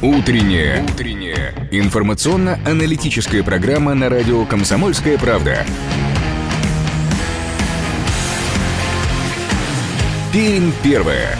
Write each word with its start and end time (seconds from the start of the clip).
Утренняя. 0.00 0.84
Утренняя. 0.84 1.52
Информационно-аналитическая 1.72 3.42
программа 3.42 3.94
на 3.94 4.08
радио 4.08 4.44
«Комсомольская 4.44 5.18
правда». 5.18 5.66
Пермь 10.32 10.70
первая. 10.84 11.36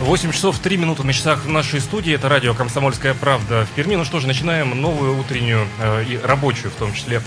8 0.00 0.32
часов 0.32 0.58
3 0.58 0.76
минуты 0.76 1.04
на 1.04 1.12
часах 1.14 1.44
в 1.44 1.48
нашей 1.48 1.80
студии. 1.80 2.12
Это 2.12 2.28
радио 2.28 2.52
«Комсомольская 2.52 3.14
правда» 3.14 3.64
в 3.64 3.74
Перми. 3.74 3.94
Ну 3.94 4.04
что 4.04 4.20
ж, 4.20 4.26
начинаем 4.26 4.78
новую 4.78 5.18
утреннюю 5.18 5.66
э, 5.80 6.04
и 6.04 6.18
рабочую, 6.18 6.70
в 6.70 6.74
том 6.74 6.92
числе, 6.92 7.22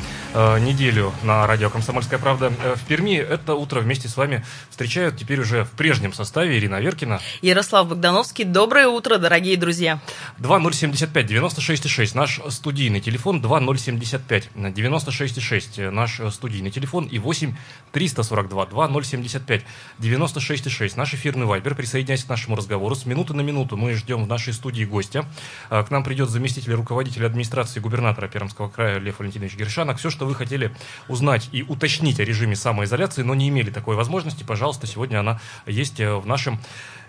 неделю 0.59 1.13
на 1.23 1.47
радио 1.47 1.69
«Комсомольская 1.69 2.19
правда» 2.19 2.51
э, 2.63 2.75
в 2.75 2.83
Перми. 2.83 3.15
Это 3.15 3.55
утро 3.55 3.79
вместе 3.79 4.09
с 4.09 4.17
вами 4.17 4.45
встречают 4.69 5.17
теперь 5.17 5.39
уже 5.39 5.63
в 5.63 5.71
прежнем 5.71 6.13
составе 6.13 6.57
Ирина 6.57 6.81
Веркина. 6.81 7.21
Ярослав 7.41 7.87
Богдановский. 7.87 8.43
Доброе 8.43 8.87
утро, 8.87 9.17
дорогие 9.17 9.55
друзья. 9.55 10.01
2075 10.39 11.31
96,6 11.31 12.11
наш 12.15 12.41
студийный 12.49 12.99
телефон. 12.99 13.41
2075 13.41 14.49
96,6 14.55 15.89
наш 15.91 16.19
студийный 16.31 16.71
телефон. 16.71 17.05
И 17.05 17.17
8 17.17 17.55
342 17.93 18.65
2075 18.65 19.61
96,6 19.99 20.93
наш 20.97 21.13
эфирный 21.13 21.45
вайбер. 21.45 21.75
Присоединяйся 21.75 22.25
к 22.25 22.29
нашему 22.29 22.57
разговору. 22.57 22.95
С 22.95 23.05
минуты 23.05 23.33
на 23.33 23.41
минуту 23.41 23.77
мы 23.77 23.93
ждем 23.93 24.25
в 24.25 24.27
нашей 24.27 24.51
студии 24.51 24.83
гостя. 24.83 25.25
А, 25.69 25.83
К 25.83 25.91
нам 25.91 26.03
придет 26.03 26.29
заместитель 26.29 26.73
руководителя 26.73 27.27
администрации 27.27 27.79
губернатора 27.79 28.27
Пермского 28.27 28.67
края 28.67 28.99
Лев 28.99 29.19
Валентинович 29.19 29.55
Гершанок. 29.55 29.97
Все, 29.97 30.09
что 30.09 30.24
вы 30.25 30.35
хотели 30.35 30.75
узнать 31.07 31.49
и 31.51 31.63
уточнить 31.63 32.19
о 32.19 32.25
режиме 32.25 32.55
самоизоляции, 32.55 33.23
но 33.23 33.35
не 33.35 33.49
имели 33.49 33.69
такой 33.69 33.95
возможности, 33.95 34.43
пожалуйста, 34.43 34.87
сегодня 34.87 35.19
она 35.19 35.39
есть 35.65 35.99
э, 35.99 36.15
в 36.15 36.25
нашем 36.25 36.59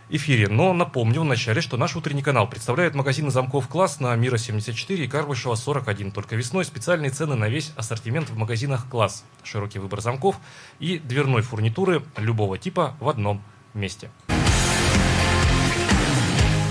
эфире. 0.09 0.49
Но 0.49 0.73
напомню 0.73 1.23
вначале, 1.23 1.61
что 1.61 1.77
наш 1.77 1.97
утренний 1.97 2.23
канал 2.23 2.49
представляет 2.49 2.95
магазины 2.95 3.31
замков 3.31 3.69
«Класс» 3.69 4.01
на 4.01 4.15
Мира 4.17 4.37
74 4.37 5.05
и 5.05 5.09
Карбышева 5.09 5.55
41. 5.55 6.13
Только 6.13 6.37
весной 6.37 6.65
специальные 6.65 7.11
цены 7.11 7.35
на 7.35 7.49
весь 7.49 7.73
ассортимент 7.77 8.31
в 8.31 8.37
магазинах 8.37 8.89
«Класс». 8.89 9.25
Широкий 9.43 9.79
выбор 9.79 10.01
замков 10.01 10.37
и 10.79 10.99
дверной 10.99 11.43
фурнитуры 11.43 12.03
любого 12.17 12.59
типа 12.59 12.97
в 13.01 13.09
одном 13.09 13.43
месте. 13.75 14.11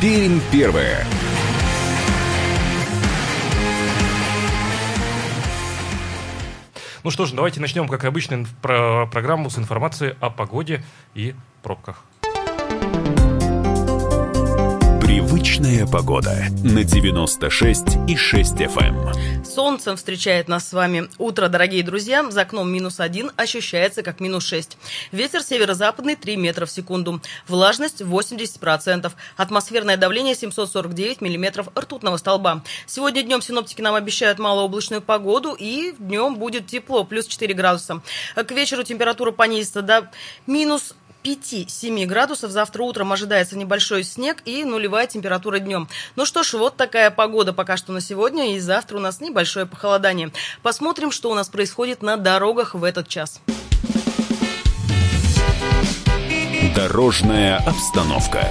Пермь 0.01 0.39
первая. 0.51 1.05
Ну 7.05 7.11
что 7.11 7.27
ж, 7.27 7.33
давайте 7.33 7.61
начнем, 7.61 7.87
как 7.87 8.03
обычно, 8.03 8.47
про 8.63 9.05
программу 9.05 9.51
с 9.51 9.59
информацией 9.59 10.15
о 10.21 10.31
погоде 10.31 10.83
и 11.13 11.35
пробках. 11.61 12.03
Привычная 15.16 15.88
погода 15.88 16.47
на 16.61 16.83
96 16.83 17.85
и 18.05 18.17
6 18.17 18.53
FM. 18.55 19.45
Солнцем 19.45 19.95
встречает 19.95 20.49
нас 20.49 20.67
с 20.67 20.73
вами 20.73 21.07
утро, 21.17 21.47
дорогие 21.47 21.83
друзья. 21.83 22.30
За 22.30 22.41
окном 22.41 22.69
минус 22.69 22.99
один, 22.99 23.31
ощущается 23.38 24.03
как 24.03 24.19
минус 24.19 24.45
шесть. 24.45 24.77
Ветер 25.13 25.41
северо-западный 25.41 26.17
3 26.17 26.35
метра 26.35 26.66
в 26.66 26.69
секунду. 26.69 27.22
Влажность 27.47 28.02
80%. 28.02 29.09
Атмосферное 29.38 29.95
давление 29.95 30.35
749 30.35 31.22
миллиметров 31.22 31.69
ртутного 31.79 32.17
столба. 32.17 32.61
Сегодня 32.85 33.23
днем 33.23 33.41
синоптики 33.41 33.81
нам 33.81 33.95
обещают 33.95 34.38
малооблачную 34.38 35.02
погоду 35.02 35.55
и 35.57 35.94
днем 35.97 36.35
будет 36.35 36.67
тепло, 36.67 37.05
плюс 37.05 37.25
4 37.27 37.53
градуса. 37.53 38.02
К 38.35 38.52
вечеру 38.52 38.83
температура 38.83 39.31
понизится 39.31 39.81
до 39.81 40.11
минус 40.45 40.94
5-7 41.25 42.05
градусов. 42.05 42.51
Завтра 42.51 42.83
утром 42.83 43.11
ожидается 43.11 43.57
небольшой 43.57 44.03
снег 44.03 44.44
и 44.45 44.63
нулевая 44.63 45.07
температура 45.07 45.57
днем. 45.57 45.88
Ну 46.16 46.25
что 46.25 46.44
ж, 46.44 46.53
вот 46.53 46.77
такая 46.77 47.09
погода 47.09 47.51
пока 47.51 47.77
что 47.77 47.91
на 47.91 48.01
сегодня. 48.01 48.55
И 48.55 48.59
завтра 48.59 48.97
у 48.97 49.00
нас 49.00 49.19
небольшое 49.19 49.66
похолодание. 49.66 50.31
Посмотрим, 50.61 51.11
что 51.11 51.31
у 51.31 51.33
нас 51.33 51.50
происходит 51.50 52.03
на 52.03 52.17
дорогах 52.17 52.75
в 52.75 52.83
этот 52.83 53.07
час. 53.07 53.41
Дорожная 56.75 57.57
обстановка. 57.57 58.47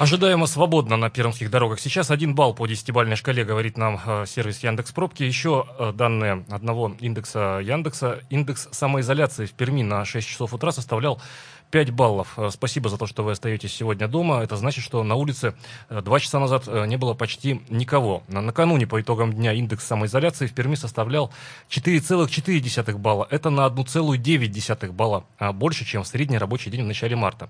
Ожидаемо 0.00 0.46
свободно 0.46 0.96
на 0.96 1.10
пермских 1.10 1.50
дорогах. 1.50 1.78
Сейчас 1.78 2.10
один 2.10 2.34
балл 2.34 2.54
по 2.54 2.66
десятибальной 2.66 3.16
шкале, 3.16 3.44
говорит 3.44 3.76
нам 3.76 4.00
э, 4.06 4.24
сервис 4.26 4.60
Яндекс 4.60 4.92
Пробки. 4.92 5.24
Еще 5.24 5.66
э, 5.78 5.92
данные 5.92 6.46
одного 6.48 6.96
индекса 7.00 7.60
Яндекса. 7.62 8.20
Индекс 8.30 8.68
самоизоляции 8.72 9.44
в 9.44 9.52
Перми 9.52 9.82
на 9.82 10.06
6 10.06 10.26
часов 10.26 10.54
утра 10.54 10.72
составлял 10.72 11.20
5 11.70 11.90
баллов. 11.90 12.34
Э, 12.36 12.50
Спасибо 12.50 12.88
за 12.88 12.98
то, 12.98 13.06
что 13.06 13.22
вы 13.22 13.32
остаетесь 13.32 13.72
сегодня 13.72 14.08
дома. 14.08 14.42
Это 14.42 14.56
значит, 14.56 14.84
что 14.84 15.02
на 15.02 15.14
улице 15.14 15.54
э, 15.88 16.00
два 16.02 16.18
часа 16.20 16.38
назад 16.38 16.64
э, 16.66 16.86
не 16.86 16.96
было 16.96 17.14
почти 17.14 17.62
никого. 17.68 18.22
На- 18.28 18.40
Накануне 18.40 18.86
по 18.86 19.00
итогам 19.00 19.32
дня 19.32 19.52
индекс 19.52 19.86
самоизоляции 19.86 20.46
в 20.46 20.52
Перми 20.52 20.74
составлял 20.74 21.32
4,4 21.70 22.96
балла. 22.96 23.26
Это 23.30 23.50
на 23.50 23.66
1,9 23.66 24.92
балла 24.92 25.24
а 25.38 25.52
больше, 25.52 25.84
чем 25.84 26.02
в 26.02 26.06
средний 26.08 26.38
рабочий 26.38 26.70
день 26.70 26.82
в 26.82 26.86
начале 26.86 27.16
марта 27.16 27.48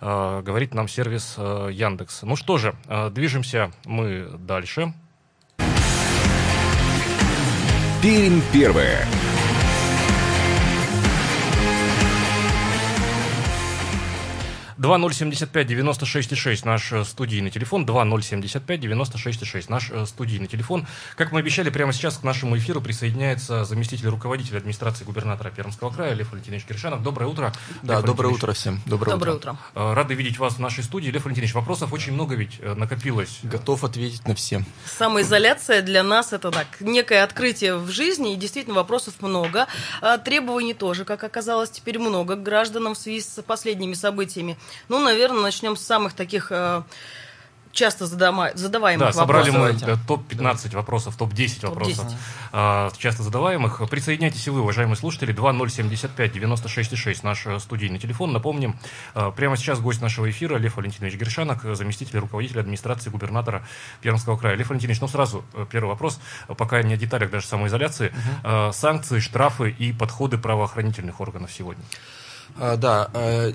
э, 0.00 0.42
говорит 0.44 0.74
нам 0.74 0.88
сервис 0.88 1.34
э, 1.36 1.70
Яндекс. 1.72 2.22
Ну 2.22 2.36
что 2.36 2.58
же, 2.58 2.74
э, 2.86 3.10
движемся 3.10 3.70
мы 3.84 4.28
дальше. 4.38 4.92
Пермь 8.02 8.40
первая. 8.52 9.06
Два 14.80 14.96
ноль 14.96 15.12
семьдесят 15.12 15.50
пять 15.50 15.66
девяносто 15.66 16.06
шесть 16.06 16.32
и 16.32 16.34
шесть 16.34 16.64
наш 16.64 16.90
э, 16.90 17.04
студийный 17.04 17.50
телефон. 17.50 17.84
Два 17.84 18.02
ноль 18.06 18.22
семьдесят 18.22 18.64
пять 18.64 18.80
девяносто 18.80 19.18
шесть 19.18 19.42
и 19.42 19.44
шесть 19.44 19.68
наш 19.68 19.90
э, 19.90 20.06
студийный 20.06 20.46
телефон. 20.46 20.86
Как 21.16 21.32
мы 21.32 21.40
обещали, 21.40 21.68
прямо 21.68 21.92
сейчас 21.92 22.16
к 22.16 22.22
нашему 22.22 22.56
эфиру 22.56 22.80
присоединяется 22.80 23.66
заместитель 23.66 24.08
руководителя 24.08 24.56
администрации 24.56 25.04
губернатора 25.04 25.50
Пермского 25.50 25.90
края 25.90 26.14
Лев 26.14 26.32
Валентинович 26.32 26.64
Киршанов. 26.64 27.02
Доброе 27.02 27.26
утро. 27.26 27.52
Да, 27.82 27.96
Лев 27.96 28.06
доброе 28.06 28.28
утро 28.28 28.54
всем. 28.54 28.80
Доброе, 28.86 29.10
Доброе 29.10 29.32
утро. 29.36 29.50
утро. 29.50 29.90
Э, 29.90 29.92
Рады 29.92 30.14
видеть 30.14 30.38
вас 30.38 30.54
в 30.54 30.60
нашей 30.60 30.82
студии. 30.82 31.10
Лев 31.10 31.26
Валентинович, 31.26 31.52
вопросов 31.52 31.92
очень 31.92 32.14
много 32.14 32.34
ведь 32.34 32.58
накопилось. 32.62 33.40
Готов 33.42 33.84
ответить 33.84 34.26
на 34.26 34.34
все. 34.34 34.64
Самоизоляция 34.86 35.82
для 35.82 36.02
нас 36.02 36.32
это 36.32 36.50
так, 36.50 36.80
некое 36.80 37.22
открытие 37.22 37.76
в 37.76 37.90
жизни, 37.90 38.32
и 38.32 38.36
действительно 38.36 38.76
вопросов 38.76 39.16
много. 39.20 39.66
А, 40.00 40.16
Требований 40.16 40.72
тоже, 40.72 41.04
как 41.04 41.22
оказалось, 41.22 41.68
теперь 41.68 41.98
много 41.98 42.36
к 42.36 42.42
гражданам 42.42 42.94
в 42.94 42.98
связи 42.98 43.20
с 43.20 43.42
последними 43.42 43.92
событиями. 43.92 44.56
Ну, 44.88 44.98
наверное, 45.02 45.42
начнем 45.42 45.76
с 45.76 45.82
самых 45.82 46.12
таких 46.14 46.48
э, 46.50 46.82
часто 47.72 48.06
задама- 48.06 48.50
задаваемых 48.56 49.06
Да, 49.06 49.12
собрали 49.12 49.50
вопросов. 49.50 49.74
мы 49.74 49.78
Давайте. 49.80 50.02
э, 50.02 50.06
топ-15 50.08 50.74
вопросов, 50.74 51.16
топ-10 51.16 51.68
вопросов, 51.68 51.98
Топ-10. 52.04 52.16
а, 52.52 52.90
часто 52.98 53.22
задаваемых. 53.22 53.88
Присоединяйтесь 53.88 54.44
и 54.48 54.50
вы, 54.50 54.60
уважаемые 54.62 54.96
слушатели, 54.96 55.30
2075 55.32 56.32
96 56.32 56.96
6 56.96 57.22
наш 57.22 57.46
э, 57.46 57.60
студийный 57.60 58.00
телефон. 58.00 58.32
Напомним, 58.32 58.76
э, 59.14 59.30
прямо 59.36 59.56
сейчас 59.56 59.78
гость 59.78 60.00
нашего 60.02 60.28
эфира 60.28 60.56
Лев 60.56 60.76
Валентинович 60.76 61.14
Гершанок, 61.14 61.64
э, 61.64 61.74
заместитель 61.76 62.18
руководителя 62.18 62.60
администрации 62.62 63.08
губернатора 63.08 63.64
Пермского 64.00 64.36
края. 64.36 64.56
Лев 64.56 64.68
Валентинович, 64.70 65.00
ну 65.00 65.06
сразу 65.06 65.44
э, 65.54 65.64
первый 65.70 65.90
вопрос, 65.90 66.18
э, 66.48 66.54
пока 66.54 66.82
не 66.82 66.94
о 66.94 66.96
деталях 66.96 67.30
даже 67.30 67.46
самоизоляции. 67.46 68.12
Э, 68.42 68.72
Санкции, 68.72 69.20
штрафы 69.20 69.70
и 69.70 69.92
подходы 69.92 70.38
правоохранительных 70.38 71.20
органов 71.20 71.52
сегодня. 71.52 71.84
А, 72.56 72.76
да, 72.76 73.10
э, 73.14 73.52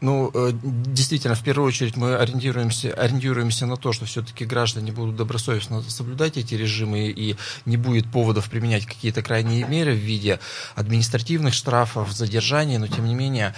ну, 0.00 0.30
э, 0.34 0.52
действительно, 0.62 1.34
в 1.34 1.42
первую 1.42 1.68
очередь 1.68 1.96
мы 1.96 2.16
ориентируемся, 2.16 2.92
ориентируемся 2.92 3.66
на 3.66 3.76
то, 3.76 3.92
что 3.92 4.04
все-таки 4.04 4.44
граждане 4.44 4.92
будут 4.92 5.16
добросовестно 5.16 5.82
соблюдать 5.82 6.36
эти 6.36 6.54
режимы 6.54 7.08
и 7.08 7.36
не 7.66 7.76
будет 7.76 8.10
поводов 8.10 8.50
применять 8.50 8.86
какие-то 8.86 9.22
крайние 9.22 9.64
меры 9.64 9.92
в 9.92 9.98
виде 9.98 10.40
административных 10.74 11.54
штрафов, 11.54 12.12
задержаний, 12.12 12.78
но 12.78 12.88
тем 12.88 13.06
не 13.06 13.14
менее 13.14 13.54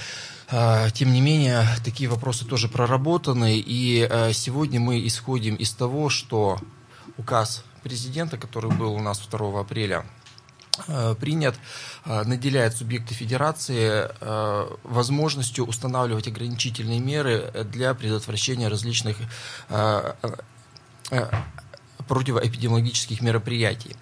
э, 0.51 0.89
тем 0.93 1.13
не 1.13 1.21
менее, 1.21 1.67
такие 1.85 2.09
вопросы 2.09 2.45
тоже 2.45 2.69
проработаны, 2.69 3.59
и 3.59 4.09
сегодня 4.33 4.81
мы 4.81 5.07
исходим 5.07 5.55
из 5.57 5.73
того, 5.73 6.09
что 6.09 6.59
указ 7.17 7.65
президента, 7.83 8.37
который 8.37 8.71
был 8.71 8.95
у 8.95 9.01
нас 9.01 9.19
2 9.19 9.61
апреля, 9.61 10.05
принят, 11.21 11.55
э, 12.05 12.25
наделяет 12.25 12.77
субъекты 12.77 13.15
федерации 13.15 14.09
э, 14.21 14.77
возможностью 14.83 15.67
устанавливать 15.67 16.27
ограничительные 16.29 17.01
меры 17.01 17.51
для 17.73 17.95
предотвращения 17.95 18.69
различных 18.69 19.17
э, 19.69 20.15
э, 21.11 21.31
противоэпидемиологических 22.07 23.21
мероприятий. 23.21 23.97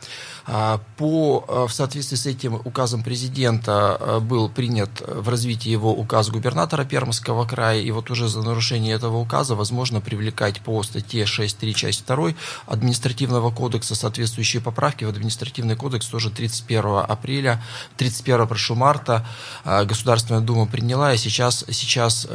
А, 0.45 0.81
по, 0.97 1.45
а, 1.47 1.67
в 1.67 1.73
соответствии 1.73 2.17
с 2.17 2.27
этим 2.27 2.55
указом 2.65 3.03
президента 3.03 3.97
а, 3.99 4.21
был 4.21 4.49
принят 4.49 4.91
в 5.07 5.29
развитии 5.29 5.69
его 5.69 5.93
указ 5.93 6.31
губернатора 6.31 6.85
Пермского 6.85 7.47
края, 7.47 7.81
и 7.81 7.91
вот 7.93 8.11
уже 8.11 8.29
за 8.29 8.43
нарушение 8.43 8.95
этого 8.95 9.19
указа 9.19 9.55
возможно 9.55 10.01
привлекать 10.01 10.61
по 10.61 10.83
статье 10.83 11.25
6.3 11.25 11.73
часть 11.75 12.07
2 12.07 12.33
административного 12.67 13.51
кодекса 13.51 13.95
соответствующие 13.95 14.61
поправки 14.61 15.05
в 15.05 15.09
административный 15.09 15.77
кодекс 15.77 16.07
тоже 16.07 16.31
31 16.31 17.05
апреля, 17.09 17.63
31 17.97 18.49
прошу 18.49 18.75
марта 18.75 19.27
Государственная 19.65 20.41
Дума 20.41 20.67
приняла, 20.67 21.15
и 21.15 21.17
сейчас, 21.17 21.65
сейчас 21.71 22.27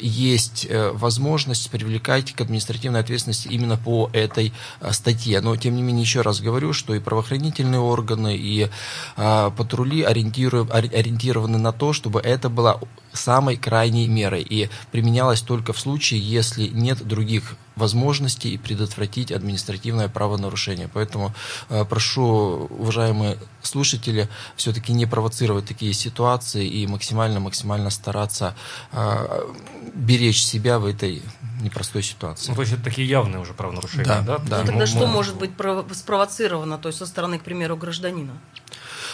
есть 0.00 0.66
э, 0.68 0.90
возможность 0.92 1.70
привлекать 1.70 2.32
к 2.32 2.40
административной 2.40 3.00
ответственности 3.00 3.48
именно 3.48 3.76
по 3.76 4.10
этой 4.12 4.52
статье. 4.90 5.03
Но, 5.40 5.56
тем 5.56 5.76
не 5.76 5.82
менее, 5.82 6.02
еще 6.02 6.22
раз 6.22 6.40
говорю, 6.40 6.72
что 6.72 6.94
и 6.94 7.00
правоохранительные 7.00 7.80
органы 7.80 8.36
и 8.36 8.68
а, 9.16 9.50
патрули 9.50 10.02
ориентированы 10.02 11.58
на 11.58 11.72
то, 11.72 11.92
чтобы 11.92 12.20
это 12.20 12.48
была 12.48 12.80
самой 13.12 13.56
крайней 13.56 14.08
мерой 14.08 14.42
и 14.42 14.68
применялась 14.90 15.40
только 15.40 15.72
в 15.72 15.78
случае, 15.78 16.20
если 16.20 16.66
нет 16.68 17.06
других 17.06 17.56
возможностей 17.76 18.56
предотвратить 18.58 19.32
административное 19.32 20.08
правонарушение. 20.08 20.88
Поэтому 20.92 21.34
э, 21.68 21.84
прошу, 21.84 22.68
уважаемые 22.70 23.38
слушатели, 23.62 24.28
все-таки 24.56 24.92
не 24.92 25.06
провоцировать 25.06 25.66
такие 25.66 25.92
ситуации 25.92 26.66
и 26.66 26.86
максимально-максимально 26.86 27.90
стараться 27.90 28.54
э, 28.92 29.50
беречь 29.94 30.42
себя 30.42 30.78
в 30.78 30.86
этой 30.86 31.22
непростой 31.64 32.02
ситуации. 32.02 32.50
Ну, 32.50 32.54
то 32.54 32.60
есть 32.62 32.74
это 32.74 32.84
такие 32.84 33.08
явные 33.08 33.40
уже 33.40 33.54
правонарушения, 33.54 34.04
да? 34.04 34.20
да? 34.22 34.38
да. 34.38 34.60
Ну, 34.60 34.66
тогда 34.66 34.86
что 34.86 35.06
может 35.06 35.36
быть 35.36 35.50
спровоцировано, 35.92 36.78
то 36.78 36.88
есть 36.88 36.98
со 36.98 37.06
стороны, 37.06 37.38
к 37.38 37.42
примеру, 37.42 37.76
гражданина? 37.76 38.32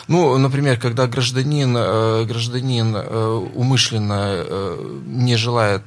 Ну, 0.08 0.37
например, 0.38 0.79
когда 0.79 1.06
гражданин, 1.06 1.76
э, 1.76 2.25
гражданин 2.25 2.97
э, 2.97 3.50
умышленно 3.55 4.44
э, 4.44 5.00
не 5.06 5.37
желает 5.37 5.82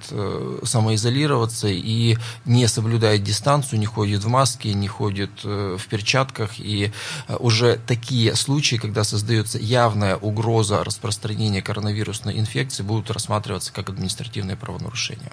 самоизолироваться 0.63 1.67
и 1.67 2.17
не 2.45 2.67
соблюдает 2.67 3.23
дистанцию, 3.23 3.79
не 3.79 3.85
ходит 3.85 4.23
в 4.23 4.27
маске, 4.27 4.73
не 4.73 4.87
ходит 4.87 5.43
в 5.43 5.81
перчатках, 5.89 6.59
и 6.59 6.91
уже 7.39 7.79
такие 7.85 8.35
случаи, 8.35 8.75
когда 8.75 9.03
создается 9.03 9.57
явная 9.57 10.15
угроза 10.17 10.83
распространения 10.83 11.61
коронавирусной 11.61 12.39
инфекции, 12.39 12.83
будут 12.83 13.11
рассматриваться 13.11 13.73
как 13.73 13.89
административные 13.89 14.55
правонарушения. 14.55 15.31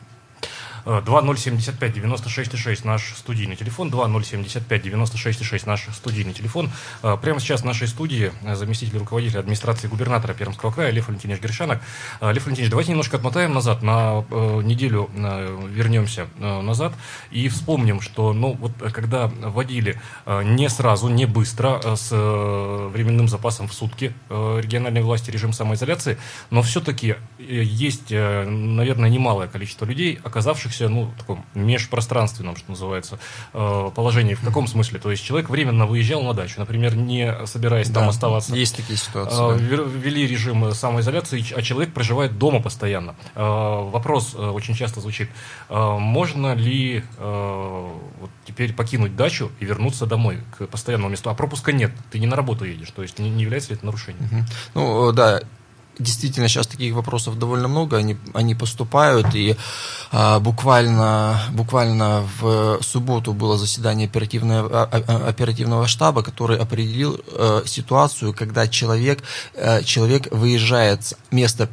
2075 0.84 1.96
96,6 1.96 2.86
наш 2.86 3.14
студийный 3.16 3.56
телефон, 3.56 3.90
2075 3.90 4.86
96,6 4.86 5.62
наш 5.66 5.86
студийный 5.92 6.32
телефон. 6.32 6.70
Э, 7.02 7.16
прямо 7.20 7.40
сейчас 7.40 7.62
в 7.62 7.64
нашей 7.64 7.88
студии 7.88 8.32
э, 8.42 8.54
заместитель 8.54 8.98
руководителя 8.98 9.40
администрации 9.40 9.88
губернатора 9.88 10.34
Пермского 10.34 10.70
края 10.70 10.90
Лев 10.90 11.08
Валентинович 11.08 11.42
Гришанок. 11.42 11.80
Э, 12.20 12.32
Лев 12.32 12.44
Валентинович, 12.44 12.70
давайте 12.70 12.90
немножко 12.92 13.16
отмотаем 13.16 13.52
назад, 13.52 13.82
на 13.82 14.24
неделю 14.30 15.10
вернемся 15.14 16.26
назад 16.38 16.92
и 17.30 17.48
вспомним, 17.48 18.00
что 18.00 18.32
ну, 18.32 18.52
вот, 18.54 18.72
когда 18.92 19.26
вводили 19.26 20.00
не 20.26 20.68
сразу, 20.68 21.08
не 21.08 21.26
быстро, 21.26 21.80
с 21.96 22.10
временным 22.10 23.28
запасом 23.28 23.68
в 23.68 23.74
сутки 23.74 24.12
региональной 24.28 25.02
власти 25.02 25.30
режим 25.30 25.52
самоизоляции, 25.52 26.18
но 26.50 26.62
все-таки 26.62 27.16
есть, 27.38 28.10
наверное, 28.10 29.10
немалое 29.10 29.48
количество 29.48 29.84
людей, 29.84 30.18
оказавшихся 30.22 30.69
находящихся, 30.70 30.88
ну, 30.88 31.04
в 31.04 31.18
таком 31.18 31.44
межпространственном, 31.54 32.56
что 32.56 32.70
называется, 32.70 33.18
э, 33.52 33.90
положении. 33.94 34.34
В 34.34 34.44
каком 34.44 34.66
смысле? 34.66 34.98
То 34.98 35.10
есть 35.10 35.24
человек 35.24 35.50
временно 35.50 35.86
выезжал 35.86 36.22
на 36.22 36.34
дачу, 36.34 36.54
например, 36.58 36.96
не 36.96 37.34
собираясь 37.46 37.88
да, 37.88 38.00
там 38.00 38.08
оставаться. 38.08 38.54
Есть 38.54 38.76
такие 38.76 38.98
ситуации. 38.98 39.54
Э, 39.54 39.76
да. 39.76 39.82
Ввели 39.82 40.26
режим 40.26 40.72
самоизоляции, 40.72 41.44
а 41.54 41.62
человек 41.62 41.92
проживает 41.92 42.38
дома 42.38 42.60
постоянно. 42.60 43.14
Э, 43.34 43.90
вопрос 43.90 44.34
очень 44.34 44.74
часто 44.74 45.00
звучит, 45.00 45.30
можно 45.68 46.54
ли 46.54 47.04
вот 47.18 48.30
теперь 48.44 48.72
покинуть 48.72 49.16
дачу 49.16 49.50
и 49.60 49.64
вернуться 49.64 50.06
домой 50.06 50.38
к 50.56 50.66
постоянному 50.66 51.10
месту? 51.10 51.30
А 51.30 51.34
пропуска 51.34 51.72
нет, 51.72 51.92
ты 52.10 52.18
не 52.18 52.26
на 52.26 52.36
работу 52.36 52.64
едешь, 52.64 52.90
то 52.90 53.02
есть 53.02 53.18
не, 53.18 53.30
не 53.30 53.42
является 53.42 53.70
ли 53.70 53.76
это 53.76 53.86
нарушением? 53.86 54.24
Угу. 54.24 54.44
Ну, 54.74 55.12
да, 55.12 55.40
действительно 55.98 56.48
сейчас 56.48 56.66
таких 56.66 56.94
вопросов 56.94 57.38
довольно 57.38 57.68
много, 57.68 57.96
они, 57.96 58.16
они 58.32 58.54
поступают, 58.54 59.34
и 59.34 59.56
а, 60.12 60.40
буквально, 60.40 61.40
буквально 61.52 62.26
в 62.40 62.80
субботу 62.82 63.32
было 63.32 63.58
заседание 63.58 64.06
оперативного, 64.06 64.68
а, 64.82 64.88
а, 64.92 65.28
оперативного 65.28 65.86
штаба, 65.86 66.22
который 66.22 66.58
определил 66.58 67.20
а, 67.28 67.62
ситуацию, 67.66 68.32
когда 68.32 68.66
человек, 68.68 69.22
а, 69.54 69.82
человек 69.82 70.28
выезжает 70.32 71.04
с 71.04 71.16
места 71.30 71.68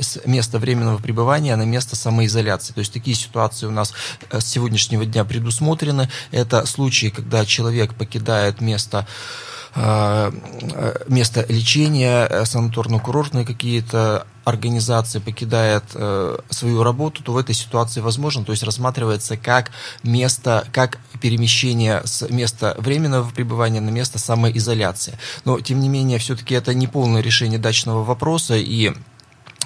с 0.00 0.18
места 0.26 0.58
временного 0.58 0.98
пребывания 0.98 1.54
на 1.54 1.62
место 1.62 1.94
самоизоляции. 1.94 2.72
То 2.72 2.80
есть 2.80 2.92
такие 2.92 3.16
ситуации 3.16 3.66
у 3.66 3.70
нас 3.70 3.92
с 4.28 4.44
сегодняшнего 4.44 5.06
дня 5.06 5.24
предусмотрены. 5.24 6.10
Это 6.32 6.66
случаи, 6.66 7.10
когда 7.14 7.46
человек 7.46 7.94
покидает 7.94 8.60
место 8.60 9.06
Э, 9.06 9.55
место 9.76 11.44
лечения, 11.48 12.26
э, 12.26 12.42
санаторно-курортные 12.44 13.44
какие-то 13.44 14.26
организации 14.44 15.18
покидает 15.18 15.84
э, 15.94 16.38
свою 16.48 16.82
работу, 16.82 17.22
то 17.22 17.32
в 17.32 17.36
этой 17.36 17.54
ситуации 17.54 18.00
возможно, 18.00 18.44
то 18.44 18.52
есть 18.52 18.62
рассматривается 18.62 19.36
как 19.36 19.72
место, 20.02 20.66
как 20.72 20.98
перемещение 21.20 22.00
с 22.04 22.26
места 22.30 22.74
временного 22.78 23.28
пребывания 23.30 23.82
на 23.82 23.90
место 23.90 24.18
самоизоляции. 24.18 25.18
Но, 25.44 25.60
тем 25.60 25.80
не 25.80 25.90
менее, 25.90 26.18
все-таки 26.18 26.54
это 26.54 26.72
не 26.72 26.86
полное 26.86 27.20
решение 27.20 27.58
дачного 27.58 28.02
вопроса, 28.02 28.56
и 28.56 28.92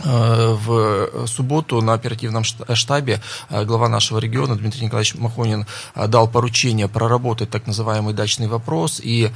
в 0.03 1.27
субботу 1.27 1.83
на 1.83 1.93
оперативном 1.93 2.43
штабе 2.43 3.21
глава 3.51 3.87
нашего 3.89 4.19
региона 4.19 4.57
Дмитрий 4.57 4.87
Николаевич 4.87 5.15
Махонин 5.17 5.67
дал 5.95 6.27
поручение 6.27 6.89
проработать 6.89 7.51
так 7.51 7.67
называемый 7.67 8.15
дачный 8.15 8.47
вопрос 8.47 8.99
и 9.03 9.31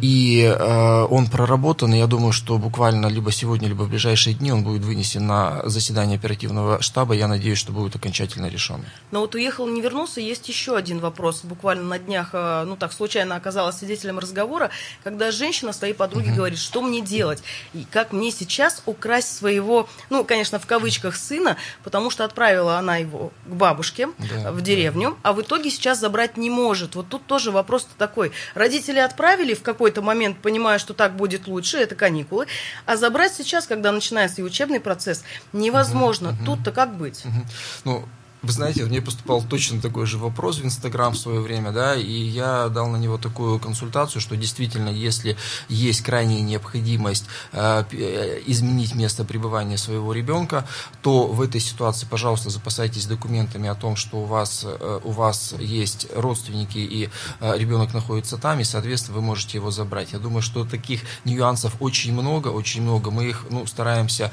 и 0.00 0.44
а, 0.44 1.06
он 1.06 1.26
проработан, 1.26 1.94
и 1.94 1.98
я 1.98 2.06
думаю, 2.06 2.32
что 2.32 2.58
буквально 2.58 3.06
либо 3.06 3.30
сегодня, 3.30 3.68
либо 3.68 3.82
в 3.82 3.88
ближайшие 3.88 4.34
дни 4.34 4.52
он 4.52 4.64
будет 4.64 4.82
вынесен 4.82 5.26
на 5.26 5.62
заседание 5.64 6.16
оперативного 6.16 6.82
штаба. 6.82 7.14
Я 7.14 7.28
надеюсь, 7.28 7.58
что 7.58 7.72
будет 7.72 7.94
окончательно 7.94 8.46
решен. 8.46 8.84
Но 9.10 9.20
вот 9.20 9.34
уехал, 9.34 9.68
не 9.68 9.80
вернулся, 9.80 10.20
есть 10.20 10.48
еще 10.48 10.76
один 10.76 10.98
вопрос. 10.98 11.42
Буквально 11.44 11.84
на 11.84 11.98
днях, 11.98 12.30
а, 12.32 12.64
ну 12.64 12.76
так 12.76 12.92
случайно 12.92 13.36
оказалась 13.36 13.78
свидетелем 13.78 14.18
разговора, 14.18 14.70
когда 15.02 15.30
женщина 15.30 15.72
своей 15.72 15.94
подруге 15.94 16.30
угу. 16.30 16.36
говорит, 16.36 16.58
что 16.58 16.82
мне 16.82 17.00
делать, 17.00 17.42
и 17.74 17.86
как 17.90 18.12
мне 18.12 18.30
сейчас 18.30 18.82
украсть 18.86 19.36
своего, 19.36 19.88
ну, 20.10 20.24
конечно, 20.24 20.58
в 20.58 20.66
кавычках 20.66 21.16
сына, 21.16 21.56
потому 21.82 22.10
что 22.10 22.24
отправила 22.24 22.78
она 22.78 22.96
его 22.96 23.32
к 23.46 23.50
бабушке 23.50 24.08
да, 24.18 24.52
в 24.52 24.62
деревню, 24.62 25.10
да. 25.10 25.30
а 25.30 25.32
в 25.32 25.42
итоге 25.42 25.70
сейчас 25.70 26.00
забрать 26.00 26.36
не 26.36 26.50
может. 26.50 26.94
Вот 26.94 27.08
тут 27.08 27.26
тоже 27.26 27.50
вопрос 27.50 27.86
такой. 27.98 28.32
Родители 28.54 28.98
отправили, 28.98 29.43
отправили 29.44 29.54
в 29.54 29.62
какой-то 29.62 30.02
момент, 30.02 30.38
понимая, 30.38 30.78
что 30.78 30.94
так 30.94 31.16
будет 31.16 31.46
лучше, 31.46 31.78
это 31.78 31.94
каникулы, 31.94 32.46
а 32.86 32.96
забрать 32.96 33.32
сейчас, 33.32 33.66
когда 33.66 33.92
начинается 33.92 34.40
и 34.40 34.44
учебный 34.44 34.80
процесс, 34.80 35.24
невозможно. 35.52 36.30
Угу, 36.30 36.44
Тут-то 36.44 36.72
как 36.72 36.96
быть? 36.96 37.24
Угу. 37.24 37.44
Ну, 37.84 38.08
вы 38.44 38.52
знаете, 38.52 38.84
мне 38.84 39.00
поступал 39.00 39.42
точно 39.42 39.80
такой 39.80 40.06
же 40.06 40.18
вопрос 40.18 40.58
в 40.58 40.64
Инстаграм 40.64 41.12
в 41.12 41.18
свое 41.18 41.40
время, 41.40 41.72
да, 41.72 41.94
и 41.94 42.12
я 42.12 42.68
дал 42.68 42.88
на 42.88 42.96
него 42.96 43.18
такую 43.18 43.58
консультацию, 43.58 44.20
что 44.20 44.36
действительно, 44.36 44.88
если 44.88 45.36
есть 45.68 46.02
крайняя 46.02 46.42
необходимость 46.42 47.24
э, 47.52 47.84
э, 47.90 48.42
изменить 48.46 48.94
место 48.94 49.24
пребывания 49.24 49.78
своего 49.78 50.12
ребенка, 50.12 50.66
то 51.02 51.26
в 51.26 51.40
этой 51.40 51.60
ситуации, 51.60 52.06
пожалуйста, 52.08 52.50
запасайтесь 52.50 53.06
документами 53.06 53.68
о 53.68 53.74
том, 53.74 53.96
что 53.96 54.18
у 54.18 54.24
вас, 54.24 54.64
э, 54.64 55.00
у 55.02 55.10
вас 55.10 55.54
есть 55.58 56.06
родственники 56.14 56.78
и 56.78 57.08
э, 57.40 57.58
ребенок 57.58 57.94
находится 57.94 58.36
там, 58.36 58.60
и, 58.60 58.64
соответственно, 58.64 59.16
вы 59.16 59.22
можете 59.22 59.58
его 59.58 59.70
забрать. 59.70 60.12
Я 60.12 60.18
думаю, 60.18 60.42
что 60.42 60.64
таких 60.64 61.00
нюансов 61.24 61.76
очень 61.80 62.12
много, 62.12 62.48
очень 62.48 62.82
много. 62.82 63.10
Мы 63.10 63.30
их 63.30 63.46
ну, 63.50 63.66
стараемся 63.66 64.30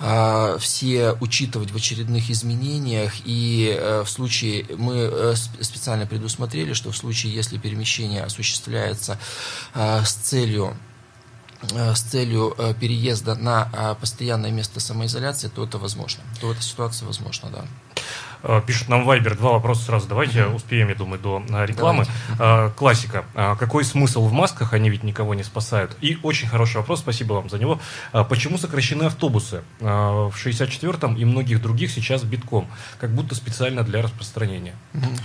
э, 0.00 0.56
все 0.58 1.12
учитывать 1.20 1.70
в 1.70 1.76
очередных 1.76 2.30
изменениях 2.30 3.12
и 3.24 3.43
э, 3.72 4.02
в 4.02 4.08
случае, 4.08 4.66
мы 4.76 4.94
э, 4.96 5.34
специально 5.60 6.06
предусмотрели, 6.06 6.72
что 6.72 6.90
в 6.90 6.96
случае, 6.96 7.34
если 7.34 7.58
перемещение 7.58 8.22
осуществляется 8.22 9.18
э, 9.74 10.02
с 10.04 10.14
целью 10.14 10.76
с 11.72 12.02
целью 12.02 12.54
переезда 12.78 13.36
на 13.36 13.96
постоянное 13.98 14.50
место 14.50 14.80
самоизоляции, 14.80 15.48
то 15.48 15.64
это 15.64 15.78
возможно. 15.78 16.22
То 16.38 16.52
эта 16.52 16.60
ситуация 16.60 17.06
возможна, 17.06 17.48
да. 17.48 17.64
Э, 18.44 18.60
пишут 18.64 18.88
нам 18.88 19.04
Вайбер 19.04 19.36
два 19.36 19.52
вопроса 19.52 19.84
сразу. 19.84 20.06
Давайте 20.06 20.40
mm-hmm. 20.40 20.54
успеем, 20.54 20.88
я 20.88 20.94
думаю, 20.94 21.20
до 21.20 21.42
э, 21.48 21.66
рекламы. 21.66 22.04
Давайте. 22.38 22.74
Классика. 22.76 23.24
Какой 23.34 23.84
смысл 23.84 24.26
в 24.26 24.32
масках? 24.32 24.72
Они 24.72 24.90
ведь 24.90 25.02
никого 25.02 25.34
не 25.34 25.42
спасают. 25.42 25.96
И 26.00 26.18
очень 26.22 26.48
хороший 26.48 26.78
вопрос, 26.78 27.00
спасибо 27.00 27.34
вам 27.34 27.48
за 27.48 27.58
него. 27.58 27.80
Почему 28.28 28.58
сокращены 28.58 29.04
автобусы? 29.04 29.62
В 29.80 30.32
64-м 30.34 31.16
и 31.16 31.24
многих 31.24 31.62
других 31.62 31.90
сейчас 31.90 32.22
битком, 32.22 32.68
как 32.98 33.10
будто 33.10 33.34
специально 33.34 33.82
для 33.82 34.02
распространения. 34.02 34.74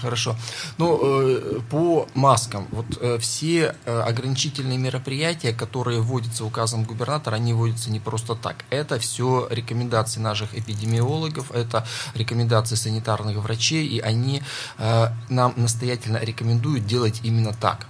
Хорошо. 0.02 0.36
Ну, 0.78 1.62
по 1.70 2.08
маскам. 2.14 2.68
Вот 2.72 3.22
все 3.22 3.76
ограничительные 3.86 4.78
мероприятия, 4.78 5.54
которые 5.54 6.02
вводятся 6.02 6.46
указом 6.46 6.84
губернатора, 6.84 7.36
они 7.36 7.54
вводятся 7.54 7.92
не 7.92 8.00
просто 8.00 8.36
так. 8.36 8.66
Это 8.70 9.00
все 9.00 9.48
рекомендации 9.50 10.20
наших 10.20 10.58
эпидемиологов, 10.58 11.52
это 11.52 11.86
рекомендации 12.14 12.76
санитарных 12.76 13.09
врачей, 13.42 13.86
и 13.88 14.00
они 14.00 14.42
э, 14.78 15.08
нам 15.30 15.54
настоятельно 15.56 16.18
рекомендуют 16.18 16.86
делать 16.86 17.22
именно 17.24 17.54
так. 17.54 17.88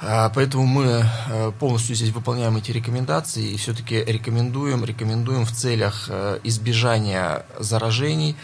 Э, 0.00 0.30
поэтому 0.34 0.66
мы 0.66 1.04
э, 1.28 1.52
полностью 1.58 1.96
здесь 1.96 2.10
выполняем 2.10 2.56
эти 2.56 2.72
рекомендации 2.72 3.50
и 3.50 3.56
все-таки 3.56 4.04
рекомендуем, 4.04 4.84
рекомендуем 4.84 5.44
в 5.44 5.52
целях 5.52 6.10
избежания 6.44 7.44
заражений 7.58 8.36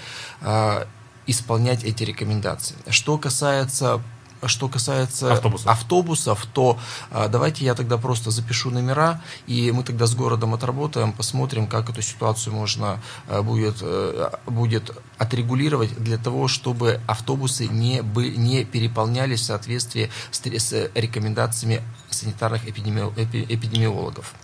исполнять 1.27 1.85
эти 1.85 2.05
рекомендации. 2.05 2.77
Что 2.91 3.17
касается 3.17 4.03
что 4.49 4.69
касается 4.69 5.33
автобусов, 5.33 5.67
автобусов 5.67 6.47
то 6.53 6.79
а, 7.11 7.29
давайте 7.29 7.65
я 7.65 7.75
тогда 7.75 7.99
просто 7.99 8.31
запишу 8.31 8.71
номера, 8.71 9.21
и 9.47 9.71
мы 9.73 9.83
тогда 9.83 10.07
с 10.07 10.15
городом 10.15 10.55
отработаем, 10.55 11.13
посмотрим, 11.13 11.67
как 11.67 11.91
эту 11.91 12.03
ситуацию 12.03 12.55
можно 12.55 13.01
а, 13.29 13.43
будет, 13.43 13.77
а, 13.81 14.39
будет 14.47 14.91
отрегулировать 15.19 15.95
для 15.97 16.19
того, 16.19 16.49
чтобы 16.49 17.01
автобусы 17.07 17.67
не, 17.67 18.03
бы, 18.03 18.29
не 18.29 18.65
переполнялись 18.65 19.41
в 19.41 19.45
соответствии 19.45 20.11
с, 20.31 20.41
с 20.41 20.91
рекомендациями 20.95 21.83
санитарных 22.11 22.67
эпидемиологов. 22.67 24.35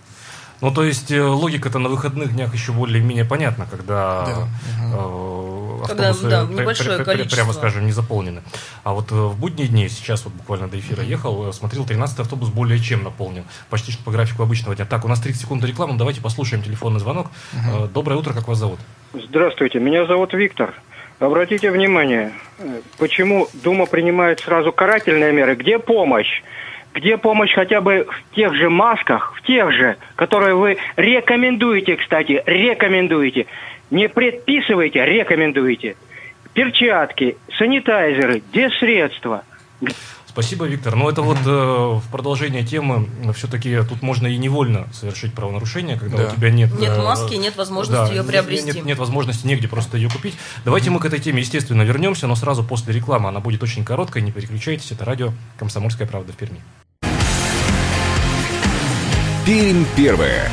Ну, 0.61 0.71
то 0.71 0.83
есть 0.83 1.11
э, 1.11 1.21
логика-то 1.21 1.79
на 1.79 1.89
выходных 1.89 2.33
днях 2.33 2.53
еще 2.53 2.71
более-менее 2.71 3.25
понятна, 3.25 3.65
когда 3.65 4.25
да. 4.25 4.47
э, 4.93 5.60
автобусы, 5.83 6.21
когда, 6.21 6.45
да, 6.45 6.51
небольшое 6.51 6.97
пр- 6.97 7.05
количество. 7.05 7.35
прямо 7.35 7.53
скажем, 7.53 7.85
не 7.85 7.91
заполнены. 7.91 8.41
А 8.83 8.93
вот 8.93 9.11
э, 9.11 9.15
в 9.15 9.39
будние 9.39 9.67
дни, 9.67 9.89
сейчас 9.89 10.25
вот 10.25 10.33
буквально 10.33 10.67
до 10.67 10.79
эфира 10.79 11.03
ехал, 11.03 11.49
э, 11.49 11.53
смотрел, 11.53 11.85
13-й 11.85 12.21
автобус 12.21 12.49
более 12.49 12.79
чем 12.79 13.03
наполнен. 13.03 13.43
Почти 13.69 13.91
что 13.91 14.03
по 14.03 14.11
графику 14.11 14.43
обычного 14.43 14.75
дня. 14.75 14.85
Так, 14.85 15.05
у 15.05 15.07
нас 15.07 15.19
30 15.19 15.41
секунд 15.41 15.63
рекламы, 15.63 15.97
давайте 15.97 16.21
послушаем 16.21 16.63
телефонный 16.63 16.99
звонок. 16.99 17.27
Угу. 17.53 17.87
Доброе 17.87 18.15
утро, 18.15 18.33
как 18.33 18.47
вас 18.47 18.57
зовут? 18.57 18.79
Здравствуйте, 19.13 19.79
меня 19.79 20.05
зовут 20.05 20.33
Виктор. 20.33 20.73
Обратите 21.19 21.69
внимание, 21.69 22.31
почему 22.97 23.47
Дума 23.53 23.85
принимает 23.85 24.39
сразу 24.39 24.71
карательные 24.71 25.31
меры? 25.31 25.55
Где 25.55 25.77
помощь? 25.77 26.41
Где 26.95 27.17
помощь 27.17 27.53
хотя 27.53 27.79
бы 27.79 28.07
в 28.09 28.35
тех 28.35 28.55
же 28.55 28.69
масках, 28.69 29.33
в 29.35 29.45
тех 29.45 29.71
же, 29.71 29.97
которые 30.15 30.55
вы 30.55 30.77
рекомендуете, 30.97 31.95
кстати, 31.95 32.41
рекомендуете. 32.45 33.45
Не 33.91 34.07
предписывайте, 34.07 35.05
рекомендуете. 35.05 35.97
Перчатки, 36.53 37.37
санитайзеры, 37.57 38.41
где 38.51 38.69
средства? 38.79 39.43
Спасибо, 40.25 40.65
Виктор. 40.65 40.95
Но 40.95 41.09
это 41.09 41.21
вот 41.21 41.39
э, 41.45 41.49
в 41.49 42.03
продолжение 42.09 42.63
темы, 42.63 43.09
все-таки 43.33 43.79
тут 43.87 44.01
можно 44.01 44.27
и 44.27 44.37
невольно 44.37 44.87
совершить 44.93 45.33
правонарушение, 45.33 45.97
когда 45.97 46.17
да. 46.17 46.27
у 46.29 46.35
тебя 46.35 46.49
нет... 46.51 46.71
Нет 46.79 46.91
э, 46.91 47.01
маски, 47.01 47.35
нет 47.35 47.57
возможности 47.57 48.07
да, 48.07 48.13
ее 48.13 48.23
приобрести. 48.23 48.67
Нет, 48.67 48.75
нет, 48.77 48.85
нет 48.85 48.97
возможности 48.97 49.45
негде 49.45 49.67
просто 49.67 49.97
ее 49.97 50.09
купить. 50.09 50.35
Давайте 50.63 50.89
mm-hmm. 50.89 50.93
мы 50.93 50.99
к 51.01 51.05
этой 51.05 51.19
теме, 51.19 51.41
естественно, 51.41 51.81
вернемся, 51.81 52.27
но 52.27 52.35
сразу 52.35 52.63
после 52.63 52.93
рекламы. 52.93 53.27
Она 53.27 53.41
будет 53.41 53.61
очень 53.61 53.83
короткая, 53.83 54.23
не 54.23 54.31
переключайтесь. 54.31 54.91
Это 54.91 55.03
радио 55.03 55.33
«Комсомольская 55.59 56.07
правда» 56.07 56.31
в 56.31 56.37
Перми. 56.37 56.61
Пермь 59.45 59.83
первая. 59.97 60.49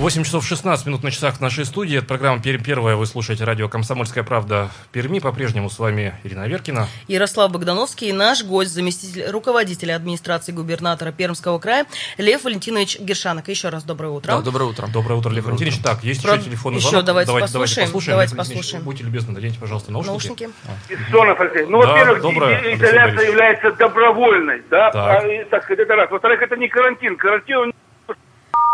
8 0.00 0.24
часов 0.24 0.46
16 0.46 0.86
минут 0.86 1.02
на 1.02 1.10
часах 1.10 1.34
в 1.34 1.40
нашей 1.42 1.66
студии. 1.66 1.98
Это 1.98 2.06
программа 2.06 2.40
«Пермь 2.40 2.62
первая». 2.62 2.96
Вы 2.96 3.04
слушаете 3.04 3.44
радио 3.44 3.68
«Комсомольская 3.68 4.24
правда» 4.24 4.70
в 4.86 4.88
Перми. 4.88 5.18
По-прежнему 5.18 5.68
с 5.68 5.78
вами 5.78 6.14
Ирина 6.24 6.48
Веркина. 6.48 6.88
Ярослав 7.06 7.52
Богдановский 7.52 8.08
и 8.08 8.12
наш 8.14 8.42
гость, 8.42 8.70
заместитель 8.70 9.26
руководителя 9.30 9.96
администрации 9.96 10.52
губернатора 10.52 11.12
Пермского 11.12 11.58
края 11.58 11.84
Лев 12.16 12.44
Валентинович 12.44 12.98
Гершанок. 12.98 13.48
Еще 13.48 13.68
раз 13.68 13.84
доброе 13.84 14.08
утро. 14.08 14.36
Да, 14.36 14.40
доброе 14.40 14.70
утро. 14.70 14.86
Доброе 14.90 15.16
утро, 15.16 15.28
Лев 15.28 15.44
Валентинович. 15.44 15.80
Так, 15.82 16.02
есть 16.02 16.22
Про... 16.22 16.36
еще 16.36 16.44
телефонный 16.44 16.78
еще 16.78 16.88
звонок. 16.88 17.04
Давайте, 17.04 17.26
давайте 17.26 17.48
послушаем. 17.48 17.90
Давайте 17.90 17.90
послушаем. 17.90 18.16
Давайте 18.16 18.36
послушаем. 18.36 18.84
Будьте 18.84 19.04
любезны, 19.04 19.34
наденьте, 19.34 19.60
пожалуйста, 19.60 19.92
наушники. 19.92 20.44
Наушники. 20.44 20.48
А. 20.64 21.66
Ну, 21.68 21.82
да, 21.82 21.88
во-первых, 21.88 22.22
доброе, 22.22 22.74
изоляция 22.74 23.26
является 23.26 23.72
добровольной. 23.72 24.62
Да? 24.70 24.90
Так. 24.92 25.24
А, 25.24 25.44
так 25.50 25.64
сказать, 25.64 25.80
это 25.80 25.94
раз. 25.94 26.10
Во-вторых, 26.10 26.40
это 26.40 26.56
не 26.56 26.68
карантин. 26.68 27.18
Карантин 27.18 27.74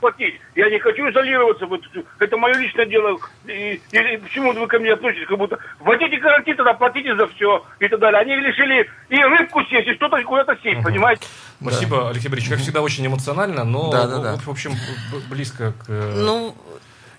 платить. 0.01 0.41
Я 0.55 0.71
не 0.71 0.79
хочу 0.79 1.09
изолироваться. 1.11 1.67
Вот, 1.67 1.81
это 2.19 2.37
мое 2.37 2.55
личное 2.55 2.87
дело. 2.87 3.19
И, 3.47 3.81
и 3.93 4.17
почему 4.19 4.53
вы 4.53 4.67
ко 4.67 4.79
мне 4.79 4.93
относитесь, 4.93 5.27
как 5.27 5.39
будто 5.39 5.59
вводите 5.81 6.19
карантин, 6.19 6.57
тогда 6.57 6.75
платите 6.75 7.15
за 7.17 7.27
все 7.29 7.65
и 7.81 7.89
так 7.89 7.99
далее. 8.01 8.21
Они 8.21 8.35
решили 8.35 8.89
и 9.09 9.17
рыбку 9.17 9.63
съесть, 9.65 9.89
и 9.89 9.95
что-то 9.95 10.23
куда-то 10.23 10.57
сесть, 10.63 10.79
угу. 10.79 10.85
понимаете? 10.85 11.23
Спасибо, 11.61 12.03
да. 12.03 12.09
Алексей 12.11 12.29
Борисович. 12.29 12.55
Как 12.55 12.63
всегда, 12.63 12.83
очень 12.83 13.07
эмоционально, 13.07 13.65
но, 13.65 13.91
да, 13.91 14.07
да, 14.07 14.19
да. 14.19 14.37
в 14.37 14.49
общем, 14.49 14.73
близко 15.31 15.73
к... 15.73 15.89
Э, 15.89 16.13
ну, 16.17 16.55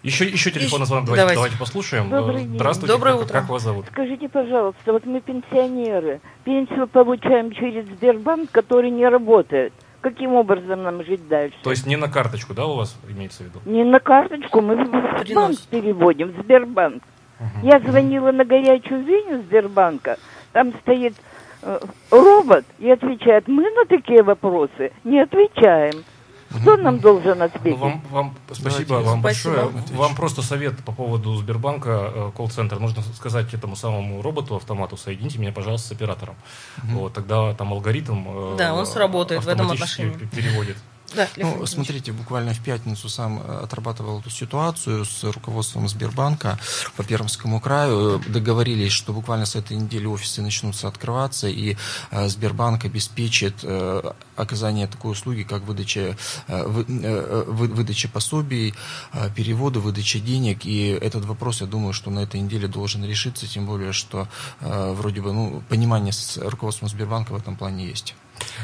еще, 0.03 0.25
еще 0.25 0.51
телефон 0.51 0.85
звонок 0.85 1.05
давайте, 1.05 1.23
давайте. 1.23 1.35
давайте 1.35 1.57
послушаем. 1.57 2.09
Добрый 2.09 2.43
день. 2.43 2.55
Здравствуйте, 2.55 2.93
Доброе 2.93 3.13
как, 3.13 3.21
утро. 3.23 3.33
как 3.33 3.49
вас 3.49 3.63
зовут? 3.63 3.85
Скажите, 3.91 4.29
пожалуйста, 4.29 4.93
вот 4.93 5.05
мы 5.05 5.21
пенсионеры, 5.21 6.21
пенсию 6.43 6.87
получаем 6.87 7.51
через 7.51 7.85
Сбербанк, 7.87 8.51
который 8.51 8.89
не 8.89 9.07
работает. 9.07 9.73
Каким 10.01 10.35
образом 10.35 10.83
нам 10.83 11.03
жить 11.03 11.27
дальше? 11.27 11.57
То 11.63 11.71
есть 11.71 11.85
не 11.85 11.95
на 11.95 12.07
карточку, 12.07 12.53
да, 12.53 12.65
у 12.65 12.75
вас 12.75 12.95
имеется 13.09 13.43
в 13.43 13.47
виду? 13.47 13.59
Не 13.65 13.83
на 13.83 13.99
карточку, 13.99 14.61
мы 14.61 14.75
в 14.75 14.89
банк 15.33 15.59
переводим, 15.69 16.31
в 16.31 16.43
Сбербанк. 16.43 17.03
Угу. 17.39 17.67
Я 17.67 17.79
звонила 17.79 18.31
на 18.31 18.45
горячую 18.45 19.05
линию 19.05 19.41
Сбербанка, 19.41 20.17
там 20.53 20.73
стоит 20.81 21.15
э, 21.61 21.79
робот 22.11 22.65
и 22.79 22.89
отвечает, 22.89 23.47
мы 23.47 23.63
на 23.71 23.85
такие 23.85 24.23
вопросы 24.23 24.91
не 25.03 25.19
отвечаем. 25.19 26.03
Кто 26.49 26.77
нам 26.77 26.99
должен 26.99 27.41
ответить? 27.41 27.79
Вам, 27.79 28.01
вам 28.09 28.35
спасибо 28.51 28.87
Давайте, 28.87 29.09
вам 29.09 29.19
спасибо. 29.19 29.55
большое. 29.55 29.97
Вам 29.97 30.15
просто 30.15 30.41
совет 30.41 30.83
по 30.83 30.91
поводу 30.91 31.35
Сбербанка, 31.35 32.11
э, 32.13 32.31
колл-центр. 32.35 32.79
Нужно 32.79 33.01
сказать 33.15 33.53
этому 33.53 33.75
самому 33.75 34.21
роботу, 34.21 34.55
автомату, 34.55 34.97
соедините 34.97 35.39
меня, 35.39 35.51
пожалуйста, 35.51 35.89
с 35.89 35.91
оператором. 35.91 36.35
Угу. 36.77 36.99
Вот, 36.99 37.13
тогда 37.13 37.53
там 37.53 37.73
алгоритм 37.73 38.25
э, 38.27 38.55
да, 38.57 38.73
он 38.73 38.85
сработает 38.85 39.43
в 39.43 39.47
этом 39.47 39.71
отношении. 39.71 40.13
переводит. 40.35 40.77
Да, 41.15 41.27
ну, 41.37 41.65
смотрите, 41.65 42.11
буквально 42.11 42.53
в 42.53 42.59
пятницу 42.59 43.07
сам 43.07 43.41
э, 43.41 43.59
отрабатывал 43.63 44.19
эту 44.19 44.29
ситуацию 44.29 45.05
с 45.05 45.23
руководством 45.23 45.87
Сбербанка 45.87 46.59
по 46.97 47.03
Пермскому 47.03 47.61
краю. 47.61 48.21
Договорились, 48.27 48.91
что 48.91 49.13
буквально 49.13 49.45
с 49.45 49.55
этой 49.55 49.77
недели 49.77 50.05
офисы 50.05 50.41
начнутся 50.41 50.87
открываться, 50.87 51.47
и 51.47 51.77
э, 52.11 52.27
Сбербанк 52.27 52.83
обеспечит 52.83 53.59
э, 53.63 54.11
оказание 54.35 54.87
такой 54.87 55.13
услуги, 55.13 55.43
как 55.43 55.63
выдача, 55.63 56.15
выдача 56.47 58.07
пособий, 58.07 58.75
переводы, 59.35 59.79
выдача 59.79 60.19
денег. 60.19 60.65
И 60.65 60.89
этот 60.89 61.25
вопрос, 61.25 61.61
я 61.61 61.67
думаю, 61.67 61.93
что 61.93 62.11
на 62.11 62.19
этой 62.19 62.39
неделе 62.39 62.67
должен 62.67 63.03
решиться, 63.03 63.47
тем 63.47 63.65
более, 63.65 63.93
что 63.93 64.27
вроде 64.59 65.21
бы 65.21 65.33
ну, 65.33 65.63
понимание 65.69 66.13
с 66.13 66.37
руководством 66.37 66.89
Сбербанка 66.89 67.31
в 67.31 67.37
этом 67.37 67.55
плане 67.55 67.87
есть. 67.87 68.13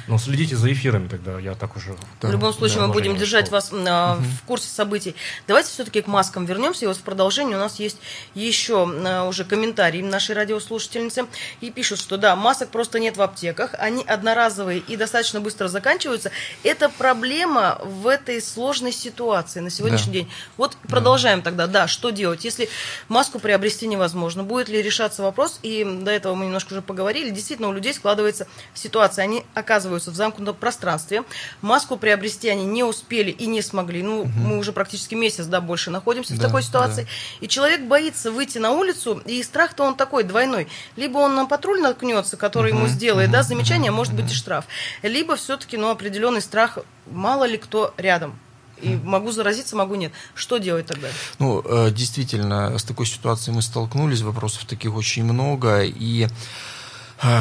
Ну, 0.08 0.18
следите 0.18 0.56
за 0.56 0.72
эфирами 0.72 1.08
тогда, 1.08 1.40
я 1.40 1.56
так 1.56 1.76
уже... 1.76 1.96
В 2.22 2.32
любом 2.32 2.54
случае, 2.54 2.80
да, 2.80 2.88
мы 2.88 2.94
будем 2.94 3.16
держать 3.16 3.50
вас 3.50 3.72
а, 3.72 4.16
угу. 4.16 4.24
в 4.24 4.42
курсе 4.48 4.68
событий. 4.68 5.16
Давайте 5.48 5.70
все-таки 5.70 6.02
к 6.02 6.08
маскам 6.08 6.46
вернемся. 6.46 6.86
И 6.86 6.88
вот 6.88 6.98
в 6.98 7.02
продолжении 7.02 7.56
у 7.56 7.60
нас 7.60 7.80
есть 7.80 7.98
еще 8.36 8.86
а, 8.88 9.28
уже 9.28 9.46
комментарии 9.46 10.02
нашей 10.02 10.36
радиослушательницы. 10.36 11.26
И 11.62 11.72
пишут, 11.72 12.00
что 12.00 12.18
да, 12.18 12.36
масок 12.36 12.70
просто 12.70 13.00
нет 13.00 13.18
в 13.18 13.22
аптеках. 13.22 13.76
Они 13.78 14.04
одноразовые 14.04 14.80
и 14.80 14.98
достаточно 14.98 15.40
быстро 15.40 15.68
заканчиваются. 15.68 16.32
Это 16.64 16.90
проблема 16.90 17.80
в 17.84 18.08
этой 18.08 18.42
сложной 18.42 18.92
ситуации 18.92 19.60
на 19.60 19.70
сегодняшний 19.70 20.14
да. 20.14 20.20
день. 20.20 20.32
Вот 20.58 20.76
продолжаем 20.90 21.40
да. 21.40 21.46
тогда. 21.46 21.68
Да, 21.68 21.88
что 21.88 22.10
делать? 22.10 22.44
Если 22.44 22.70
маску 23.08 23.40
приобрести 23.40 23.88
невозможно, 23.88 24.44
будет 24.44 24.70
ли 24.70 24.82
решаться 24.82 25.24
вопрос? 25.24 25.60
И 25.64 25.84
до 25.84 26.12
этого 26.12 26.36
мы 26.36 26.46
немножко 26.46 26.74
уже 26.74 26.82
поговорили. 26.82 27.30
Действительно, 27.30 27.70
у 27.70 27.74
людей 27.74 27.94
складывается 27.94 28.48
ситуация. 28.74 29.24
Они 29.24 29.46
оказываются 29.54 29.83
в 29.90 30.16
замкнутом 30.16 30.56
пространстве. 30.56 31.24
Маску 31.62 31.98
приобрести 31.98 32.50
они 32.50 32.66
не 32.66 32.84
успели 32.84 33.32
и 33.32 33.46
не 33.46 33.62
смогли. 33.62 34.04
Ну, 34.04 34.22
угу. 34.22 34.30
мы 34.36 34.58
уже 34.58 34.72
практически 34.72 35.16
месяц, 35.16 35.46
да, 35.46 35.62
больше 35.62 35.92
находимся 35.92 36.34
да, 36.34 36.40
в 36.40 36.42
такой 36.42 36.64
ситуации. 36.64 37.04
Да. 37.04 37.46
И 37.46 37.48
человек 37.48 37.82
боится 37.82 38.32
выйти 38.32 38.58
на 38.58 38.72
улицу, 38.72 39.22
и 39.26 39.42
страх-то 39.44 39.84
он 39.84 39.96
такой 39.96 40.24
двойной. 40.24 40.68
Либо 40.96 41.18
он 41.18 41.36
на 41.36 41.46
патруль 41.46 41.82
наткнется, 41.82 42.38
который 42.38 42.72
угу. 42.72 42.80
ему 42.80 42.88
сделает, 42.88 43.30
угу. 43.30 43.34
да, 43.34 43.44
замечание, 43.44 43.92
угу. 43.92 43.98
может 43.98 44.14
быть 44.14 44.32
и 44.32 44.36
штраф. 44.36 44.66
Либо 45.02 45.36
все-таки, 45.36 45.78
ну, 45.78 45.90
определенный 45.90 46.42
страх, 46.42 46.80
мало 47.06 47.46
ли 47.46 47.58
кто 47.58 47.94
рядом. 47.98 48.40
И 48.82 49.00
могу 49.04 49.32
заразиться, 49.32 49.76
могу 49.76 49.96
нет. 49.96 50.12
Что 50.36 50.58
делать 50.58 50.88
тогда? 50.88 51.08
Ну, 51.40 51.62
э, 51.64 51.92
действительно, 51.92 52.78
с 52.78 52.84
такой 52.84 53.06
ситуацией 53.06 53.56
мы 53.56 53.62
столкнулись, 53.62 54.22
вопросов 54.22 54.66
таких 54.66 54.94
очень 54.96 55.24
много. 55.24 55.84
И 55.84 56.28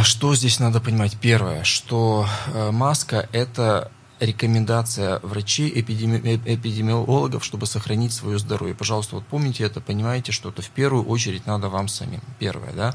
что 0.02 0.34
здесь 0.34 0.60
надо 0.60 0.80
понимать? 0.80 1.16
Первое, 1.20 1.64
что 1.64 2.26
э, 2.54 2.70
маска– 2.70 3.28
это 3.32 3.90
рекомендация 4.20 5.18
врачей, 5.24 5.72
эпидеми, 5.74 6.40
эпидемиологов, 6.44 7.44
чтобы 7.44 7.66
сохранить 7.66 8.12
свое 8.12 8.38
здоровье. 8.38 8.74
Пожалуйста, 8.74 9.16
вот 9.16 9.26
помните 9.26 9.64
это, 9.64 9.80
понимаете, 9.80 10.30
что 10.30 10.50
это 10.50 10.62
в 10.62 10.68
первую 10.70 11.04
очередь 11.06 11.46
надо 11.46 11.68
вам 11.68 11.88
самим. 11.88 12.20
Первое, 12.38 12.72
да. 12.72 12.94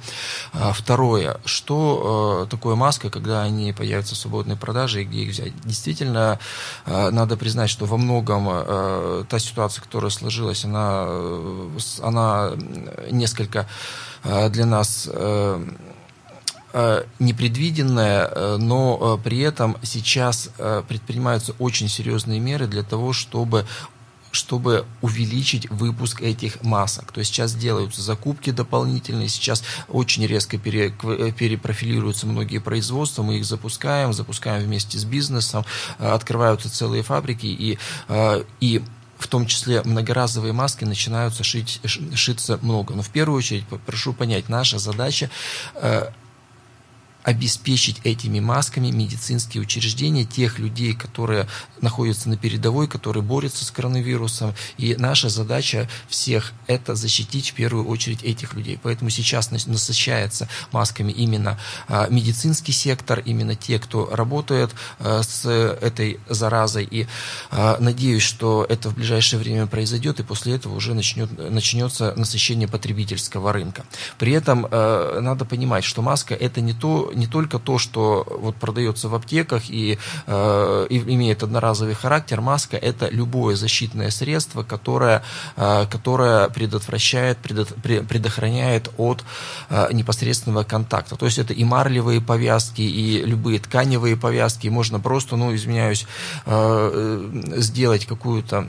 А, 0.54 0.72
второе, 0.72 1.42
что 1.44 2.46
э, 2.46 2.50
такое 2.50 2.76
маска, 2.76 3.10
когда 3.10 3.42
они 3.44 3.74
появятся 3.74 4.16
в 4.16 4.18
свободной 4.18 4.56
продаже 4.56 5.02
и 5.02 5.06
где 5.06 5.24
их 5.24 5.32
взять? 5.32 5.52
Действительно, 5.66 6.40
э, 6.86 7.10
надо 7.10 7.36
признать, 7.36 7.70
что 7.70 7.86
во 7.86 7.98
многом 7.98 8.48
э, 8.50 9.26
та 9.28 9.40
ситуация, 9.40 9.84
которая 9.84 10.12
сложилась, 10.12 10.64
она, 10.64 11.06
э, 11.10 11.78
она 12.02 12.52
несколько 13.12 13.68
э, 14.24 14.50
для 14.50 14.66
нас 14.66 15.10
э, 15.12 15.66
Э, 15.68 15.87
непредвиденное, 17.20 18.26
э, 18.28 18.58
но 18.58 19.18
э, 19.20 19.24
при 19.24 19.40
этом 19.40 19.78
сейчас 19.84 20.50
предпринимаются 20.88 21.54
очень 21.60 21.88
серьезные 21.88 22.40
меры 22.40 22.68
для 22.68 22.84
того, 22.84 23.14
чтобы 23.14 23.66
чтобы 24.34 24.86
увеличить 25.02 25.68
выпуск 25.72 26.22
этих 26.22 26.62
масок. 26.62 27.12
То 27.12 27.20
есть 27.20 27.32
сейчас 27.32 27.56
делаются 27.56 28.02
закупки 28.02 28.52
дополнительные, 28.52 29.30
сейчас 29.30 29.64
очень 29.88 30.28
резко 30.28 30.60
пере, 30.60 30.92
перепрофилируются 30.92 32.28
многие 32.28 32.60
производства, 32.60 33.24
мы 33.24 33.38
их 33.38 33.46
запускаем, 33.46 34.14
запускаем 34.14 34.64
вместе 34.64 35.00
с 35.00 35.06
бизнесом, 35.06 35.66
открываются 35.98 36.70
целые 36.70 37.02
фабрики 37.02 37.48
и, 37.48 37.80
и 38.60 38.84
в 39.18 39.28
том 39.28 39.48
числе 39.48 39.82
многоразовые 39.84 40.54
маски 40.54 40.84
начинаются 40.84 41.44
шить, 41.44 41.82
шиться 42.14 42.60
много. 42.62 42.94
Но 42.94 43.02
в 43.02 43.10
первую 43.10 43.38
очередь, 43.38 43.66
прошу 43.86 44.14
понять, 44.14 44.50
наша 44.50 44.78
задача 44.78 45.30
обеспечить 47.28 48.00
этими 48.06 48.40
масками 48.40 48.90
медицинские 48.90 49.62
учреждения, 49.62 50.24
тех 50.24 50.60
людей, 50.60 50.94
которые 50.94 51.46
находятся 51.82 52.30
на 52.30 52.38
передовой, 52.38 52.88
которые 52.88 53.22
борются 53.22 53.66
с 53.66 53.72
коронавирусом. 53.72 54.56
И 54.78 54.96
наша 54.96 55.28
задача 55.28 55.90
всех 56.08 56.54
это 56.68 56.96
защитить 56.96 57.50
в 57.50 57.54
первую 57.54 57.86
очередь 57.86 58.24
этих 58.24 58.54
людей. 58.54 58.80
Поэтому 58.82 59.10
сейчас 59.10 59.52
насыщается 59.52 60.48
масками 60.72 61.12
именно 61.12 61.60
а, 61.90 62.08
медицинский 62.10 62.72
сектор, 62.72 63.20
именно 63.20 63.56
те, 63.56 63.78
кто 63.78 64.10
работает 64.10 64.72
а, 65.00 65.22
с 65.22 65.46
этой 65.46 66.22
заразой. 66.30 66.88
И 66.90 67.08
а, 67.52 67.76
надеюсь, 67.82 68.24
что 68.24 68.66
это 68.70 68.90
в 68.90 68.96
ближайшее 68.96 69.42
время 69.42 69.68
произойдет, 69.68 70.22
и 70.22 70.24
после 70.24 70.56
этого 70.56 70.76
уже 70.76 70.94
начнет, 70.94 71.30
начнется 71.38 72.14
насыщение 72.16 72.70
потребительского 72.70 73.52
рынка. 73.52 73.84
При 74.18 74.32
этом 74.32 74.62
надо 74.62 75.44
понимать, 75.44 75.84
что 75.84 76.02
маска 76.02 76.34
это 76.34 76.62
не 76.62 76.74
то, 76.74 77.12
не 77.18 77.28
только 77.28 77.60
то, 77.60 77.78
что 77.78 78.26
вот 78.30 78.56
продается 78.56 79.10
в 79.10 79.16
аптеках 79.16 79.70
и, 79.70 79.98
э, 80.28 80.88
и 80.90 80.98
имеет 81.16 81.44
одноразовый 81.44 81.96
характер, 81.96 82.42
маска 82.42 82.78
это 82.78 83.10
любое 83.10 83.56
защитное 83.56 84.12
средство, 84.12 84.64
которое, 84.64 85.24
э, 85.56 85.86
которое 85.90 86.50
предотвращает, 86.50 87.38
предот, 87.40 87.74
предохраняет 87.84 88.90
от 88.98 89.24
э, 89.70 89.90
непосредственного 89.92 90.64
контакта. 90.64 91.16
То 91.16 91.26
есть 91.26 91.40
это 91.40 91.54
и 91.54 91.64
марлевые 91.64 92.22
повязки, 92.22 92.82
и 92.82 93.24
любые 93.26 93.60
тканевые 93.60 94.16
повязки. 94.16 94.68
Можно 94.68 95.00
просто, 95.00 95.36
ну, 95.36 95.54
извиняюсь, 95.54 96.06
э, 96.46 96.52
э 97.56 97.58
сделать 97.58 98.06
какую-то 98.06 98.68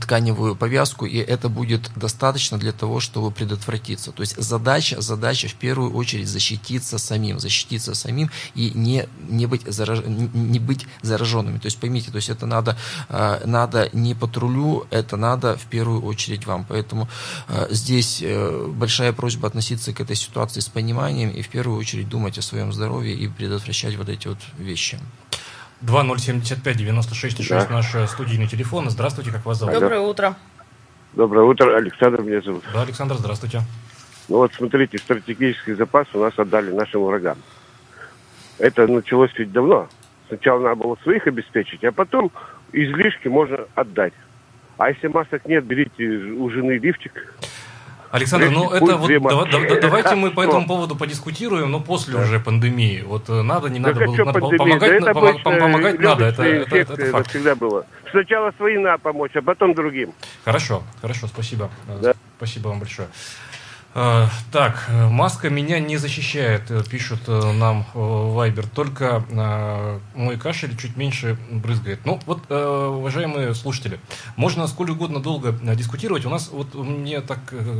тканевую 0.00 0.56
повязку, 0.56 1.06
и 1.06 1.18
это 1.18 1.48
будет 1.48 1.90
достаточно 1.96 2.58
для 2.58 2.72
того, 2.72 3.00
чтобы 3.00 3.30
предотвратиться. 3.30 4.12
То 4.12 4.22
есть 4.22 4.36
задача, 4.40 5.00
задача 5.00 5.48
в 5.48 5.54
первую 5.54 5.94
очередь 5.94 6.28
защититься 6.28 6.98
самим, 6.98 7.38
защититься 7.38 7.94
самим 7.94 8.30
и 8.54 8.70
не, 8.74 9.08
не, 9.28 9.46
быть, 9.46 9.62
зараж... 9.66 10.00
не 10.04 10.58
быть 10.58 10.86
зараженными. 11.02 11.58
То 11.58 11.66
есть 11.66 11.78
поймите, 11.78 12.10
то 12.10 12.16
есть 12.16 12.28
это 12.28 12.46
надо, 12.46 12.76
э, 13.08 13.40
надо 13.46 13.88
не 13.92 14.14
патрулю, 14.14 14.86
это 14.90 15.16
надо 15.16 15.56
в 15.56 15.64
первую 15.64 16.02
очередь 16.02 16.46
вам. 16.46 16.64
Поэтому 16.68 17.08
э, 17.48 17.66
здесь 17.70 18.22
большая 18.68 19.12
просьба 19.12 19.48
относиться 19.48 19.92
к 19.92 20.00
этой 20.00 20.16
ситуации 20.16 20.60
с 20.60 20.68
пониманием 20.68 21.30
и 21.30 21.42
в 21.42 21.48
первую 21.48 21.78
очередь 21.78 22.08
думать 22.08 22.38
о 22.38 22.42
своем 22.42 22.72
здоровье 22.72 23.14
и 23.14 23.28
предотвращать 23.28 23.96
вот 23.96 24.08
эти 24.08 24.28
вот 24.28 24.38
вещи. 24.58 24.98
2075-96-6 25.86 27.48
да. 27.48 27.66
наш 27.70 27.94
э, 27.94 28.06
студийный 28.06 28.46
телефон. 28.46 28.90
Здравствуйте, 28.90 29.30
как 29.30 29.44
вас 29.44 29.58
зовут? 29.58 29.74
Доброе 29.74 30.00
утро. 30.00 30.34
Доброе 31.12 31.44
утро, 31.44 31.76
Александр 31.76 32.22
меня 32.22 32.40
зовут. 32.40 32.64
Да, 32.72 32.82
Александр, 32.82 33.14
здравствуйте. 33.14 33.60
Ну 34.28 34.38
вот 34.38 34.52
смотрите, 34.54 34.98
стратегический 34.98 35.74
запас 35.74 36.08
у 36.14 36.18
нас 36.18 36.32
отдали 36.38 36.72
нашим 36.72 37.04
врагам. 37.04 37.38
Это 38.58 38.86
началось 38.86 39.30
ведь 39.36 39.52
давно. 39.52 39.88
Сначала 40.28 40.60
надо 40.60 40.76
было 40.76 40.96
своих 41.02 41.26
обеспечить, 41.26 41.84
а 41.84 41.92
потом 41.92 42.32
излишки 42.72 43.28
можно 43.28 43.58
отдать. 43.74 44.14
А 44.78 44.90
если 44.90 45.08
масок 45.08 45.44
нет, 45.46 45.64
берите 45.64 46.04
у 46.04 46.50
жены 46.50 46.78
лифчик, 46.78 47.34
Александр, 48.14 48.50
ну 48.50 48.70
это 48.70 48.96
вот 48.96 49.10
да, 49.50 49.58
да, 49.58 49.80
давайте 49.80 50.14
мы 50.14 50.30
по 50.38 50.42
этому 50.42 50.68
поводу 50.68 50.94
подискутируем, 50.94 51.72
но 51.72 51.80
после 51.80 52.14
уже 52.14 52.38
пандемии. 52.38 53.02
Вот 53.04 53.28
э, 53.28 53.42
надо, 53.42 53.68
не 53.68 53.80
надо, 53.80 54.04
было, 54.04 54.14
надо 54.14 54.38
помогать, 54.38 55.02
да 55.02 55.12
помогать, 55.12 55.42
помогать 55.42 55.98
надо. 55.98 56.26
Это, 56.26 56.44
это, 56.44 56.76
это, 56.76 56.92
это 56.92 57.10
факт. 57.10 57.30
всегда 57.30 57.56
было. 57.56 57.84
Сначала 58.12 58.52
своим 58.56 58.82
надо 58.82 58.98
помочь, 58.98 59.32
а 59.34 59.42
потом 59.42 59.74
другим. 59.74 60.12
Хорошо, 60.44 60.84
хорошо, 61.02 61.26
спасибо. 61.26 61.70
Да. 62.00 62.14
Спасибо 62.36 62.68
вам 62.68 62.78
большое. 62.78 63.08
Э, 63.94 64.26
так, 64.50 64.90
маска 64.90 65.50
меня 65.50 65.78
не 65.78 65.98
защищает, 65.98 66.68
э, 66.70 66.82
пишут 66.82 67.20
э, 67.28 67.52
нам 67.52 67.86
в 67.94 68.36
Viber, 68.36 68.66
только 68.74 69.24
мой 70.14 70.36
кашель 70.36 70.76
чуть 70.76 70.96
меньше 70.96 71.38
брызгает. 71.50 72.00
Ну, 72.04 72.20
вот, 72.26 72.50
уважаемые 72.50 73.54
слушатели, 73.54 74.00
можно 74.36 74.66
сколь 74.66 74.90
угодно 74.90 75.20
долго 75.20 75.52
дискутировать. 75.74 76.24
У 76.24 76.30
нас, 76.30 76.50
вот 76.50 76.74
мне 76.74 77.20
так 77.20 77.38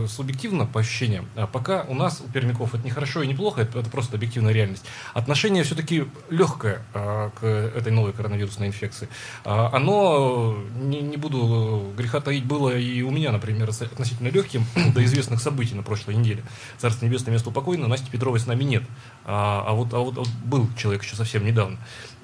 субъективно, 0.08 0.66
по 0.66 0.80
ощущениям, 0.80 1.26
пока 1.52 1.84
у 1.88 1.94
нас, 1.94 2.22
у 2.24 2.30
пермяков, 2.30 2.74
это 2.74 2.84
не 2.84 2.90
хорошо 2.90 3.22
и 3.22 3.26
не 3.26 3.34
плохо, 3.34 3.62
это, 3.62 3.82
просто 3.90 4.16
объективная 4.16 4.52
реальность. 4.52 4.84
Отношение 5.12 5.64
все-таки 5.64 6.04
легкое 6.30 6.82
к 6.92 7.44
этой 7.44 7.92
новой 7.92 8.12
коронавирусной 8.12 8.68
инфекции. 8.68 9.08
Оно, 9.44 10.56
не, 10.76 11.16
буду 11.16 11.92
греха 11.96 12.20
таить, 12.20 12.44
было 12.44 12.76
и 12.76 13.02
у 13.02 13.10
меня, 13.10 13.32
например, 13.32 13.68
относительно 13.68 14.28
легким 14.28 14.66
до 14.94 15.04
известных 15.04 15.40
событий 15.40 15.74
на 15.74 15.82
прошлом 15.82 16.03
прошлой 16.04 16.20
неделе. 16.20 16.42
Царство 16.78 17.06
небесное, 17.06 17.32
место 17.32 17.50
упокойно, 17.50 17.88
Насти 17.88 18.10
Петровой 18.10 18.38
с 18.38 18.46
нами 18.46 18.64
нет. 18.64 18.82
А, 19.24 19.64
а, 19.66 19.72
вот, 19.72 19.92
а, 19.92 19.98
вот, 19.98 20.16
вот 20.16 20.28
был 20.44 20.68
человек 20.76 21.02
еще 21.02 21.16
совсем 21.16 21.44
недавно. 21.44 21.78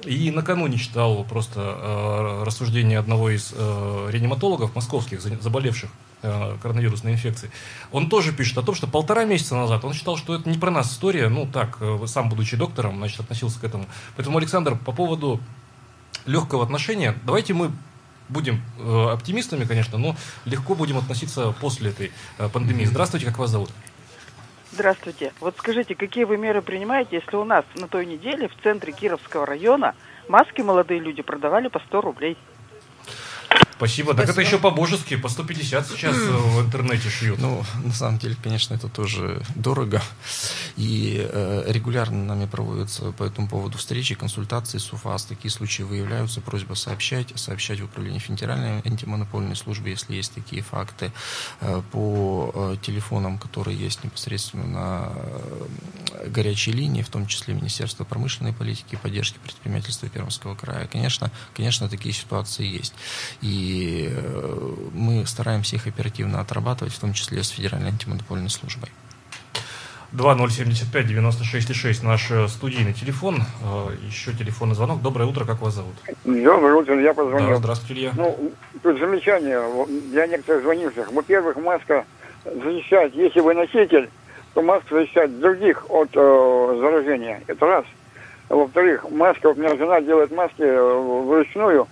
И 0.05 0.31
накануне 0.31 0.79
читал 0.79 1.25
просто 1.25 1.61
э, 1.61 2.43
рассуждение 2.45 2.99
одного 2.99 3.31
из 3.31 3.53
э, 3.55 4.09
реаниматологов 4.11 4.75
московских, 4.75 5.21
заболевших 5.21 5.91
э, 6.23 6.57
коронавирусной 6.63 7.13
инфекцией. 7.13 7.53
Он 7.93 8.09
тоже 8.09 8.33
пишет 8.33 8.57
о 8.59 8.63
том, 8.63 8.75
что 8.75 8.87
полтора 8.87 9.25
месяца 9.25 9.57
назад 9.57 9.85
он 9.85 9.93
считал, 9.93 10.17
что 10.17 10.35
это 10.35 10.49
не 10.49 10.57
про 10.57 10.71
нас 10.71 10.91
история, 10.91 11.29
ну 11.29 11.47
так, 11.47 11.79
э, 11.81 11.99
сам 12.07 12.31
будучи 12.31 12.57
доктором, 12.57 12.97
значит, 12.97 13.21
относился 13.21 13.61
к 13.61 13.65
этому. 13.65 13.87
Поэтому, 14.17 14.39
Александр, 14.39 14.77
по 14.77 14.93
поводу 14.93 15.41
легкого 16.25 16.65
отношения, 16.65 17.15
давайте 17.25 17.53
мы 17.53 17.71
будем 18.31 18.63
э, 18.79 19.11
оптимистами, 19.13 19.65
конечно, 19.65 19.99
но 19.99 20.17
легко 20.45 20.75
будем 20.75 20.99
относиться 20.99 21.53
после 21.61 21.91
этой 21.91 22.13
э, 22.39 22.49
пандемии. 22.49 22.85
Здравствуйте, 22.85 23.27
как 23.27 23.39
вас 23.39 23.51
зовут? 23.51 23.71
Здравствуйте. 24.73 25.33
Вот 25.41 25.57
скажите, 25.59 25.95
какие 25.95 26.25
вы 26.25 26.37
меры 26.37 26.63
принимаете, 26.63 27.17
если 27.17 27.37
у 27.37 27.45
нас 27.45 27.65
на 27.75 27.89
той 27.89 28.07
неделе 28.07 28.49
в 28.49 28.63
центре 28.63 28.93
Кировского 28.93 29.45
района 29.45 29.95
маски 30.29 30.61
молодые 30.61 31.01
люди 31.01 31.23
продавали 31.23 31.69
по 31.69 31.81
100 31.81 32.01
рублей? 32.01 32.37
Спасибо. 33.81 34.13
Так 34.13 34.29
это 34.29 34.43
еще 34.43 34.59
по-божески, 34.59 35.17
по 35.17 35.31
150 35.31 35.87
сейчас 35.87 36.15
э, 36.15 36.21
в 36.21 36.61
интернете 36.61 37.09
шьют. 37.09 37.39
Ну, 37.39 37.65
на 37.83 37.95
самом 37.95 38.19
деле, 38.19 38.37
конечно, 38.43 38.75
это 38.75 38.89
тоже 38.91 39.43
дорого. 39.55 40.03
И 40.77 41.27
э, 41.27 41.65
регулярно 41.67 42.23
нами 42.23 42.45
проводятся 42.45 43.13
по 43.13 43.25
этому 43.25 43.49
поводу 43.49 43.79
встречи, 43.79 44.15
консультации 44.15 44.77
с 44.77 44.93
УФАС. 44.93 45.25
Такие 45.25 45.51
случаи 45.51 45.83
выявляются. 45.83 46.43
Просьба 46.43 46.75
сообщать, 46.75 47.33
сообщать 47.37 47.81
в 47.81 47.85
управление 47.85 48.21
Федеральной 48.21 48.83
антимонопольной 48.85 49.57
службы, 49.57 49.89
если 49.89 50.15
есть 50.15 50.35
такие 50.35 50.61
факты, 50.61 51.11
э, 51.63 51.81
по 51.91 52.53
э, 52.55 52.77
телефонам, 52.83 53.39
которые 53.39 53.79
есть 53.79 54.05
непосредственно 54.05 54.67
на 54.67 55.13
э, 55.15 56.29
горячей 56.29 56.73
линии, 56.73 57.01
в 57.01 57.09
том 57.09 57.27
числе 57.27 57.55
Министерство 57.55 58.05
промышленной 58.05 58.53
политики 58.53 58.93
и 58.93 58.97
поддержки 58.97 59.39
предпринимательства 59.43 60.07
Пермского 60.11 60.55
края. 60.55 60.87
Конечно, 60.87 61.31
конечно, 61.57 61.89
такие 61.89 62.15
ситуации 62.15 62.67
есть. 62.67 62.93
И 63.41 63.70
э, 64.11 64.75
мы 64.93 65.27
стараемся 65.27 65.77
их 65.77 65.87
оперативно 65.87 66.41
отрабатывать, 66.41 66.93
в 66.93 66.99
том 66.99 67.13
числе 67.13 67.43
с 67.43 67.49
Федеральной 67.49 67.89
антимонопольной 67.89 68.51
службой. 68.51 68.91
2075 70.13 71.07
96 71.07 71.75
6 71.75 72.03
наш 72.03 72.31
э, 72.31 72.49
студийный 72.49 72.93
телефон. 72.93 73.43
Э, 73.63 73.91
еще 74.07 74.33
телефонный 74.33 74.75
звонок. 74.75 75.03
Доброе 75.03 75.27
утро, 75.27 75.45
как 75.45 75.61
вас 75.61 75.75
зовут? 75.75 75.95
Доброе 76.25 76.75
утро, 76.75 77.01
я 77.01 77.15
позвонил. 77.15 77.51
Да, 77.51 77.57
здравствуйте, 77.57 77.95
Илья. 77.95 78.13
Ну, 78.17 78.53
тут 78.83 78.99
замечание 78.99 79.61
для 80.11 80.27
некоторых 80.27 80.63
звонивших. 80.63 81.13
Во-первых, 81.13 81.57
маска 81.57 82.05
защищает, 82.45 83.15
если 83.15 83.41
вы 83.41 83.55
носитель, 83.55 84.11
то 84.55 84.63
маска 84.63 84.97
защищает 84.97 85.39
других 85.39 85.89
от 85.89 86.11
э, 86.15 86.79
заражения. 86.81 87.43
Это 87.47 87.67
раз. 87.67 87.85
Во-вторых, 88.49 89.09
маска, 89.11 89.49
вот 89.49 89.59
у 89.59 89.61
меня 89.61 89.77
жена 89.77 90.01
делает 90.01 90.33
маски 90.33 90.63
э, 90.63 91.23
вручную 91.25 91.87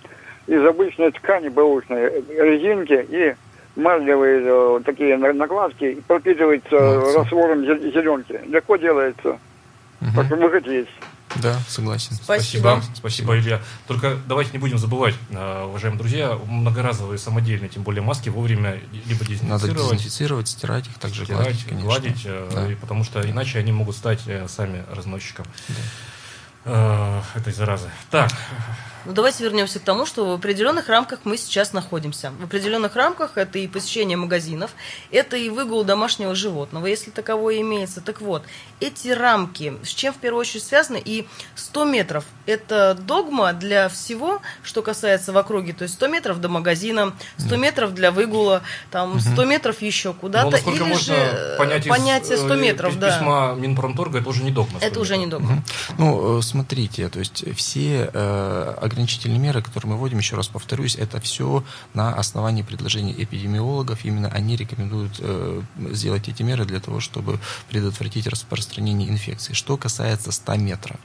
из 0.49 0.65
обычной 0.65 1.11
ткани 1.11 1.49
бэушной, 1.49 2.23
резинки 2.27 3.05
и 3.07 3.35
марлевые 3.75 4.41
э, 4.43 4.79
такие 4.83 5.15
накладки 5.17 6.01
пропитывается 6.07 6.75
Молодцы. 6.75 7.19
раствором 7.19 7.63
зеленки. 7.63 8.39
Легко 8.47 8.75
делается. 8.77 9.39
Угу. 10.01 10.11
Так 10.15 10.25
что 10.25 10.71
есть. 10.71 10.89
Да, 11.35 11.59
согласен. 11.67 12.15
Спасибо. 12.15 12.81
Спасибо, 12.81 12.95
Спасибо 12.95 13.37
Илья. 13.37 13.61
Только 13.87 14.17
давайте 14.27 14.51
не 14.53 14.57
будем 14.57 14.79
забывать, 14.79 15.13
э, 15.29 15.63
уважаемые 15.65 15.99
друзья, 15.99 16.37
многоразовые 16.47 17.19
самодельные, 17.19 17.69
тем 17.69 17.83
более 17.83 18.01
маски, 18.01 18.29
вовремя 18.29 18.79
либо 19.05 19.23
дезинфицировать. 19.23 19.43
Надо 19.43 19.67
дезинфицировать, 19.67 20.47
стирать 20.47 20.87
их, 20.87 20.95
также 20.95 21.25
стирать, 21.25 21.43
гладить, 21.43 21.65
конечно. 21.65 21.85
гладить, 21.85 22.21
э, 22.25 22.49
да. 22.51 22.67
потому 22.81 23.03
что 23.03 23.21
иначе 23.29 23.59
они 23.59 23.71
могут 23.71 23.95
стать 23.95 24.21
сами 24.47 24.83
разносчиком 24.91 25.45
да. 26.65 27.23
этой 27.35 27.53
заразы. 27.53 27.91
Так, 28.09 28.31
ну, 29.05 29.13
давайте 29.13 29.43
вернемся 29.43 29.79
к 29.79 29.83
тому, 29.83 30.05
что 30.05 30.25
в 30.25 30.31
определенных 30.33 30.89
рамках 30.89 31.19
мы 31.23 31.37
сейчас 31.37 31.73
находимся. 31.73 32.31
В 32.39 32.43
определенных 32.43 32.95
рамках 32.95 33.37
это 33.37 33.59
и 33.59 33.67
посещение 33.67 34.17
магазинов, 34.17 34.71
это 35.11 35.37
и 35.37 35.49
выгул 35.49 35.83
домашнего 35.83 36.35
животного, 36.35 36.85
если 36.85 37.11
таковое 37.11 37.61
имеется. 37.61 38.01
Так 38.01 38.21
вот, 38.21 38.43
эти 38.79 39.09
рамки, 39.09 39.73
с 39.83 39.89
чем 39.89 40.13
в 40.13 40.17
первую 40.17 40.41
очередь 40.41 40.63
связаны, 40.63 41.01
и 41.03 41.27
100 41.55 41.85
метров– 41.85 42.25
это 42.45 42.93
догма 42.93 43.53
для 43.53 43.89
всего, 43.89 44.41
что 44.63 44.81
касается 44.81 45.31
в 45.31 45.37
округе, 45.37 45.73
то 45.73 45.83
есть 45.83 45.95
100 45.95 46.07
метров 46.07 46.41
до 46.41 46.49
магазина, 46.49 47.13
100 47.37 47.55
метров 47.57 47.93
для 47.93 48.11
выгула, 48.11 48.61
там 48.91 49.19
100 49.19 49.45
метров 49.45 49.81
еще 49.81 50.13
куда-то, 50.13 50.59
ну, 50.65 50.73
или 50.73 50.93
же 50.93 51.55
понять 51.57 51.87
понятие 51.87 52.37
100 52.37 52.53
из, 52.53 52.61
метров, 52.61 52.93
из 52.93 52.97
да. 52.97 53.17
письма 53.17 53.55
Минпромторга 53.57 54.19
это 54.19 54.29
уже 54.29 54.43
не 54.43 54.51
догма. 54.51 54.79
Это 54.81 54.99
уже 54.99 55.17
не 55.17 55.27
догма. 55.27 55.63
Ну, 55.97 56.39
э, 56.39 56.41
смотрите, 56.41 57.09
то 57.09 57.19
есть 57.19 57.43
все 57.55 58.09
э, 58.13 58.75
ограничительные 58.89 59.39
меры, 59.39 59.61
которые 59.61 59.91
мы 59.91 59.97
вводим, 59.97 60.17
еще 60.17 60.35
раз 60.35 60.47
повторюсь, 60.47 60.95
это 60.95 61.21
все 61.21 61.63
на 61.93 62.13
основании 62.13 62.63
предложений 62.63 63.15
эпидемиологов. 63.17 64.03
Именно 64.03 64.29
они 64.29 64.55
рекомендуют 64.55 65.13
э, 65.19 65.61
сделать 65.91 66.27
эти 66.27 66.43
меры 66.43 66.65
для 66.65 66.79
того, 66.79 66.99
чтобы 66.99 67.39
предотвратить 67.69 68.27
распространение 68.27 69.09
инфекции. 69.09 69.53
Что 69.53 69.77
касается 69.77 70.31
100 70.31 70.55
метров, 70.55 70.97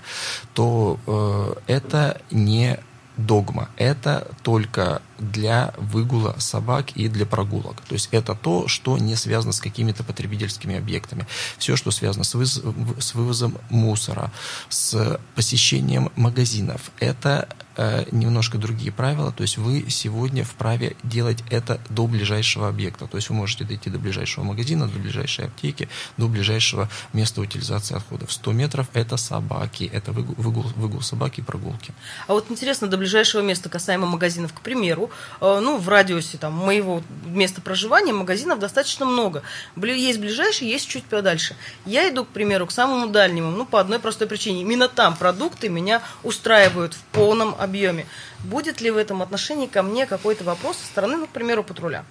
то 0.55 0.99
э, 1.07 1.73
это 1.73 2.21
не 2.31 2.79
догма. 3.17 3.69
Это 3.77 4.27
только 4.43 5.03
для 5.19 5.75
выгула 5.79 6.37
собак 6.39 6.93
и 6.97 7.09
для 7.09 7.27
прогулок. 7.27 7.81
То 7.89 7.95
есть 7.95 8.09
это 8.13 8.35
то, 8.35 8.69
что 8.69 8.99
не 8.99 9.17
связано 9.17 9.53
с 9.53 9.61
какими-то 9.61 10.05
потребительскими 10.05 10.77
объектами. 10.77 11.27
Все, 11.59 11.77
что 11.77 11.91
связано 11.91 12.25
с, 12.25 12.35
выз 12.35 12.63
с 12.99 13.15
вывозом 13.15 13.59
мусора, 13.71 14.33
с 14.69 15.21
посещением 15.35 16.11
магазинов, 16.17 16.91
это 16.99 17.49
э, 17.77 18.05
немножко 18.13 18.59
другие 18.59 18.93
правила. 18.93 19.33
То 19.33 19.43
есть 19.43 19.59
вы 19.59 19.87
сегодня 19.89 20.45
вправе 20.45 20.97
делать 21.03 21.43
это 21.51 21.81
до 21.89 22.07
ближайшего 22.07 22.69
объекта. 22.69 23.07
То 23.07 23.17
есть 23.17 23.29
вы 23.29 23.37
можете 23.37 23.65
дойти 23.65 23.91
до 23.91 23.99
ближайшего 23.99 24.45
магазина, 24.45 24.89
до 24.89 24.99
ближайшей 24.99 25.47
аптеки, 25.47 25.89
до 26.17 26.29
ближайшего 26.29 26.89
места 27.13 27.41
утилизации 27.41 27.97
отходов. 27.97 28.33
100 28.33 28.53
метров– 28.53 28.87
это 28.95 29.17
собаки, 29.17 29.91
это 29.93 30.13
выгул, 30.13 30.35
выгул, 30.37 30.65
выгул 30.77 31.03
собаки 31.03 31.41
и 31.41 31.43
прогулки. 31.43 31.93
А 32.27 32.33
вот 32.33 32.51
интересно, 32.51 32.89
до 32.89 32.97
ближайшего 32.97 33.43
места 33.43 33.69
касаемо 33.69 34.07
магазинов, 34.07 34.53
к 34.53 34.61
примеру, 34.61 35.04
Э, 35.41 35.61
ну, 35.61 35.79
в 35.79 35.89
радиусе 35.89 36.39
там, 36.39 36.53
моего 36.53 37.03
места 37.27 37.61
проживания 37.61 38.13
магазинов 38.13 38.59
достаточно 38.59 39.07
много. 39.07 39.43
Есть 39.77 40.19
ближайшие, 40.19 40.71
есть 40.71 40.89
чуть 40.89 41.05
подальше. 41.05 41.57
Я 41.87 42.09
иду, 42.09 42.25
к 42.25 42.29
примеру, 42.29 42.67
к 42.67 42.73
самому 42.73 43.09
дальнему, 43.09 43.51
ну, 43.51 43.65
по 43.67 43.81
одной 43.81 43.99
простой 43.99 44.27
причине. 44.27 44.63
Именно 44.63 44.89
там 44.89 45.17
продукты 45.17 45.69
меня 45.69 46.03
устраивают 46.23 46.95
в 46.95 47.03
полном 47.13 47.55
объеме. 47.59 48.07
Будет 48.41 48.81
ли 48.81 48.91
в 48.91 48.97
этом 48.97 49.23
отношении 49.23 49.67
ко 49.67 49.83
мне 49.83 50.07
какой-то 50.07 50.45
вопрос 50.45 50.77
со 50.77 50.87
стороны, 50.87 51.17
ну, 51.17 51.27
к 51.27 51.31
примеру, 51.31 51.65
патруля? 51.65 52.05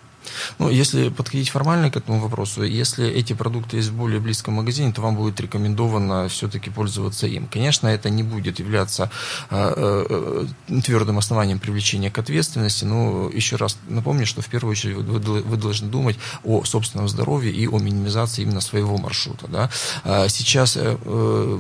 Ну, 0.60 0.70
если 0.70 1.10
подходить 1.10 1.50
формально 1.50 1.92
к 1.92 1.98
этому 1.98 2.20
вопросу, 2.20 2.64
если 2.64 3.08
эти 3.08 3.34
продукты 3.34 3.78
есть 3.78 3.90
в 3.90 3.96
более 3.96 4.20
близком 4.20 4.56
магазине, 4.56 4.92
то 4.92 5.02
вам 5.02 5.16
будет 5.16 5.40
рекомендовано 5.40 6.28
все-таки 6.30 6.70
пользоваться 6.70 7.28
им. 7.28 7.48
Конечно, 7.48 7.88
это 7.88 8.10
не 8.10 8.24
будет 8.24 8.60
являться 8.60 9.10
э, 9.50 10.46
э, 10.70 10.82
твердым 10.82 11.18
основанием 11.18 11.60
привлечения 11.60 12.12
к 12.12 12.18
ответственности, 12.18 12.86
но 12.86 13.30
еще 13.30 13.56
раз 13.56 13.78
напомню, 13.88 14.26
что 14.26 14.42
в 14.42 14.48
первую 14.48 14.72
очередь 14.72 14.98
вы, 14.98 15.42
вы 15.42 15.58
должны 15.58 15.88
думать 15.90 16.18
о 16.44 16.64
собственном 16.64 17.08
здоровье 17.08 17.52
и 17.52 17.68
о 17.68 17.80
минимизации 17.80 18.44
именно 18.44 18.62
своего 18.62 18.98
маршрута. 18.98 19.48
Да? 19.48 19.70
А 20.04 20.28
сейчас 20.30 20.78
э, 20.78 20.98
э, 21.00 21.60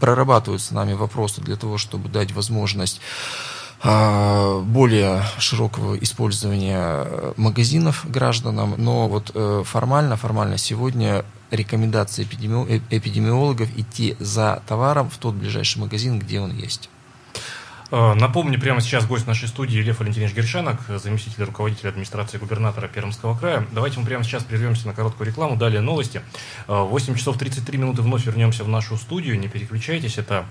прорабатываются 0.00 0.74
нами 0.74 0.94
вопросы 0.94 1.40
для 1.40 1.56
того, 1.56 1.78
чтобы 1.78 2.08
дать 2.08 2.32
возможность 2.32 3.00
а, 3.00 3.59
более 3.82 5.22
широкого 5.38 5.96
использования 5.96 7.32
магазинов 7.36 8.04
гражданам, 8.10 8.74
но 8.76 9.08
вот 9.08 9.30
э, 9.34 9.62
формально, 9.64 10.16
формально 10.16 10.58
сегодня 10.58 11.24
рекомендация 11.50 12.24
э, 12.24 12.80
эпидемиологов 12.90 13.68
идти 13.76 14.16
за 14.18 14.62
товаром 14.66 15.08
в 15.08 15.16
тот 15.18 15.34
ближайший 15.34 15.78
магазин, 15.78 16.18
где 16.18 16.40
он 16.40 16.54
есть. 16.54 16.90
А, 17.92 18.14
напомню, 18.14 18.60
прямо 18.60 18.80
сейчас 18.80 19.06
гость 19.06 19.26
нашей 19.26 19.48
студии 19.48 19.78
Лев 19.78 19.98
Валентинович 19.98 20.34
Гершанок, 20.34 20.80
заместитель 21.02 21.42
руководителя 21.44 21.90
администрации 21.90 22.38
губернатора 22.38 22.86
Пермского 22.86 23.36
края. 23.36 23.66
Давайте 23.72 23.98
мы 23.98 24.06
прямо 24.06 24.22
сейчас 24.22 24.44
прервемся 24.44 24.86
на 24.86 24.94
короткую 24.94 25.26
рекламу, 25.26 25.56
далее 25.56 25.80
новости. 25.80 26.22
8 26.68 27.12
а, 27.12 27.16
часов 27.16 27.36
33 27.38 27.78
минуты 27.78 28.02
вновь 28.02 28.24
вернемся 28.26 28.62
в 28.62 28.68
нашу 28.68 28.96
студию, 28.96 29.38
не 29.38 29.48
переключайтесь, 29.48 30.18
это 30.18 30.46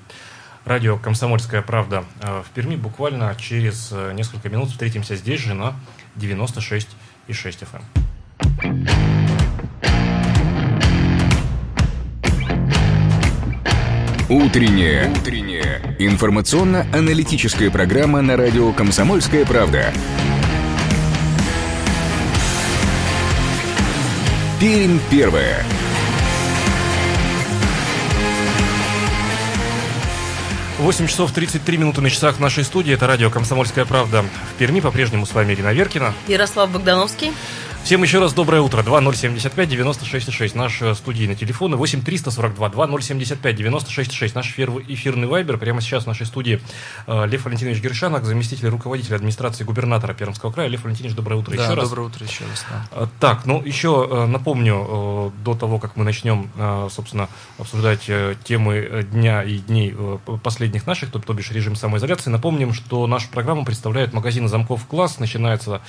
радио 0.65 0.97
«Комсомольская 0.97 1.61
правда» 1.61 2.03
э, 2.21 2.41
в 2.45 2.49
Перми. 2.51 2.75
Буквально 2.75 3.35
через 3.37 3.89
э, 3.91 4.13
несколько 4.13 4.49
минут 4.49 4.69
встретимся 4.69 5.15
здесь 5.15 5.41
же 5.41 5.53
на 5.53 5.75
96,6 6.15 6.87
FM. 7.27 7.81
Эм. 8.63 8.87
Утренняя. 14.29 15.09
Утренняя. 15.09 15.95
Информационно-аналитическая 15.97 17.71
программа 17.71 18.21
на 18.21 18.37
радио 18.37 18.71
«Комсомольская 18.73 19.43
правда». 19.43 19.91
Пермь 24.59 24.99
первая. 25.09 25.65
8 30.79 31.07
часов 31.07 31.33
33 31.33 31.77
минуты 31.77 31.99
на 31.99 32.09
часах 32.09 32.39
нашей 32.39 32.63
студии. 32.63 32.93
Это 32.93 33.05
радио 33.05 33.29
«Комсомольская 33.29 33.83
правда» 33.83 34.23
в 34.23 34.57
Перми. 34.57 34.79
По-прежнему 34.79 35.25
с 35.25 35.33
вами 35.33 35.53
Ирина 35.53 35.73
Веркина. 35.73 36.13
Ярослав 36.29 36.71
Богдановский. 36.71 37.33
Всем 37.83 38.03
еще 38.03 38.19
раз 38.19 38.33
доброе 38.33 38.61
утро. 38.61 38.83
2075 38.83 39.69
96 39.69 40.31
6. 40.31 40.55
Наш 40.55 40.81
э, 40.81 40.93
студийный 40.93 41.35
телефон. 41.35 41.75
8 41.75 42.01
342 42.03 42.69
2075 42.69 43.55
96 43.55 44.11
6. 44.11 44.35
Наш 44.35 44.53
эфирный 44.59 45.27
вайбер. 45.27 45.57
Прямо 45.57 45.81
сейчас 45.81 46.03
в 46.03 46.07
нашей 46.07 46.27
студии 46.27 46.61
э, 47.07 47.25
Лев 47.25 47.45
Валентинович 47.45 47.81
Гершанок, 47.81 48.25
заместитель 48.25 48.67
руководителя 48.67 49.15
администрации 49.15 49.63
губернатора 49.63 50.13
Пермского 50.13 50.51
края. 50.51 50.67
Лев 50.67 50.83
Валентинович, 50.83 51.15
доброе 51.15 51.37
утро 51.37 51.55
да, 51.55 51.63
еще 51.63 51.73
раз. 51.73 51.89
доброе 51.89 52.07
утро 52.07 52.25
еще 52.25 52.43
раз. 52.45 52.65
Да. 52.69 52.85
Э, 52.91 53.07
так, 53.19 53.45
ну 53.45 53.63
еще 53.63 54.27
напомню, 54.27 55.33
до 55.43 55.55
того, 55.55 55.79
как 55.79 55.95
мы 55.95 56.03
начнем, 56.03 56.51
собственно, 56.91 57.27
обсуждать 57.57 58.09
темы 58.43 59.07
дня 59.11 59.41
и 59.41 59.57
дней 59.57 59.95
последних 60.43 60.85
наших, 60.85 61.11
то, 61.11 61.19
то 61.19 61.33
бишь 61.33 61.49
режим 61.51 61.75
самоизоляции, 61.75 62.29
напомним, 62.29 62.73
что 62.73 63.07
нашу 63.07 63.29
программу 63.29 63.65
представляет 63.65 64.13
магазин 64.13 64.47
замков 64.47 64.85
«Класс». 64.85 65.19
Начинается 65.19 65.81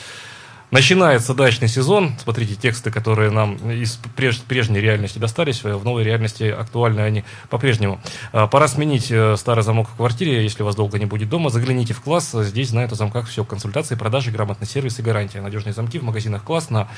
Начинается 0.71 1.35
дачный 1.35 1.67
сезон. 1.67 2.15
Смотрите, 2.23 2.55
тексты, 2.55 2.93
которые 2.93 3.31
нам 3.31 3.57
из 3.71 3.99
преж 4.15 4.41
прежней 4.43 4.81
реальности 4.81 5.19
достались, 5.19 5.65
в 5.65 5.85
новой 5.85 6.05
реальности 6.05 6.45
актуальны 6.45 7.01
они 7.01 7.25
по-прежнему. 7.49 8.01
А, 8.33 8.47
пора 8.47 8.69
сменить 8.69 9.11
э, 9.11 9.37
старый 9.37 9.65
замок 9.65 9.89
в 9.89 9.97
квартире, 9.97 10.45
если 10.45 10.63
у 10.63 10.67
вас 10.67 10.77
долго 10.77 10.99
не 11.01 11.07
будет 11.07 11.29
дома. 11.29 11.51
Загляните 11.51 11.93
в 11.93 12.01
класс. 12.01 12.31
Здесь 12.33 12.69
знают 12.69 12.93
о 12.93 12.95
замках 12.95 13.27
все. 13.27 13.45
Консультации, 13.45 13.97
продажи, 13.97 14.31
грамотный 14.31 14.67
сервис 14.67 15.01
и 15.01 15.03
гарантия. 15.03 15.41
Надежные 15.41 15.73
замки 15.73 15.99
в 15.99 16.05
магазинах 16.05 16.45
класс 16.45 16.71
на 16.71 16.89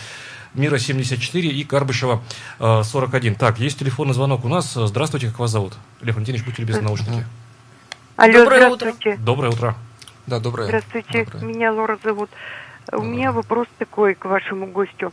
Мира 0.52 0.76
74 0.76 1.48
и 1.48 1.64
Карбышева 1.64 2.20
41. 2.58 3.36
Так, 3.36 3.58
есть 3.58 3.78
телефонный 3.78 4.12
звонок 4.12 4.44
у 4.44 4.48
нас. 4.48 4.74
Здравствуйте, 4.74 5.28
как 5.28 5.38
вас 5.38 5.50
зовут? 5.50 5.72
Лев 6.02 6.16
Валентинович, 6.16 6.44
будьте 6.44 6.60
любезны, 6.60 6.82
наушники. 6.82 7.24
Алло, 8.16 8.32
Доброе 8.34 8.68
утро. 8.68 8.94
Доброе 9.18 9.50
утро. 9.50 9.76
Да, 10.26 10.40
доброе. 10.40 10.66
Здравствуйте, 10.66 11.24
доброе. 11.24 11.44
меня 11.44 11.72
Лора 11.72 11.98
зовут. 12.04 12.28
У 12.90 13.02
меня 13.02 13.32
вопрос 13.32 13.68
такой 13.78 14.14
к 14.14 14.24
вашему 14.24 14.66
гостю. 14.66 15.12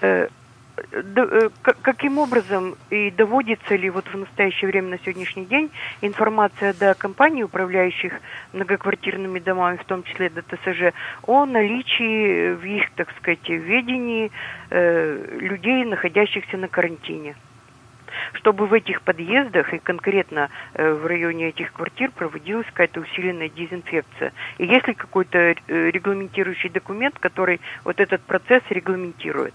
Э, 0.00 0.28
э, 0.92 1.48
каким 1.82 2.18
образом 2.18 2.76
и 2.90 3.10
доводится 3.10 3.76
ли 3.76 3.90
вот 3.90 4.06
в 4.06 4.16
настоящее 4.16 4.70
время, 4.70 4.88
на 4.88 4.98
сегодняшний 4.98 5.44
день, 5.44 5.70
информация 6.00 6.72
до 6.74 6.94
компаний, 6.94 7.44
управляющих 7.44 8.14
многоквартирными 8.52 9.38
домами, 9.38 9.76
в 9.76 9.84
том 9.84 10.02
числе 10.02 10.30
до 10.30 10.42
ТСЖ, 10.42 10.94
о 11.22 11.44
наличии 11.46 12.54
в 12.54 12.64
их, 12.64 12.90
так 12.96 13.14
сказать, 13.18 13.48
ведении 13.48 14.32
э, 14.70 15.38
людей, 15.40 15.84
находящихся 15.84 16.56
на 16.56 16.68
карантине? 16.68 17.36
Чтобы 18.34 18.66
в 18.66 18.72
этих 18.72 19.02
подъездах 19.02 19.72
и 19.72 19.78
конкретно 19.78 20.50
э, 20.74 20.92
в 20.92 21.06
районе 21.06 21.48
этих 21.48 21.72
квартир 21.72 22.10
проводилась 22.10 22.66
какая-то 22.66 23.00
усиленная 23.00 23.48
дезинфекция. 23.48 24.32
И 24.58 24.66
есть 24.66 24.86
ли 24.88 24.94
какой-то 24.94 25.38
э, 25.38 25.54
регламентирующий 25.90 26.70
документ, 26.70 27.18
который 27.18 27.60
вот 27.84 28.00
этот 28.00 28.22
процесс 28.22 28.62
регламентирует? 28.70 29.54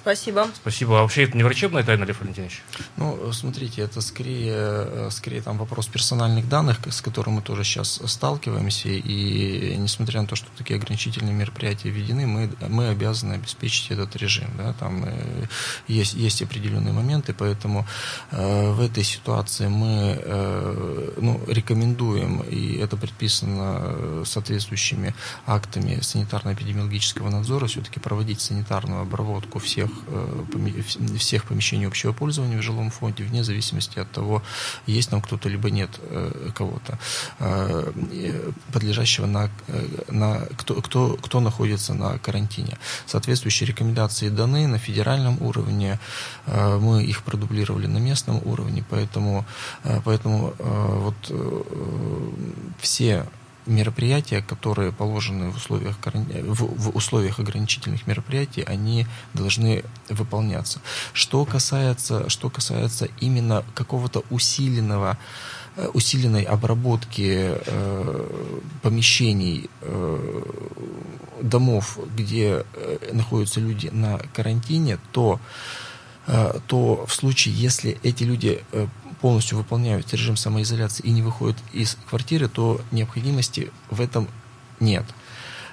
Спасибо. 0.00 0.48
Спасибо. 0.54 0.98
А 0.98 1.02
вообще 1.02 1.24
это 1.24 1.36
не 1.36 1.42
врачебная 1.42 1.82
тайна, 1.82 2.04
Лев 2.04 2.20
Валентинович? 2.20 2.62
Ну, 2.96 3.32
смотрите, 3.32 3.82
это 3.82 4.00
скорее, 4.00 4.54
э, 4.56 5.08
скорее 5.10 5.42
там 5.42 5.58
вопрос 5.58 5.86
персональных 5.88 6.48
данных, 6.48 6.78
с 6.90 7.02
которым 7.02 7.34
мы 7.34 7.42
тоже 7.42 7.64
сейчас 7.64 8.00
сталкиваемся. 8.06 8.88
И 8.88 9.76
несмотря 9.76 10.22
на 10.22 10.26
то, 10.26 10.36
что 10.36 10.46
такие 10.56 10.78
ограничительные 10.78 11.34
мероприятия 11.34 11.90
введены, 11.90 12.26
мы, 12.26 12.50
мы 12.68 12.88
обязаны 12.88 13.34
обеспечить 13.34 13.90
этот 13.90 14.16
режим. 14.16 14.48
Да? 14.56 14.72
Там 14.72 15.04
э, 15.04 15.46
есть, 15.86 16.14
есть 16.14 16.42
определенные 16.42 16.94
моменты, 16.94 17.34
поэтому 17.34 17.86
э, 18.30 18.70
в 18.72 18.80
этой 18.80 19.04
ситуации 19.04 19.68
мы 19.68 20.18
э, 20.22 21.12
ну, 21.18 21.40
рекомендуем, 21.46 22.40
и 22.40 22.78
это 22.78 22.96
предписано 22.96 24.24
соответствующими 24.24 25.14
актами 25.46 26.00
санитарно-эпидемиологического 26.00 27.28
надзора, 27.28 27.66
все-таки 27.66 28.00
проводить 28.00 28.40
санитарную 28.40 29.02
обработку 29.02 29.58
всех 29.58 29.89
всех, 31.18 31.40
всех 31.40 31.44
помещений 31.44 31.86
общего 31.86 32.12
пользования 32.12 32.58
в 32.58 32.62
жилом 32.62 32.90
фонде, 32.90 33.24
вне 33.24 33.44
зависимости 33.44 33.98
от 33.98 34.10
того, 34.10 34.42
есть 34.86 35.10
там 35.10 35.20
кто-то, 35.20 35.48
либо 35.48 35.70
нет 35.70 35.90
э, 36.02 36.50
кого-то, 36.54 36.98
э, 37.38 37.92
подлежащего 38.72 39.26
на, 39.26 39.50
э, 39.68 39.86
на 40.08 40.40
кто, 40.56 40.80
кто, 40.82 41.16
кто 41.16 41.40
находится 41.40 41.94
на 41.94 42.18
карантине. 42.18 42.78
Соответствующие 43.06 43.68
рекомендации 43.68 44.28
даны 44.28 44.66
на 44.66 44.78
федеральном 44.78 45.42
уровне, 45.42 45.98
мы 46.46 47.04
их 47.04 47.22
продублировали 47.22 47.86
на 47.86 47.98
местном 47.98 48.40
уровне, 48.44 48.84
поэтому, 48.90 49.44
поэтому 50.04 50.54
вот 50.58 51.32
все 52.80 53.26
мероприятия, 53.70 54.42
которые 54.42 54.92
положены 54.92 55.50
в 55.50 55.56
условиях, 55.56 55.96
в, 56.02 56.90
в 56.90 56.96
условиях 56.96 57.38
ограничительных 57.38 58.06
мероприятий, 58.06 58.62
они 58.62 59.06
должны 59.34 59.84
выполняться. 60.08 60.80
Что 61.12 61.44
касается, 61.44 62.28
что 62.28 62.50
касается 62.50 63.08
именно 63.20 63.64
какого-то 63.74 64.24
усиленного 64.30 65.16
э, 65.76 65.88
усиленной 65.94 66.42
обработки 66.42 67.54
э, 67.54 68.26
помещений 68.82 69.70
э, 69.80 70.42
домов, 71.42 71.98
где 72.16 72.64
э, 72.74 73.10
находятся 73.12 73.60
люди 73.60 73.88
на 73.92 74.18
карантине, 74.34 74.98
то 75.12 75.40
э, 76.26 76.58
то 76.66 77.06
в 77.06 77.14
случае, 77.14 77.54
если 77.54 77.98
эти 78.02 78.24
люди 78.24 78.62
э, 78.72 78.86
полностью 79.20 79.58
выполняют 79.58 80.12
режим 80.12 80.36
самоизоляции 80.36 81.02
и 81.04 81.10
не 81.10 81.22
выходят 81.22 81.56
из 81.72 81.96
квартиры, 82.08 82.48
то 82.48 82.80
необходимости 82.90 83.70
в 83.90 84.00
этом 84.00 84.28
нет. 84.80 85.04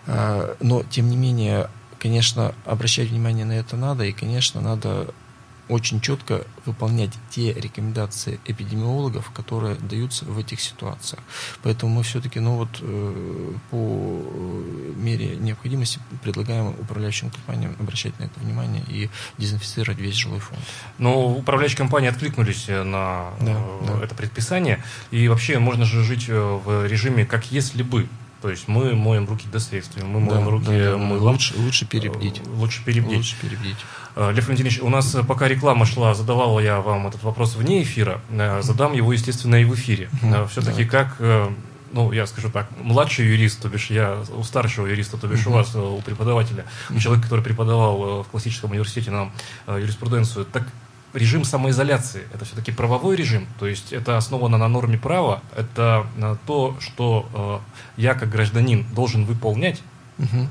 А, 0.06 0.56
но, 0.60 0.84
тем 0.84 1.10
не 1.10 1.18
менее, 1.18 1.70
конечно, 2.00 2.54
обращать 2.66 3.10
внимание 3.10 3.46
на 3.46 3.54
это 3.54 3.76
надо, 3.76 4.04
и, 4.04 4.12
конечно, 4.12 4.62
надо 4.62 5.14
очень 5.70 6.02
четко 6.02 6.46
выполнять 6.66 7.12
те 7.30 7.54
рекомендации 7.54 8.40
эпидемиологов, 8.46 9.32
которые 9.32 9.76
даются 9.76 10.26
в 10.26 10.38
этих 10.38 10.62
ситуациях. 10.62 11.22
Поэтому 11.64 11.94
мы 11.94 12.04
все-таки 12.04 12.40
ну 12.40 12.56
вот, 12.56 12.70
э, 12.82 13.54
по 13.70 14.22
мере 14.96 15.36
необходимости 15.36 16.00
предлагаем 16.24 16.70
управляющим 16.80 17.30
компаниям 17.30 17.76
обращать 17.80 18.18
на 18.20 18.26
это 18.26 18.40
внимание 18.40 18.84
и 18.88 19.10
дезинфицировать 19.38 20.00
весь 20.00 20.16
жилой 20.16 20.40
фонд. 20.40 20.62
Но 20.98 21.36
управляющие 21.36 21.78
компании 21.78 22.10
откликнулись 22.10 22.68
на 22.68 23.32
да, 23.42 23.52
э, 23.52 23.82
да. 23.88 24.04
это 24.04 24.16
предписание. 24.16 24.84
И 25.12 25.28
вообще 25.28 25.60
можно 25.60 25.86
же 25.86 26.04
жить 26.04 26.26
э, 26.30 26.34
в 26.34 26.86
режиме 26.88 27.26
как 27.26 27.52
если 27.52 27.84
бы. 27.84 28.08
То 28.42 28.50
есть 28.50 28.68
мы 28.68 28.94
моем 28.94 29.28
руки 29.28 29.48
до 29.52 29.60
следствия, 29.60 30.04
мы 30.04 30.20
моем 30.20 30.46
да, 30.46 30.52
руки 30.52 30.66
да, 30.66 30.92
да, 30.92 30.98
мылом. 30.98 31.34
Лучше, 31.34 31.56
лучше 31.58 31.88
перебдить. 31.88 32.42
Лучше 32.48 32.84
перебдить. 32.86 33.18
Лучше 33.18 33.36
перебдить. 33.42 33.78
Э, 34.16 34.32
Лев 34.32 34.46
Валентинович, 34.46 34.80
у 34.82 34.90
нас 34.90 35.14
э, 35.16 35.24
пока 35.24 35.48
реклама 35.48 35.86
шла, 35.86 36.14
задавал 36.14 36.60
я 36.60 36.82
вам 36.82 37.08
этот 37.08 37.24
вопрос 37.24 37.56
вне 37.56 37.84
эфира, 37.84 38.22
э, 38.30 38.62
задам 38.62 38.94
его, 38.94 39.12
естественно, 39.14 39.56
и 39.56 39.66
в 39.66 39.74
эфире. 39.76 40.10
Все-таки 40.50 40.86
как 40.86 41.18
ну, 41.94 42.12
я 42.12 42.28
скажу 42.28 42.50
так, 42.50 42.68
младший 42.82 43.26
юрист, 43.26 43.62
то 43.62 43.70
бишь 43.70 43.90
я 43.90 44.22
у 44.36 44.44
старшего 44.44 44.88
юриста, 44.88 45.18
то 45.18 45.26
бишь 45.26 45.46
uh-huh. 45.46 45.50
у 45.50 45.54
вас, 45.54 45.74
у 45.74 46.02
преподавателя, 46.02 46.66
у 46.90 47.00
человека, 47.00 47.24
который 47.24 47.46
преподавал 47.46 48.24
в 48.24 48.28
классическом 48.28 48.72
университете 48.72 49.10
нам 49.10 49.32
юриспруденцию, 49.68 50.46
так 50.46 50.68
режим 51.18 51.44
самоизоляции– 51.44 52.24
это 52.34 52.46
все-таки 52.46 52.72
правовой 52.72 53.16
режим, 53.16 53.48
то 53.60 53.68
есть 53.68 53.92
это 53.92 54.18
основано 54.18 54.58
на 54.58 54.68
норме 54.68 54.98
права, 54.98 55.42
это 55.56 56.06
то, 56.46 56.78
что 56.80 57.62
я 57.98 58.14
как 58.14 58.30
гражданин 58.30 58.86
должен 58.94 59.26
выполнять, 59.26 59.82
Угу. 60.20 60.50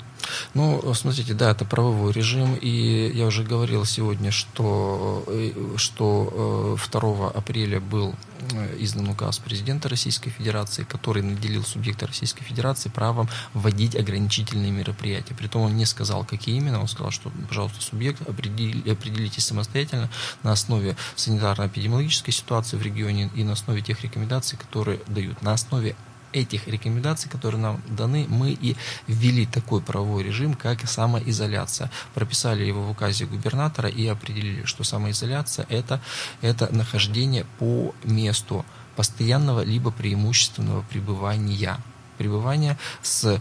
Ну, 0.55 0.95
смотрите, 0.95 1.35
да, 1.35 1.51
это 1.51 1.65
правовой 1.65 2.13
режим, 2.13 2.55
и 2.55 3.11
я 3.15 3.27
уже 3.27 3.43
говорил 3.43 3.85
сегодня, 3.85 4.31
что, 4.31 5.25
э, 5.27 5.75
что 5.77 6.77
2 6.91 7.01
э, 7.01 7.31
апреля 7.37 7.81
был 7.81 8.15
э, 8.53 8.77
издан 8.79 9.09
указ 9.09 9.39
президента 9.39 9.89
Российской 9.89 10.31
Федерации, 10.31 10.85
который 10.85 11.23
наделил 11.23 11.65
субъекта 11.65 12.07
Российской 12.07 12.45
Федерации 12.45 12.89
правом 12.89 13.29
вводить 13.55 13.97
ограничительные 13.97 14.71
мероприятия. 14.71 15.35
Притом 15.35 15.63
он 15.63 15.77
не 15.77 15.87
сказал, 15.87 16.25
какие 16.25 16.57
именно, 16.57 16.81
он 16.81 16.89
сказал, 16.89 17.11
что, 17.11 17.31
пожалуйста, 17.49 17.83
субъект, 17.83 18.23
определитесь 18.29 19.45
самостоятельно 19.45 20.09
на 20.43 20.53
основе 20.53 20.97
санитарно-эпидемиологической 21.17 22.33
ситуации 22.33 22.77
в 22.77 22.83
регионе 22.83 23.31
и 23.35 23.43
на 23.43 23.53
основе 23.53 23.83
тех 23.83 24.03
рекомендаций, 24.03 24.59
которые 24.59 25.01
дают. 25.09 25.43
На 25.43 25.53
основе 25.53 25.97
этих 26.33 26.69
рекомендаций, 26.69 27.31
которые 27.31 27.61
нам 27.61 27.83
даны, 27.89 28.27
мы 28.29 28.51
и 28.53 28.77
ввели 29.07 29.47
такой 29.47 29.81
правовой 29.81 30.23
режим, 30.23 30.55
как 30.55 30.87
самоизоляция. 30.89 31.91
Прописали 32.15 32.65
его 32.65 32.83
в 32.83 32.91
указе 32.91 33.27
губернатора 33.27 33.89
и 33.89 34.07
определили, 34.07 34.65
что 34.65 34.85
самоизоляция 34.85 35.67
это, 35.69 36.01
это 36.41 36.75
нахождение 36.75 37.47
по 37.59 37.95
месту 38.05 38.65
постоянного 38.97 39.63
либо 39.63 39.91
преимущественного 39.91 40.83
пребывания. 40.83 41.79
Пребывание 42.19 42.79
с 43.03 43.41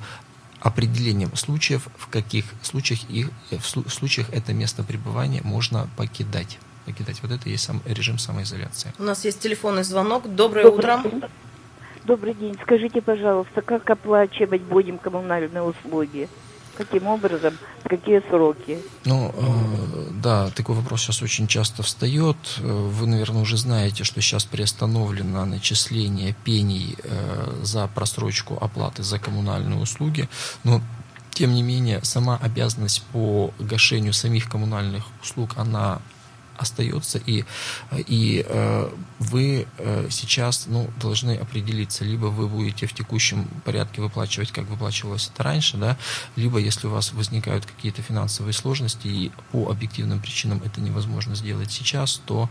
определением 0.60 1.36
случаев, 1.36 1.88
в 1.98 2.08
каких 2.08 2.46
случаях, 2.62 3.04
их, 3.10 3.30
в 3.52 3.90
случаях 3.90 4.30
это 4.32 4.54
место 4.54 4.84
пребывания 4.84 5.42
можно 5.44 5.88
покидать. 5.96 6.58
покидать. 6.86 7.22
Вот 7.22 7.32
это 7.32 7.48
и 7.48 7.54
есть 7.54 7.64
сам, 7.64 7.82
режим 7.86 8.18
самоизоляции. 8.18 8.94
У 8.98 9.04
нас 9.04 9.24
есть 9.26 9.40
телефонный 9.40 9.84
звонок. 9.84 10.24
Доброе, 10.24 10.66
Доброе 10.66 10.98
утро. 10.98 11.30
Добрый 12.06 12.36
день. 12.36 12.56
Скажите, 12.62 13.02
пожалуйста, 13.02 13.64
как 13.64 13.90
оплачивать 13.90 14.62
будем 14.62 15.00
коммунальные 15.00 15.64
услуги? 15.64 16.30
Каким 16.78 17.08
образом? 17.08 17.58
Какие 17.84 18.22
сроки? 18.30 18.78
Ну, 19.06 19.34
э, 19.36 20.12
да, 20.22 20.52
такой 20.52 20.76
вопрос 20.76 21.02
сейчас 21.02 21.24
очень 21.24 21.48
часто 21.48 21.82
встает. 21.82 22.38
Вы, 22.60 23.08
наверное, 23.08 23.42
уже 23.42 23.58
знаете, 23.58 24.04
что 24.04 24.22
сейчас 24.22 24.46
приостановлено 24.46 25.46
начисление 25.46 26.36
пений 26.44 26.96
э, 27.02 27.62
за 27.64 27.88
просрочку 27.88 28.56
оплаты 28.62 29.02
за 29.02 29.18
коммунальные 29.18 29.80
услуги. 29.80 30.30
Но 30.64 30.82
тем 31.32 31.56
не 31.56 31.64
менее, 31.64 32.04
сама 32.04 32.38
обязанность 32.40 33.04
по 33.14 33.52
гашению 33.58 34.14
самих 34.14 34.48
коммунальных 34.48 35.06
услуг, 35.24 35.52
она 35.56 36.02
остается, 36.58 37.20
и, 37.26 37.46
и 37.96 38.46
э, 38.48 38.90
вы 39.20 39.68
э, 39.78 40.08
сейчас 40.10 40.66
ну, 40.68 40.90
должны 41.00 41.36
определиться, 41.36 42.04
либо 42.04 42.28
вы 42.28 42.48
будете 42.48 42.88
в 42.88 42.94
текущем 42.94 43.48
порядке 43.64 44.02
выплачивать, 44.02 44.52
как 44.52 44.66
выплачивалось 44.66 45.30
это 45.34 45.44
раньше, 45.44 45.78
да, 45.78 45.98
либо 46.36 46.60
если 46.60 46.88
у 46.88 46.92
вас 46.92 47.14
возникают 47.14 47.66
какие-то 47.66 48.02
финансовые 48.02 48.54
сложности, 48.54 49.08
и 49.08 49.32
по 49.52 49.70
объективным 49.70 50.20
причинам 50.20 50.62
это 50.64 50.82
невозможно 50.82 51.36
сделать 51.36 51.72
сейчас, 51.72 52.22
то, 52.26 52.50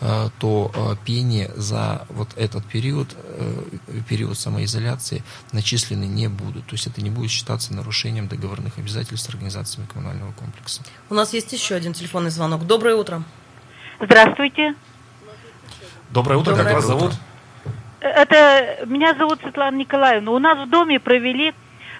э, 0.00 0.30
то 0.38 0.70
э, 0.74 0.96
пени 1.04 1.50
за 1.56 2.06
вот 2.10 2.28
этот 2.36 2.64
период, 2.66 3.16
э, 3.16 3.62
период 4.08 4.38
самоизоляции 4.38 5.22
начислены 5.52 6.04
не 6.04 6.28
будут. 6.28 6.66
То 6.66 6.74
есть 6.74 6.86
это 6.86 7.02
не 7.02 7.10
будет 7.10 7.30
считаться 7.30 7.74
нарушением 7.74 8.28
договорных 8.28 8.78
обязательств 8.78 9.26
с 9.26 9.28
организациями 9.28 9.86
коммунального 9.86 10.32
комплекса. 10.32 10.82
У 11.10 11.14
нас 11.14 11.32
есть 11.32 11.52
еще 11.52 11.74
один 11.74 11.92
телефонный 11.92 12.30
звонок. 12.30 12.66
Доброе 12.66 12.96
утро. 12.96 13.24
Здравствуйте. 14.00 14.74
Доброе 16.10 16.36
утро, 16.36 16.50
Доброе 16.50 16.66
как 16.66 16.74
вас 16.74 16.84
зовут? 16.84 17.12
Это 18.00 18.84
меня 18.86 19.14
зовут 19.14 19.40
Светлана 19.40 19.76
Николаевна. 19.76 20.30
У 20.30 20.38
нас 20.38 20.66
в 20.66 20.70
доме 20.70 21.00
провели 21.00 21.54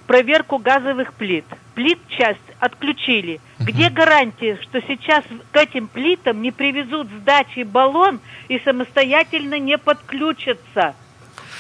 проверку 0.07 0.59
газовых 0.59 1.15
плит. 1.15 1.45
Плит 1.75 1.99
часть 2.09 2.39
отключили. 2.61 3.41
Где 3.59 3.89
гарантия, 3.91 4.59
что 4.63 4.81
сейчас 4.83 5.25
к 5.51 5.57
этим 5.57 5.89
плитам 5.89 6.43
не 6.43 6.51
привезут 6.51 7.09
с 7.09 7.25
дачи 7.25 7.63
баллон 7.63 8.21
и 8.49 8.59
самостоятельно 8.61 9.59
не 9.59 9.79
подключатся? 9.79 10.95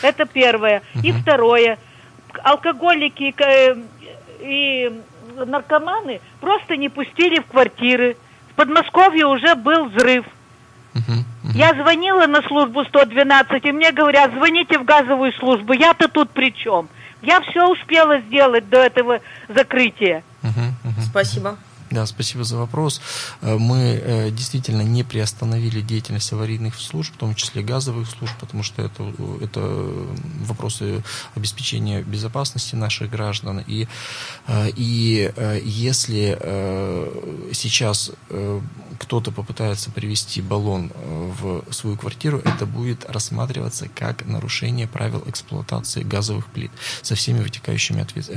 Это 0.03 0.27
первое. 0.27 0.83
И 1.03 1.12
второе. 1.12 1.79
Алкоголики 2.42 3.35
э, 3.38 3.77
и 4.40 5.01
наркоманы 5.47 6.20
просто 6.40 6.77
не 6.77 6.88
пустили 6.88 7.38
в 7.40 7.47
квартиры. 7.47 8.16
В 8.55 8.57
Подмосковье 8.57 9.27
уже 9.27 9.57
был 9.57 9.87
взрыв. 9.87 10.25
Я 11.55 11.75
звонила 11.75 12.27
на 12.29 12.40
службу 12.43 12.85
112, 12.85 13.64
и 13.64 13.73
мне 13.73 13.90
говорят, 13.90 14.33
звоните 14.33 14.79
в 14.79 14.85
газовую 14.85 15.33
службу. 15.33 15.73
Я-то 15.73 16.09
тут 16.09 16.31
при 16.31 16.55
чем? 16.55 16.88
Я 17.21 17.40
все 17.40 17.69
успела 17.69 18.21
сделать 18.21 18.69
до 18.69 18.79
этого 18.79 19.21
закрытия. 19.49 20.23
Спасибо. 21.11 21.57
Да, 21.94 22.07
спасибо 22.07 22.42
за 22.42 22.57
вопрос. 22.57 23.00
Э, 23.40 23.57
мы 23.57 23.78
э, 23.78 24.30
действительно 24.33 24.83
не 24.83 25.04
приостановили 25.04 25.80
деятельность 25.80 26.33
аварийных 26.33 26.74
служб, 26.74 27.14
в 27.14 27.16
том 27.16 27.37
числе 27.37 27.62
газовых 27.62 28.09
служб, 28.11 28.35
потому 28.40 28.64
что 28.64 28.83
это, 28.83 29.14
это 29.40 29.61
вопросы 30.40 31.04
обеспечения 31.37 32.02
безопасности 32.02 32.74
наших 32.74 33.11
граждан. 33.11 33.62
И, 33.64 33.87
э, 34.48 34.70
и 34.70 35.33
если 35.64 36.24
сейчас 37.52 38.11
кто-то 38.98 39.30
попытается 39.30 39.90
привести 39.90 40.42
баллон 40.42 40.90
в 41.40 41.72
свою 41.72 41.96
квартиру, 41.96 42.38
это 42.44 42.66
будет 42.66 43.09
рассматриваться 43.09 43.88
как 43.88 44.26
нарушение 44.26 44.88
правил 44.88 45.22
эксплуатации 45.26 46.02
газовых 46.02 46.46
плит 46.46 46.70
со 47.02 47.14
всеми 47.14 47.40
вытекающими 47.40 48.02
ответ... 48.02 48.30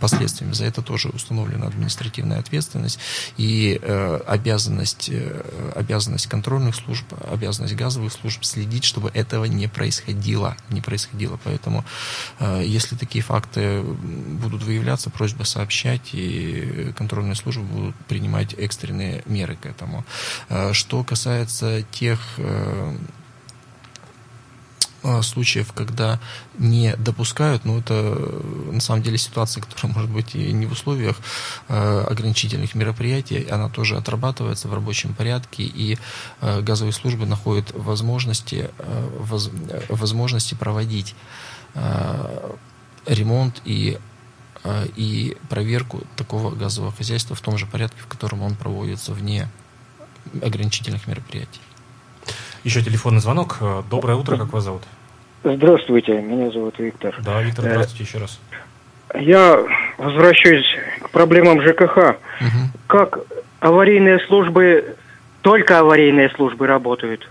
последствиями. 0.00 0.52
За 0.52 0.64
это 0.64 0.82
тоже 0.82 1.08
установлена 1.10 1.66
административная 1.66 2.38
ответственность 2.38 2.71
ответственность 2.72 2.98
и 3.36 3.78
э, 3.80 4.20
обязанность, 4.26 5.08
э, 5.10 5.72
обязанность 5.74 6.26
контрольных 6.26 6.74
служб, 6.74 7.04
обязанность 7.30 7.74
газовых 7.74 8.12
служб 8.12 8.44
следить, 8.44 8.84
чтобы 8.84 9.10
этого 9.14 9.44
не 9.44 9.68
происходило. 9.68 10.56
Не 10.70 10.80
происходило. 10.80 11.38
Поэтому, 11.44 11.84
э, 12.40 12.62
если 12.64 12.96
такие 12.96 13.22
факты 13.22 13.82
будут 13.82 14.62
выявляться, 14.62 15.10
просьба 15.10 15.44
сообщать, 15.44 16.10
и 16.12 16.92
контрольные 16.96 17.34
службы 17.34 17.64
будут 17.64 17.96
принимать 18.08 18.54
экстренные 18.54 19.22
меры 19.26 19.56
к 19.56 19.66
этому. 19.66 20.04
Что 20.72 21.04
касается 21.04 21.82
тех 21.90 22.20
случаев, 25.22 25.72
когда 25.72 26.20
не 26.58 26.94
допускают, 26.96 27.64
но 27.64 27.78
это 27.78 27.94
на 28.70 28.80
самом 28.80 29.02
деле 29.02 29.18
ситуация, 29.18 29.62
которая 29.62 29.92
может 29.92 30.10
быть 30.10 30.34
и 30.34 30.52
не 30.52 30.66
в 30.66 30.72
условиях 30.72 31.16
э, 31.68 32.04
ограничительных 32.08 32.74
мероприятий, 32.74 33.46
она 33.48 33.68
тоже 33.68 33.96
отрабатывается 33.96 34.68
в 34.68 34.74
рабочем 34.74 35.14
порядке, 35.14 35.64
и 35.64 35.98
э, 36.40 36.60
газовые 36.60 36.92
службы 36.92 37.26
находят 37.26 37.72
возможности, 37.74 38.70
э, 38.78 39.08
воз, 39.18 39.50
возможности 39.88 40.54
проводить 40.54 41.14
э, 41.74 42.50
ремонт 43.06 43.60
и 43.64 43.98
и 44.94 45.36
проверку 45.48 46.02
такого 46.14 46.54
газового 46.54 46.92
хозяйства 46.92 47.34
в 47.34 47.40
том 47.40 47.58
же 47.58 47.66
порядке, 47.66 47.96
в 48.00 48.06
котором 48.06 48.42
он 48.42 48.54
проводится 48.54 49.12
вне 49.12 49.48
ограничительных 50.40 51.08
мероприятий. 51.08 51.60
Еще 52.64 52.82
телефонный 52.82 53.20
звонок. 53.20 53.58
Доброе 53.90 54.16
утро, 54.16 54.36
как 54.36 54.52
вас 54.52 54.64
зовут? 54.64 54.82
Здравствуйте, 55.44 56.20
меня 56.20 56.50
зовут 56.50 56.78
Виктор. 56.78 57.16
Да, 57.24 57.42
Виктор, 57.42 57.66
э, 57.66 57.70
здравствуйте 57.70 58.04
еще 58.04 58.18
раз. 58.18 58.38
Я 59.14 59.60
возвращаюсь 59.98 60.66
к 61.02 61.10
проблемам 61.10 61.60
ЖКХ. 61.60 61.96
Угу. 61.96 62.16
Как 62.86 63.18
аварийные 63.60 64.20
службы, 64.26 64.96
только 65.42 65.80
аварийные 65.80 66.30
службы 66.30 66.66
работают 66.68 67.28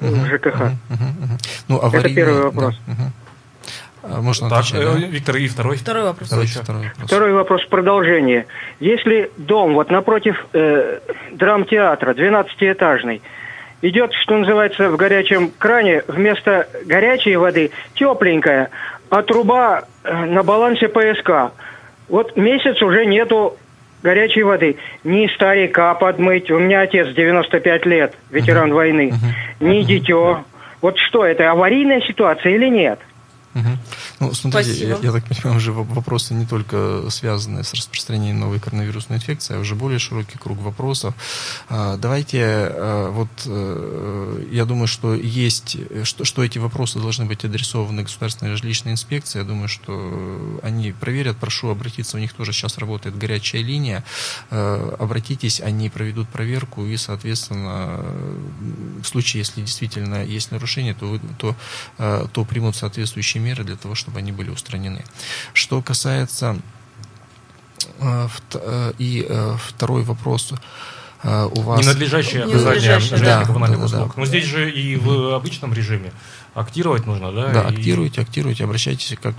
угу. 0.00 0.14
в 0.14 0.26
ЖКХ? 0.26 0.60
Угу. 0.60 0.64
Угу. 0.90 1.38
Ну, 1.68 1.78
аварийные, 1.78 2.00
Это 2.00 2.14
первый 2.14 2.42
вопрос. 2.44 2.80
Да. 2.86 2.92
Угу. 2.92 4.22
Можно 4.22 4.50
так, 4.50 4.60
отвечать, 4.60 4.82
да? 4.82 5.06
Виктор, 5.06 5.36
и 5.36 5.48
второй? 5.48 5.76
Второй 5.76 6.02
вопрос. 6.04 6.28
Второй, 6.28 6.46
второй 6.46 6.82
вопрос. 6.84 7.06
Второй 7.06 7.32
вопрос 7.32 7.62
в 7.62 7.68
продолжение. 7.68 8.46
Если 8.78 9.30
дом 9.38 9.74
вот 9.74 9.90
напротив 9.90 10.36
э, 10.52 11.00
драмтеатра, 11.32 12.12
12-этажный, 12.12 13.22
идет, 13.88 14.12
что 14.14 14.36
называется, 14.36 14.90
в 14.90 14.96
горячем 14.96 15.50
кране 15.58 16.02
вместо 16.08 16.66
горячей 16.86 17.36
воды 17.36 17.70
тепленькая, 17.94 18.70
а 19.10 19.22
труба 19.22 19.84
э, 20.02 20.24
на 20.24 20.42
балансе 20.42 20.88
ПСК. 20.88 21.52
Вот 22.08 22.36
месяц 22.36 22.80
уже 22.82 23.04
нету 23.06 23.56
горячей 24.02 24.42
воды. 24.42 24.76
Ни 25.04 25.26
старика 25.34 25.94
подмыть, 25.94 26.50
у 26.50 26.58
меня 26.58 26.80
отец 26.80 27.08
95 27.14 27.86
лет, 27.86 28.14
ветеран 28.30 28.70
uh-huh. 28.70 28.74
войны, 28.74 29.12
uh-huh. 29.12 29.66
ни 29.66 29.80
uh-huh. 29.80 29.84
дитё. 29.84 30.44
Вот 30.80 30.98
что, 30.98 31.24
это 31.24 31.50
аварийная 31.50 32.00
ситуация 32.02 32.54
или 32.54 32.68
нет? 32.68 32.98
Угу. 33.54 33.78
Ну, 34.20 34.34
смотрите, 34.34 34.88
я, 34.88 34.98
я 35.00 35.12
так 35.12 35.24
понимаю, 35.26 35.56
уже 35.56 35.72
вопросы 35.72 36.34
не 36.34 36.44
только 36.44 37.08
связаны 37.08 37.62
с 37.62 37.72
распространением 37.72 38.40
новой 38.40 38.58
коронавирусной 38.58 39.18
инфекции, 39.18 39.56
а 39.56 39.60
уже 39.60 39.76
более 39.76 40.00
широкий 40.00 40.38
круг 40.38 40.58
вопросов. 40.58 41.14
А, 41.68 41.96
давайте, 41.96 42.42
а, 42.42 43.10
вот 43.10 43.28
э, 43.46 44.46
я 44.50 44.64
думаю, 44.64 44.88
что 44.88 45.14
есть, 45.14 45.76
что, 46.04 46.24
что 46.24 46.42
эти 46.42 46.58
вопросы 46.58 46.98
должны 46.98 47.26
быть 47.26 47.44
адресованы 47.44 48.02
государственной 48.02 48.56
жилищной 48.56 48.92
инспекции. 48.92 49.38
Я 49.38 49.44
думаю, 49.44 49.68
что 49.68 50.60
они 50.62 50.90
проверят. 50.92 51.36
Прошу 51.36 51.68
обратиться, 51.68 52.16
у 52.16 52.20
них 52.20 52.32
тоже 52.32 52.52
сейчас 52.52 52.78
работает 52.78 53.16
горячая 53.16 53.62
линия. 53.62 54.04
А, 54.50 54.96
обратитесь, 54.98 55.60
они 55.60 55.90
проведут 55.90 56.28
проверку 56.28 56.84
и, 56.84 56.96
соответственно, 56.96 58.04
в 59.00 59.04
случае, 59.04 59.40
если 59.40 59.60
действительно 59.60 60.24
есть 60.24 60.50
нарушение, 60.50 60.94
то, 60.94 61.20
то, 61.38 61.56
то 62.32 62.44
примут 62.44 62.74
соответствующие 62.74 63.43
меры 63.44 63.64
для 63.64 63.76
того, 63.76 63.94
чтобы 63.94 64.18
они 64.18 64.32
были 64.32 64.50
устранены. 64.50 65.04
Что 65.52 65.82
касается 65.82 66.56
э, 67.98 68.28
э, 68.54 68.92
и 68.98 69.26
э, 69.28 69.56
второй 69.62 70.02
вопрос 70.02 70.52
у 71.24 71.60
вас... 71.62 71.80
Ненадлежащее 71.80 72.44
оказание 72.44 73.00
да, 73.18 73.44
коммунальных 73.44 73.78
да, 73.78 73.86
услуг. 73.86 74.08
Да. 74.08 74.20
Но 74.20 74.26
здесь 74.26 74.44
же 74.44 74.70
и 74.70 74.96
в 74.96 75.34
обычном 75.34 75.72
режиме 75.72 76.12
актировать 76.54 77.06
нужно, 77.06 77.32
да? 77.32 77.48
Да, 77.48 77.62
и... 77.62 77.74
актируйте, 77.74 78.20
актируйте, 78.20 78.64
обращайтесь 78.64 79.16
как, 79.22 79.36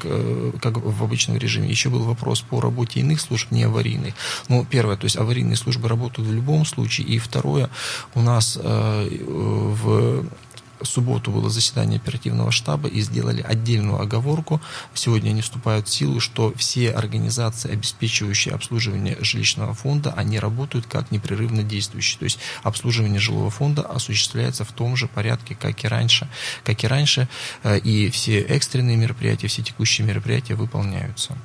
как 0.62 0.78
в 0.78 1.04
обычном 1.04 1.38
режиме. 1.38 1.70
Еще 1.70 1.89
был 1.89 2.04
вопрос 2.04 2.41
по 2.41 2.60
работе 2.60 3.02
иных 3.02 3.22
служб, 3.22 3.52
не 3.52 3.63
аварийных. 3.65 4.15
Ну, 4.50 4.65
первое, 4.65 4.98
то 4.98 5.06
есть 5.06 5.15
аварийные 5.15 5.58
службы 5.58 5.88
работают 5.88 6.28
в 6.28 6.34
любом 6.34 6.65
случае. 6.65 7.06
И 7.06 7.20
второе, 7.20 7.70
у 8.15 8.22
нас 8.22 8.58
э, 8.60 9.08
в 9.22 10.26
в 10.80 10.86
субботу 10.86 11.32
было 11.32 11.50
заседание 11.50 11.98
оперативного 11.98 12.52
штаба 12.52 12.88
и 12.88 13.02
сделали 13.02 13.42
отдельную 13.42 14.00
оговорку. 14.00 14.62
Сегодня 14.94 15.30
они 15.30 15.42
вступают 15.42 15.88
в 15.88 15.94
силу, 15.94 16.20
что 16.20 16.54
все 16.56 16.92
организации, 16.92 17.72
обеспечивающие 17.72 18.54
обслуживание 18.54 19.18
жилищного 19.22 19.74
фонда, 19.74 20.14
они 20.16 20.40
работают 20.40 20.86
как 20.86 21.12
непрерывно 21.12 21.64
действующие. 21.64 22.20
То 22.20 22.26
есть 22.26 22.40
обслуживание 22.64 23.20
жилого 23.20 23.50
фонда 23.50 23.82
осуществляется 23.84 24.66
в 24.66 24.72
том 24.72 24.96
же 24.96 25.08
порядке, 25.08 25.56
как 25.56 25.84
и 25.84 25.88
раньше. 25.88 26.28
Как 26.64 26.84
и 26.84 26.88
раньше, 26.88 27.28
э, 27.64 27.80
и 27.80 28.10
все 28.10 28.42
экстренные 28.42 28.98
мероприятия, 28.98 29.48
все 29.48 29.62
текущие 29.64 30.06
мероприятия 30.08 30.56
выполняются. 30.56 31.36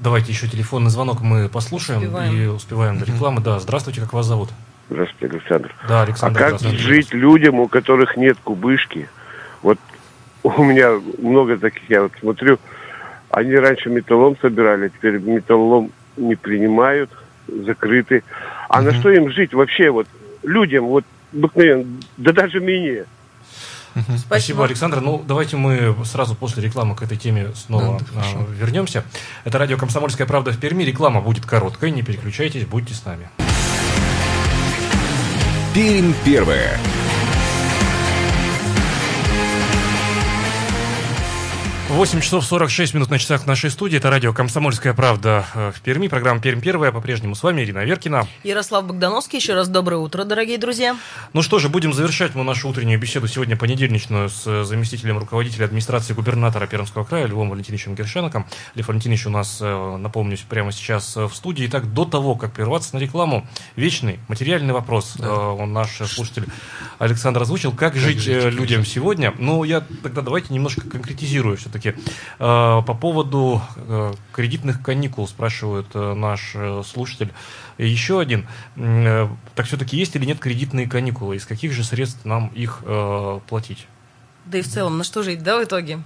Давайте 0.00 0.32
еще 0.32 0.48
телефонный 0.48 0.90
звонок 0.90 1.20
мы 1.20 1.48
послушаем 1.48 2.00
успеваем. 2.00 2.34
и 2.34 2.46
успеваем 2.46 2.98
до 2.98 3.04
рекламы. 3.06 3.40
Да, 3.40 3.58
здравствуйте, 3.60 4.00
как 4.00 4.12
вас 4.12 4.26
зовут? 4.26 4.50
Здравствуйте, 4.90 5.34
Александр. 5.34 5.74
Да, 5.88 6.02
Александр. 6.02 6.42
А 6.42 6.50
как 6.50 6.60
жить 6.60 7.12
людям, 7.12 7.60
у 7.60 7.68
которых 7.68 8.16
нет 8.16 8.36
кубышки? 8.42 9.08
Вот 9.62 9.78
у 10.42 10.62
меня 10.62 11.00
много 11.18 11.58
таких, 11.58 11.88
я 11.88 12.02
вот 12.02 12.12
смотрю, 12.20 12.58
они 13.30 13.54
раньше 13.54 13.90
металлом 13.90 14.36
собирали, 14.40 14.88
теперь 14.88 15.18
металлом 15.18 15.90
не 16.16 16.36
принимают, 16.36 17.10
закрыты. 17.48 18.22
А 18.68 18.78
угу. 18.78 18.86
на 18.86 18.94
что 18.94 19.10
им 19.10 19.30
жить 19.30 19.54
вообще 19.54 19.90
вот 19.90 20.06
людям, 20.42 20.86
вот 20.86 21.04
обыкновенно, 21.32 21.84
да 22.16 22.32
даже 22.32 22.60
мне? 22.60 23.04
Спасибо. 23.94 24.18
Спасибо, 24.18 24.64
Александр. 24.64 25.00
Ну, 25.00 25.22
давайте 25.24 25.56
мы 25.56 25.94
сразу 26.04 26.34
после 26.34 26.64
рекламы 26.64 26.96
к 26.96 27.02
этой 27.02 27.16
теме 27.16 27.50
снова 27.54 28.00
да, 28.12 28.22
а, 28.22 28.44
вернемся. 28.52 29.04
Это 29.44 29.56
радио 29.58 29.76
«Комсомольская 29.76 30.26
правда» 30.26 30.50
в 30.50 30.58
Перми. 30.58 30.82
Реклама 30.82 31.20
будет 31.20 31.46
короткой, 31.46 31.92
не 31.92 32.02
переключайтесь, 32.02 32.66
будьте 32.66 32.92
с 32.92 33.04
нами. 33.04 33.30
Пермь 35.74 36.14
первая. 36.24 36.78
8 41.94 42.20
часов 42.22 42.44
46 42.44 42.94
минут 42.94 43.10
на 43.10 43.20
часах 43.20 43.46
нашей 43.46 43.70
студии. 43.70 43.98
Это 43.98 44.10
радио 44.10 44.32
«Комсомольская 44.32 44.94
правда» 44.94 45.46
э, 45.54 45.70
в 45.72 45.80
Перми. 45.80 46.08
Программа 46.08 46.40
«Пермь 46.40 46.60
первая». 46.60 46.90
По-прежнему 46.90 47.36
с 47.36 47.42
вами 47.44 47.62
Ирина 47.62 47.84
Веркина. 47.84 48.26
Ярослав 48.42 48.84
Богдановский. 48.84 49.38
Еще 49.38 49.54
раз 49.54 49.68
доброе 49.68 49.98
утро, 49.98 50.24
дорогие 50.24 50.58
друзья. 50.58 50.96
Ну 51.32 51.42
что 51.42 51.60
же, 51.60 51.68
будем 51.68 51.92
завершать 51.92 52.34
мы 52.34 52.42
нашу 52.42 52.68
утреннюю 52.68 52.98
беседу 52.98 53.28
сегодня 53.28 53.56
понедельничную 53.56 54.28
с 54.28 54.64
заместителем 54.64 55.18
руководителя 55.18 55.66
администрации 55.66 56.14
губернатора 56.14 56.66
Пермского 56.66 57.04
края 57.04 57.26
Львом 57.26 57.50
Валентиновичем 57.50 57.94
Гершеноком. 57.94 58.44
Лев 58.74 58.88
Валентинович 58.88 59.26
у 59.26 59.30
нас, 59.30 59.58
э, 59.60 59.96
напомню, 59.96 60.36
прямо 60.48 60.72
сейчас 60.72 61.16
э, 61.16 61.26
в 61.28 61.32
студии. 61.32 61.64
Итак, 61.66 61.94
до 61.94 62.04
того, 62.04 62.34
как 62.34 62.54
прерваться 62.54 62.96
на 62.96 62.98
рекламу, 62.98 63.46
вечный 63.76 64.18
материальный 64.26 64.74
вопрос. 64.74 65.14
Да. 65.16 65.32
Он 65.32 65.72
наш 65.72 65.98
слушатель 66.08 66.46
Александр 66.98 67.42
озвучил. 67.42 67.70
Как, 67.70 67.92
как 67.92 67.96
жить, 67.96 68.18
жить 68.18 68.52
людям 68.52 68.84
сегодня? 68.84 69.32
Ну, 69.38 69.62
я 69.62 69.80
тогда 70.02 70.22
давайте 70.22 70.52
немножко 70.52 70.80
конкретизирую 70.80 71.56
все-таки 71.56 71.83
все-таки. 71.84 72.00
Э, 72.38 72.82
по 72.86 72.94
поводу 72.94 73.60
э, 73.76 74.14
кредитных 74.32 74.82
каникул 74.82 75.26
спрашивает 75.28 75.86
э, 75.94 76.14
наш 76.14 76.56
слушатель. 76.86 77.32
Еще 77.76 78.20
один. 78.20 78.46
Так 78.76 79.66
все-таки 79.66 79.96
есть 79.96 80.14
или 80.14 80.24
нет 80.24 80.38
кредитные 80.38 80.88
каникулы? 80.88 81.36
Из 81.36 81.44
каких 81.44 81.72
же 81.72 81.82
средств 81.82 82.24
нам 82.24 82.48
их 82.48 82.84
платить? 83.48 83.88
Да 84.44 84.58
и 84.58 84.62
в 84.62 84.68
целом, 84.68 84.96
на 84.96 85.02
что 85.02 85.24
жить, 85.24 85.42
да, 85.42 85.58
в 85.58 85.64
итоге? 85.64 85.98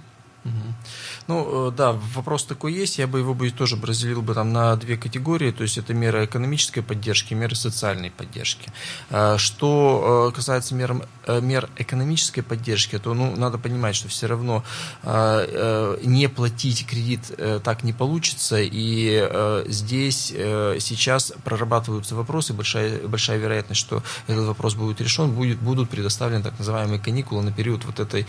Ну, 1.27 1.67
э, 1.67 1.71
да, 1.71 1.93
вопрос 2.13 2.43
такой 2.43 2.73
есть. 2.73 2.97
Я 2.97 3.07
бы 3.07 3.19
его 3.19 3.33
бы 3.33 3.49
тоже 3.51 3.77
разделил 3.81 4.21
бы 4.21 4.33
там 4.33 4.51
на 4.51 4.75
две 4.77 4.97
категории. 4.97 5.51
То 5.51 5.63
есть 5.63 5.77
это 5.77 5.93
меры 5.93 6.25
экономической 6.25 6.81
поддержки, 6.81 7.33
меры 7.33 7.55
социальной 7.55 8.09
поддержки. 8.09 8.71
А, 9.09 9.37
что 9.37 10.29
э, 10.31 10.35
касается 10.35 10.75
мер, 10.75 11.05
э, 11.27 11.41
мер 11.41 11.69
экономической 11.77 12.41
поддержки, 12.41 12.97
то 12.97 13.13
ну, 13.13 13.35
надо 13.35 13.57
понимать, 13.57 13.95
что 13.95 14.07
все 14.07 14.27
равно 14.27 14.63
а, 15.03 15.97
не 16.03 16.27
платить 16.29 16.85
кредит 16.87 17.31
так 17.63 17.83
не 17.83 17.93
получится. 17.93 18.57
И 18.59 19.63
здесь 19.67 20.27
сейчас 20.27 21.33
прорабатываются 21.43 22.15
вопросы. 22.15 22.53
Большая, 22.53 23.07
большая 23.07 23.37
вероятность, 23.37 23.81
что 23.81 24.03
этот 24.27 24.45
вопрос 24.45 24.75
будет 24.75 25.01
решен. 25.01 25.31
Будет, 25.31 25.59
будут 25.59 25.89
предоставлены 25.89 26.43
так 26.43 26.57
называемые 26.57 26.99
каникулы 26.99 27.43
на 27.43 27.51
период 27.51 27.85
вот 27.85 27.99
этой 27.99 28.25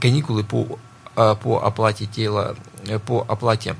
каникулы 0.00 0.44
по 0.44 0.78
по 1.34 1.58
оплате 1.58 2.06
тела, 2.06 2.56
э, 2.86 2.98
по 2.98 3.24
оплате 3.28 3.76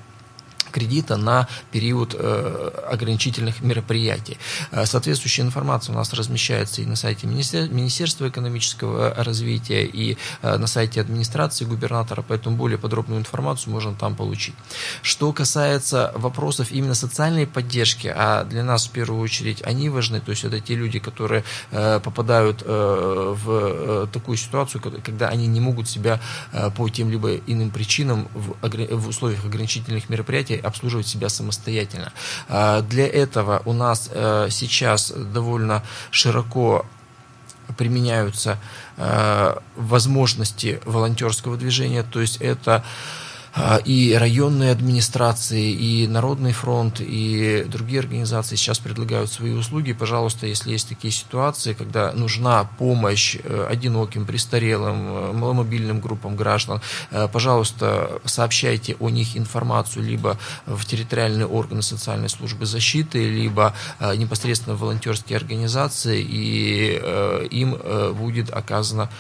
кредита 0.75 1.17
на 1.17 1.47
период 1.71 2.17
э, 2.19 2.71
ограничительных 2.91 3.63
мероприятий. 3.63 4.39
Э, 4.73 4.87
соответствующая 4.87 5.43
информация 5.43 5.93
у 5.93 5.97
нас 5.97 6.13
размещается 6.13 6.83
и 6.83 6.87
на 6.87 6.97
сайте 6.97 7.29
Министерства 7.29 8.29
экономического 8.29 9.15
развития, 9.15 9.85
и 9.85 10.19
э, 10.43 10.59
на 10.59 10.67
сайте 10.67 11.01
администрации 11.01 11.65
губернатора, 11.65 12.25
поэтому 12.27 12.57
более 12.57 12.79
подробную 12.79 13.21
информацию 13.21 13.73
можно 13.73 13.95
там 13.95 14.17
получить. 14.17 14.55
Что 15.03 15.33
касается 15.33 16.13
вопросов 16.17 16.73
именно 16.73 16.95
социальной 16.95 17.47
поддержки, 17.47 18.13
а 18.15 18.45
для 18.45 18.65
нас 18.65 18.87
в 18.87 18.91
первую 18.91 19.21
очередь 19.21 19.63
они 19.65 19.89
важны, 19.89 20.21
то 20.21 20.31
есть 20.31 20.45
это 20.45 20.59
те 20.61 20.75
люди, 20.75 20.99
которые 20.99 21.45
попадают 21.71 22.63
в 22.63 24.09
такую 24.13 24.37
ситуацию, 24.37 24.83
когда 25.05 25.29
они 25.29 25.47
не 25.47 25.61
могут 25.61 25.89
себя 25.89 26.21
по 26.77 26.89
тем 26.89 27.11
либо 27.11 27.37
иным 27.37 27.71
причинам 27.71 28.29
в 28.35 29.09
условиях 29.09 29.45
ограничительных 29.45 30.09
мероприятий 30.09 30.64
обслуживать 30.65 31.07
себя 31.07 31.29
самостоятельно. 31.29 32.13
А, 32.49 32.81
для 32.83 33.07
этого 33.07 33.63
у 33.65 33.73
нас 33.73 34.11
э, 34.13 34.49
сейчас 34.51 35.13
довольно 35.13 35.83
широко 36.11 36.87
применяются 37.77 38.59
э, 38.97 39.57
возможности 39.77 40.81
волонтерского 40.85 41.57
движения, 41.57 42.03
то 42.03 42.21
есть 42.21 42.37
это 42.39 42.85
и 43.85 44.17
районные 44.19 44.73
администрации, 44.73 45.71
и 45.71 46.09
Народный 46.09 46.53
фронт, 46.53 47.01
и 47.01 47.65
другие 47.69 48.01
организации 48.01 48.57
сейчас 48.57 48.81
предлагают 48.81 49.31
свои 49.31 49.53
услуги. 49.53 49.93
Пожалуйста, 49.93 50.47
если 50.47 50.73
есть 50.73 50.89
такие 50.89 51.13
ситуации, 51.13 51.73
когда 51.73 52.13
нужна 52.13 52.65
помощь 52.65 53.37
э, 53.37 53.67
одиноким, 53.71 54.27
престарелым, 54.27 54.97
э, 55.07 55.33
маломобильным 55.33 56.01
группам 56.01 56.35
граждан, 56.35 56.81
э, 57.13 57.29
пожалуйста, 57.33 58.21
сообщайте 58.25 58.97
о 58.99 59.09
них 59.09 59.37
информацию 59.37 60.05
либо 60.05 60.37
в 60.67 60.85
территориальные 60.85 61.47
органы 61.47 61.83
социальной 61.83 62.29
службы 62.29 62.67
защиты, 62.67 63.31
либо 63.31 63.75
непосредственно 64.17 64.75
в 64.75 64.81
волонтерские 64.81 65.37
организации, 65.37 66.21
и 66.23 67.01
им 67.51 67.79
будет 68.15 68.51
оказана 68.51 69.11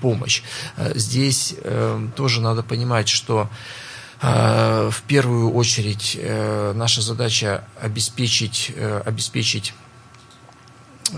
помощь. 0.00 0.42
Здесь 0.94 1.54
тоже 2.16 2.40
надо 2.40 2.62
понимать, 2.62 3.08
что 3.08 3.48
в 4.20 5.02
первую 5.06 5.52
очередь 5.52 6.16
э, 6.20 6.72
наша 6.74 7.02
задача 7.02 7.64
обеспечить, 7.80 8.72
э, 8.74 9.02
обеспечить 9.04 9.74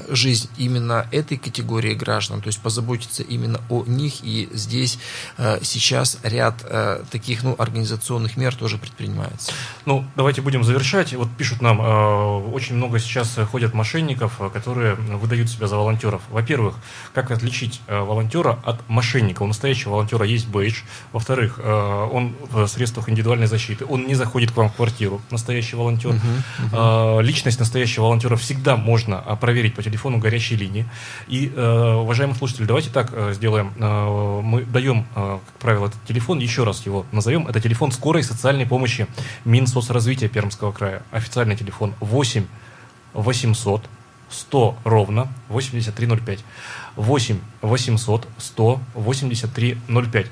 жизнь 0.09 0.49
именно 0.57 1.07
этой 1.13 1.37
категории 1.37 1.95
граждан, 1.95 2.41
то 2.41 2.49
есть 2.49 2.61
позаботиться 2.61 3.23
именно 3.23 3.61
о 3.69 3.85
них, 3.87 4.15
и 4.23 4.49
здесь 4.53 4.99
э, 5.39 5.59
сейчас 5.63 6.19
ряд 6.23 6.65
э, 6.65 7.03
таких 7.11 7.43
ну, 7.43 7.55
организационных 7.59 8.37
мер 8.37 8.55
тоже 8.55 8.79
предпринимается. 8.79 9.53
Ну, 9.85 10.05
давайте 10.17 10.43
будем 10.43 10.65
завершать. 10.65 11.13
Вот 11.15 11.29
пишут 11.37 11.63
нам, 11.63 11.81
э, 11.81 12.51
очень 12.53 12.77
много 12.77 12.99
сейчас 12.99 13.39
ходят 13.51 13.75
мошенников, 13.75 14.41
которые 14.53 14.95
выдают 14.95 15.51
себя 15.51 15.67
за 15.67 15.77
волонтеров. 15.77 16.23
Во-первых, 16.31 16.77
как 17.13 17.31
отличить 17.31 17.81
волонтера 17.89 18.59
от 18.65 18.89
мошенника? 18.89 19.43
У 19.43 19.47
настоящего 19.47 19.93
волонтера 19.93 20.25
есть 20.25 20.49
бейдж. 20.49 20.83
Во-вторых, 21.13 21.59
он 21.59 22.35
в 22.51 22.67
средствах 22.67 23.09
индивидуальной 23.09 23.47
защиты, 23.47 23.85
он 23.85 24.07
не 24.07 24.15
заходит 24.15 24.51
к 24.51 24.57
вам 24.57 24.71
в 24.71 24.75
квартиру, 24.75 25.21
настоящий 25.31 25.77
волонтер. 25.77 26.11
Uh-huh. 26.11 27.19
Э, 27.19 27.23
личность 27.23 27.59
настоящего 27.59 28.05
волонтера 28.05 28.37
всегда 28.37 28.77
можно 28.77 29.19
проверить 29.41 29.75
по 29.75 29.83
телефону 29.87 30.19
горячей 30.19 30.57
линии. 30.57 30.87
И, 31.29 31.53
э, 31.55 31.93
уважаемые 31.95 32.37
слушатели, 32.37 32.67
давайте 32.67 32.91
так 32.91 33.11
э, 33.13 33.33
сделаем. 33.33 33.73
Э, 33.79 34.41
мы 34.43 34.65
даем, 34.65 35.07
как 35.15 35.59
правило, 35.61 35.87
этот 35.87 36.03
телефон, 36.05 36.39
еще 36.41 36.65
раз 36.65 36.85
его 36.87 37.07
назовем. 37.13 37.47
Это 37.47 37.61
телефон 37.61 37.93
скорой 37.93 38.23
социальной 38.23 38.67
помощи 38.67 39.07
Минсоцразвития 39.45 40.29
Пермского 40.29 40.73
края. 40.73 41.03
Официальный 41.11 41.57
телефон 41.57 41.95
8 42.01 42.45
800 43.15 43.89
100 44.31 44.79
ровно 44.85 45.29
8305. 45.49 46.41
8 46.97 47.39
800 47.63 48.29
100 48.39 48.81
83 48.95 49.79
05. 49.89 50.27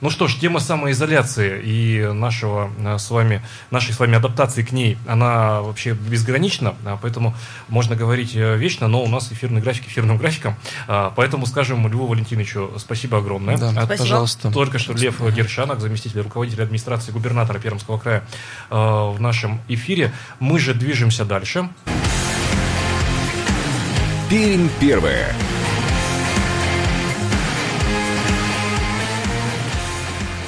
Ну 0.00 0.10
что 0.10 0.26
ж, 0.26 0.34
тема 0.34 0.58
самоизоляции 0.58 1.62
и 1.62 2.12
нашего 2.12 2.72
э, 2.76 2.98
с 2.98 3.08
вами, 3.08 3.40
нашей 3.70 3.94
с 3.94 4.00
вами 4.00 4.16
адаптации 4.16 4.64
к 4.64 4.72
ней, 4.72 4.98
она 5.06 5.62
вообще 5.62 5.92
безгранична, 5.92 6.74
а 6.84 6.98
поэтому 7.00 7.36
можно 7.68 7.94
говорить 7.94 8.34
э, 8.34 8.56
вечно, 8.56 8.88
но 8.88 9.04
у 9.04 9.06
нас 9.06 9.30
эфирный 9.30 9.60
график 9.60 9.86
эфирным 9.86 10.18
графиком. 10.18 10.56
А, 10.88 11.12
поэтому 11.14 11.46
скажем 11.46 11.86
Льву 11.86 12.08
Валентиновичу 12.08 12.72
спасибо 12.78 13.18
огромное. 13.18 13.56
Да, 13.56 13.70
спасибо. 13.70 13.96
пожалуйста. 13.96 14.50
Только 14.50 14.80
что 14.80 14.92
Лев 14.92 15.20
Гершанок, 15.20 15.78
заместитель 15.78 16.22
руководителя 16.22 16.64
администрации 16.64 17.12
губернатора 17.12 17.60
Пермского 17.60 17.98
края 17.98 18.24
э, 18.70 18.74
в 18.74 19.20
нашем 19.20 19.60
эфире. 19.68 20.12
Мы 20.40 20.58
же 20.58 20.74
движемся 20.74 21.24
дальше. 21.24 21.68
Пермь 24.32 24.70
первая. 24.80 25.34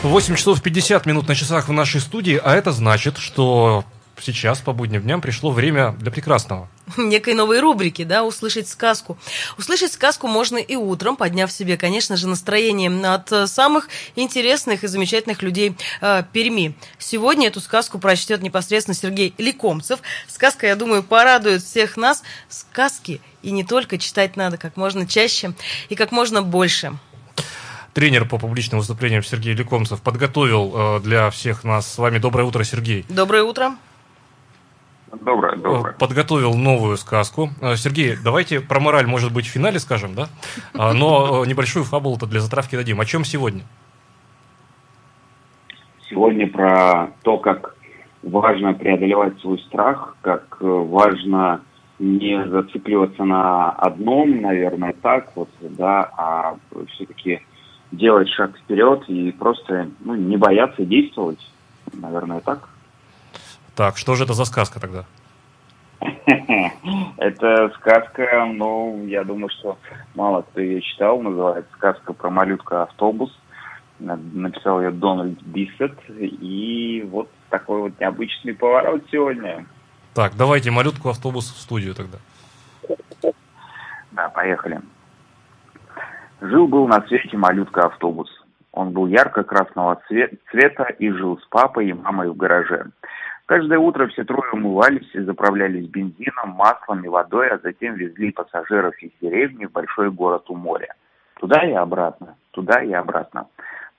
8 0.03 0.37
часов 0.37 0.63
50 0.63 1.05
минут 1.05 1.29
на 1.29 1.35
часах 1.35 1.69
в 1.69 1.73
нашей 1.73 2.01
студии, 2.01 2.41
а 2.43 2.55
это 2.55 2.73
значит, 2.73 3.19
что 3.19 3.85
сейчас 4.21 4.61
по 4.61 4.73
будним 4.73 5.03
дням 5.03 5.21
пришло 5.21 5.51
время 5.51 5.93
для 5.99 6.11
прекрасного. 6.11 6.69
Некой 6.97 7.35
новой 7.35 7.61
рубрики, 7.61 8.05
да, 8.05 8.25
услышать 8.25 8.69
сказку. 8.69 9.19
Услышать 9.59 9.93
сказку 9.93 10.27
можно 10.27 10.59
и 10.59 10.77
утром, 10.77 11.17
подняв 11.17 11.51
себе, 11.51 11.77
конечно 11.77 12.17
же, 12.17 12.29
настроение 12.29 12.91
от 13.07 13.51
самых 13.51 13.89
интересных 14.17 14.85
и 14.85 14.87
замечательных 14.87 15.43
людей 15.43 15.77
э, 16.01 16.23
Перми. 16.33 16.75
Сегодня 16.99 17.49
эту 17.49 17.61
сказку 17.61 17.99
прочтет 17.99 18.43
непосредственно 18.43 18.95
Сергей 18.95 19.35
Лекомцев. 19.39 20.01
Сказка, 20.29 20.67
я 20.67 20.77
думаю, 20.77 21.03
порадует 21.03 21.63
всех 21.63 21.97
нас. 21.97 22.23
Сказки 22.49 23.21
и 23.43 23.51
не 23.51 23.65
только 23.65 23.99
читать 23.99 24.37
надо 24.37 24.57
как 24.57 24.77
можно 24.77 25.07
чаще 25.07 25.55
и 25.89 25.95
как 25.95 26.13
можно 26.13 26.43
больше 26.43 26.99
тренер 27.95 28.27
по 28.27 28.39
публичным 28.39 28.81
выступлениям 28.81 29.23
Сергей 29.23 29.55
Лекомцев 29.55 30.03
подготовил 30.03 30.73
э, 30.75 31.01
для 31.01 31.31
всех 31.31 31.65
нас 31.65 31.91
с 31.91 31.97
вами. 31.97 32.19
Доброе 32.19 32.45
утро, 32.45 32.65
Сергей. 32.65 33.07
Доброе 33.09 33.45
утро. 33.45 33.77
Доброе, 35.21 35.57
доброе. 35.57 35.93
Э, 35.93 35.99
подготовил 35.99 36.55
новую 36.55 36.97
сказку. 36.97 37.51
Э, 37.61 37.77
Сергей, 37.77 38.17
давайте 38.23 38.61
про 38.61 38.81
мораль, 38.81 39.07
может 39.07 39.33
быть, 39.33 39.47
в 39.47 39.51
финале 39.51 39.79
скажем, 39.79 40.15
да? 40.15 40.29
А, 40.75 40.93
но 40.93 41.45
небольшую 41.45 41.85
фабулу-то 41.85 42.27
для 42.27 42.41
затравки 42.41 42.77
дадим. 42.77 43.01
О 43.01 43.05
чем 43.05 43.25
сегодня? 43.25 43.63
Сегодня 46.09 46.47
про 46.47 47.11
то, 47.23 47.39
как 47.39 47.77
важно 48.23 48.75
преодолевать 48.75 49.39
свой 49.41 49.59
страх, 49.61 50.17
как 50.21 50.57
важно 50.61 51.61
не 51.99 52.47
зацикливаться 52.49 53.25
на 53.25 53.71
одном, 53.71 54.41
наверное, 54.41 54.95
так 55.01 55.33
вот, 55.37 55.49
да, 55.61 56.11
а 56.17 56.57
все-таки 56.95 57.41
делать 57.93 58.29
шаг 58.29 58.57
вперед 58.59 59.05
и 59.09 59.31
просто 59.33 59.89
ну, 60.01 60.15
не 60.15 60.37
бояться 60.37 60.85
действовать. 60.85 61.39
Наверное, 61.93 62.41
так. 62.41 62.69
Так, 63.75 63.97
что 63.97 64.15
же 64.15 64.25
это 64.25 64.35
за 64.35 64.45
сказка 64.45 64.81
тогда? 64.81 65.05
Это 67.17 67.71
сказка, 67.77 68.45
ну, 68.47 69.05
я 69.07 69.25
думаю, 69.25 69.49
что 69.49 69.79
мало 70.15 70.43
кто 70.43 70.61
ее 70.61 70.81
читал, 70.83 71.21
называется 71.21 71.71
«Сказка 71.77 72.13
про 72.13 72.31
малютка-автобус». 72.31 73.31
Написал 73.99 74.83
ее 74.83 74.91
Дональд 74.91 75.41
Биссет, 75.43 75.99
и 76.09 77.07
вот 77.11 77.31
такой 77.49 77.81
вот 77.83 78.01
необычный 78.01 78.53
поворот 78.53 79.03
сегодня. 79.11 79.65
Так, 80.15 80.37
давайте 80.37 80.71
малютку-автобус 80.71 81.47
в 81.47 81.61
студию 81.61 81.95
тогда. 81.95 82.19
Да, 84.13 84.29
поехали. 84.29 84.81
Жил-был 86.41 86.87
на 86.87 87.01
свете 87.07 87.37
малютка-автобус. 87.37 88.29
Он 88.73 88.91
был 88.91 89.07
ярко-красного 89.07 90.01
цвета 90.09 90.85
и 90.99 91.11
жил 91.11 91.39
с 91.39 91.47
папой 91.47 91.89
и 91.89 91.93
мамой 91.93 92.29
в 92.29 92.37
гараже. 92.37 92.87
Каждое 93.47 93.79
утро 93.79 94.07
все 94.09 94.25
трое 94.25 94.53
умывались 94.53 95.09
и 95.13 95.21
заправлялись 95.21 95.87
бензином, 95.89 96.51
маслом 96.51 97.05
и 97.05 97.09
водой, 97.09 97.51
а 97.51 97.59
затем 97.59 97.95
везли 97.95 98.33
пассажиров 98.33 98.95
из 99.03 99.11
деревни 99.21 99.67
в 99.67 99.73
большой 99.73 100.11
город 100.11 100.45
у 100.49 100.55
моря. 100.55 100.95
Туда 101.39 101.63
и 101.63 101.73
обратно, 101.73 102.37
туда 102.53 102.83
и 102.83 102.93
обратно. 102.93 103.49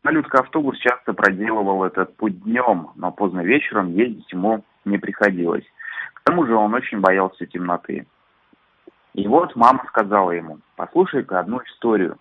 Малютка-автобус 0.03 0.77
часто 0.79 1.13
проделывал 1.13 1.83
этот 1.83 2.15
путь 2.15 2.41
днем, 2.43 2.91
но 2.95 3.11
поздно 3.11 3.41
вечером 3.41 3.93
ездить 3.93 4.31
ему 4.31 4.63
не 4.83 4.97
приходилось. 4.97 5.65
К 6.15 6.21
тому 6.23 6.45
же 6.47 6.55
он 6.55 6.73
очень 6.73 6.99
боялся 6.99 7.45
темноты. 7.45 8.07
И 9.13 9.27
вот 9.27 9.55
мама 9.55 9.83
сказала 9.87 10.31
ему, 10.31 10.59
послушай-ка 10.75 11.39
одну 11.39 11.61
историю. 11.65 12.17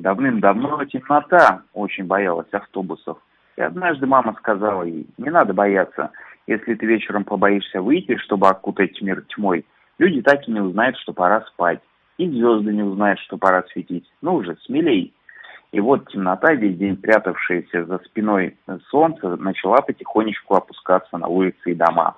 Давным-давно 0.00 0.84
темнота 0.86 1.62
очень 1.72 2.06
боялась 2.06 2.52
автобусов. 2.52 3.18
И 3.56 3.62
однажды 3.62 4.06
мама 4.06 4.34
сказала 4.38 4.82
ей, 4.82 5.06
не 5.16 5.30
надо 5.30 5.54
бояться, 5.54 6.10
если 6.46 6.74
ты 6.74 6.86
вечером 6.86 7.24
побоишься 7.24 7.80
выйти, 7.80 8.16
чтобы 8.18 8.48
окутать 8.48 9.00
мир 9.00 9.24
тьмой, 9.28 9.64
люди 9.98 10.20
так 10.20 10.46
и 10.46 10.52
не 10.52 10.60
узнают, 10.60 10.96
что 10.98 11.12
пора 11.12 11.42
спать. 11.42 11.80
И 12.18 12.28
звезды 12.28 12.72
не 12.72 12.82
узнают, 12.82 13.18
что 13.20 13.38
пора 13.38 13.64
светить. 13.72 14.08
Ну 14.22 14.36
уже, 14.36 14.56
смелей. 14.66 15.12
И 15.72 15.80
вот 15.80 16.08
темнота, 16.10 16.52
весь 16.52 16.76
день 16.76 16.96
прятавшаяся 16.96 17.84
за 17.86 17.98
спиной 18.04 18.56
солнца, 18.88 19.36
начала 19.36 19.78
потихонечку 19.78 20.54
опускаться 20.54 21.18
на 21.18 21.26
улицы 21.26 21.72
и 21.72 21.74
дома. 21.74 22.16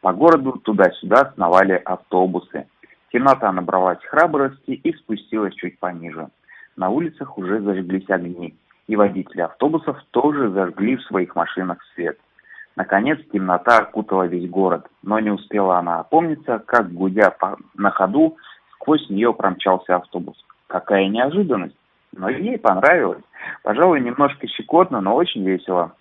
По 0.00 0.12
городу 0.12 0.52
туда-сюда 0.52 1.32
сновали 1.34 1.74
автобусы. 1.84 2.66
Темнота 3.12 3.52
набралась 3.52 4.02
храбрости 4.04 4.70
и 4.70 4.92
спустилась 4.94 5.54
чуть 5.54 5.78
пониже. 5.78 6.28
На 6.76 6.88
улицах 6.88 7.36
уже 7.36 7.60
зажглись 7.60 8.08
огни, 8.08 8.54
и 8.86 8.96
водители 8.96 9.42
автобусов 9.42 9.98
тоже 10.10 10.50
зажгли 10.50 10.96
в 10.96 11.02
своих 11.02 11.36
машинах 11.36 11.78
свет– 11.94 12.18
Наконец 12.76 13.18
темнота 13.32 13.78
окутала 13.78 14.24
весь 14.24 14.50
город, 14.50 14.86
но 15.02 15.20
не 15.20 15.30
успела 15.30 15.78
она 15.78 16.00
опомниться, 16.00 16.58
как, 16.58 16.92
гудя 16.92 17.30
по, 17.30 17.56
на 17.74 17.90
ходу, 17.90 18.36
сквозь 18.72 19.08
нее 19.08 19.32
промчался 19.32 19.96
автобус. 19.96 20.36
Какая 20.66 21.08
неожиданность! 21.08 21.76
Но 22.16 22.28
ей 22.28 22.58
понравилось. 22.58 23.22
Пожалуй, 23.62 24.00
немножко 24.00 24.46
щекотно, 24.48 25.00
но 25.00 25.14
очень 25.14 25.44
весело. 25.44 25.92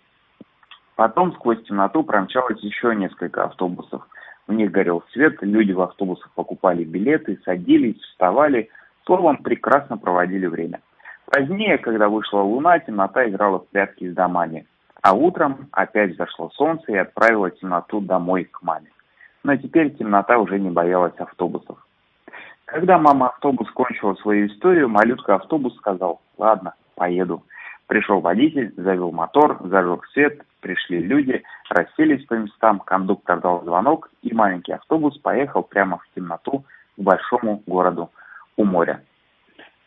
Потом 0.95 1.33
сквозь 1.33 1.63
темноту 1.63 2.03
промчалось 2.03 2.59
еще 2.61 2.95
несколько 2.95 3.43
автобусов. 3.43 4.07
В 4.47 4.53
них 4.53 4.71
горел 4.71 5.03
свет, 5.11 5.37
люди 5.41 5.71
в 5.71 5.81
автобусах 5.81 6.29
покупали 6.35 6.83
билеты, 6.83 7.39
садились, 7.45 7.99
вставали, 8.01 8.69
словом, 9.05 9.37
прекрасно 9.37 9.97
проводили 9.97 10.45
время. 10.45 10.81
Позднее, 11.25 11.77
когда 11.77 12.09
вышла 12.09 12.39
луна, 12.39 12.77
темнота 12.79 13.27
играла 13.27 13.59
в 13.59 13.67
прятки 13.69 14.09
с 14.09 14.13
домами. 14.13 14.67
А 15.03 15.13
утром 15.13 15.67
опять 15.73 16.15
зашло 16.15 16.49
солнце 16.55 16.93
и 16.93 16.95
отправило 16.95 17.51
темноту 17.51 17.99
домой 17.99 18.45
к 18.45 18.63
маме. 18.63 18.89
Но 19.43 19.57
теперь 19.57 19.93
темнота 19.95 20.37
уже 20.37 20.57
не 20.57 20.69
боялась 20.69 21.17
автобусов. 21.17 21.77
Когда 22.63 22.97
мама 22.97 23.27
автобус 23.27 23.69
кончила 23.71 24.13
свою 24.15 24.47
историю, 24.47 24.87
малютка 24.87 25.35
автобус 25.35 25.75
сказал 25.75 26.21
«Ладно, 26.37 26.75
поеду». 26.95 27.43
Пришел 27.87 28.21
водитель, 28.21 28.73
завел 28.77 29.11
мотор, 29.11 29.59
зажег 29.65 30.05
свет, 30.13 30.41
пришли 30.61 30.99
люди, 30.99 31.43
расселись 31.69 32.25
по 32.25 32.35
местам, 32.35 32.79
кондуктор 32.79 33.41
дал 33.41 33.61
звонок, 33.65 34.09
и 34.21 34.33
маленький 34.33 34.71
автобус 34.71 35.17
поехал 35.17 35.63
прямо 35.63 35.97
в 35.97 36.15
темноту 36.15 36.63
к 36.95 37.01
большому 37.01 37.61
городу 37.67 38.09
у 38.55 38.63
моря. 38.63 39.01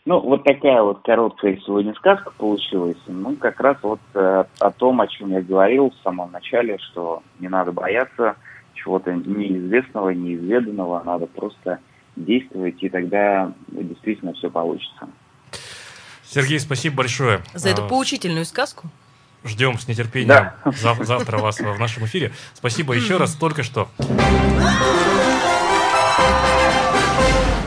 Ну, 0.07 0.21
вот 0.21 0.45
такая 0.45 0.83
вот 0.83 1.03
короткая 1.03 1.59
сегодня 1.67 1.93
сказка 1.95 2.31
получилась. 2.39 2.97
Ну, 3.09 3.35
как 3.35 3.59
раз 3.59 3.77
вот 3.83 3.99
э, 4.15 4.45
о 4.61 4.71
том, 4.71 5.01
о 5.01 5.09
чем 5.09 5.33
я 5.33 5.43
говорил 5.43 5.91
в 5.91 6.03
самом 6.05 6.31
начале, 6.31 6.79
что 6.79 7.25
не 7.41 7.49
надо 7.49 7.73
бояться 7.73 8.37
чего-то 8.75 9.13
неизвестного, 9.13 10.11
неизведанного, 10.11 11.03
надо 11.05 11.27
просто 11.27 11.81
действовать, 12.15 12.81
и 12.85 12.89
тогда 12.89 13.53
действительно 13.67 14.33
все 14.35 14.49
получится. 14.49 15.09
Сергей, 16.23 16.61
спасибо 16.61 16.99
большое. 16.99 17.41
За 17.55 17.69
эту 17.69 17.85
а, 17.85 17.89
поучительную 17.89 18.45
сказку. 18.45 18.89
Ждем 19.45 19.77
с 19.77 19.89
нетерпением 19.89 20.29
да. 20.29 20.55
завтра 21.05 21.39
вас 21.39 21.59
в 21.59 21.79
нашем 21.81 22.05
эфире. 22.05 22.31
Спасибо 22.55 22.93
еще 22.95 23.17
раз, 23.17 23.35
только 23.35 23.65
что. 23.65 23.89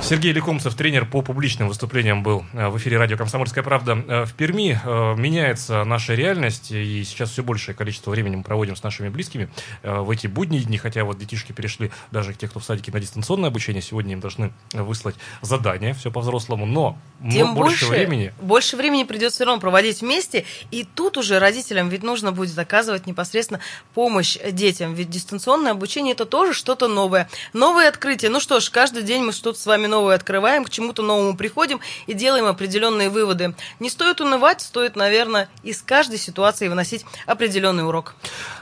Сергей 0.09 0.31
Лекомцев, 0.31 0.73
тренер 0.73 1.05
по 1.05 1.21
публичным 1.21 1.67
выступлениям, 1.67 2.23
был 2.23 2.43
э, 2.53 2.69
в 2.69 2.77
эфире 2.79 2.97
радио 2.97 3.15
«Комсомольская 3.15 3.63
правда» 3.63 4.03
э, 4.07 4.25
в 4.25 4.33
Перми. 4.33 4.81
Э, 4.83 5.13
меняется 5.15 5.83
наша 5.83 6.15
реальность, 6.15 6.71
и 6.71 7.03
сейчас 7.03 7.29
все 7.29 7.43
большее 7.43 7.75
количество 7.75 8.09
времени 8.09 8.37
мы 8.37 8.41
проводим 8.41 8.75
с 8.75 8.81
нашими 8.81 9.09
близкими 9.09 9.51
в 9.83 10.09
эти 10.09 10.25
будние 10.25 10.63
дни, 10.63 10.79
хотя 10.79 11.03
вот 11.03 11.19
детишки 11.19 11.51
перешли, 11.51 11.91
даже 12.09 12.33
те, 12.33 12.47
кто 12.47 12.59
в 12.59 12.63
садике, 12.63 12.91
на 12.91 12.99
дистанционное 12.99 13.49
обучение, 13.49 13.83
сегодня 13.83 14.13
им 14.13 14.19
должны 14.19 14.51
выслать 14.73 15.13
задание, 15.43 15.93
все 15.93 16.09
по-взрослому, 16.09 16.65
но 16.65 16.97
Тем 17.21 17.53
больше, 17.53 17.85
больше 17.85 17.85
времени... 17.85 18.33
Больше 18.41 18.77
времени 18.77 19.03
придется 19.03 19.35
все 19.35 19.45
равно 19.45 19.61
проводить 19.61 20.01
вместе, 20.01 20.43
и 20.71 20.85
тут 20.85 21.17
уже 21.17 21.37
родителям 21.37 21.89
ведь 21.89 22.01
нужно 22.01 22.31
будет 22.31 22.57
оказывать 22.57 23.05
непосредственно 23.05 23.59
помощь 23.93 24.39
детям, 24.51 24.95
ведь 24.95 25.11
дистанционное 25.11 25.73
обучение 25.73 26.13
это 26.13 26.25
тоже 26.25 26.55
что-то 26.55 26.87
новое, 26.87 27.29
новое 27.53 27.87
открытие. 27.87 28.31
Ну 28.31 28.39
что 28.39 28.59
ж, 28.59 28.71
каждый 28.71 29.03
день 29.03 29.23
мы 29.23 29.33
что-то 29.33 29.59
с 29.59 29.67
вами 29.67 29.85
новое 29.85 29.98
новое 29.99 30.15
открываем, 30.15 30.63
к 30.63 30.69
чему-то 30.69 31.01
новому 31.01 31.35
приходим 31.35 31.81
и 32.07 32.13
делаем 32.13 32.45
определенные 32.45 33.09
выводы. 33.09 33.53
Не 33.79 33.89
стоит 33.89 34.21
унывать, 34.21 34.61
стоит, 34.61 34.95
наверное, 34.95 35.49
из 35.61 35.81
каждой 35.81 36.17
ситуации 36.17 36.69
выносить 36.69 37.05
определенный 37.25 37.85
урок. 37.85 38.15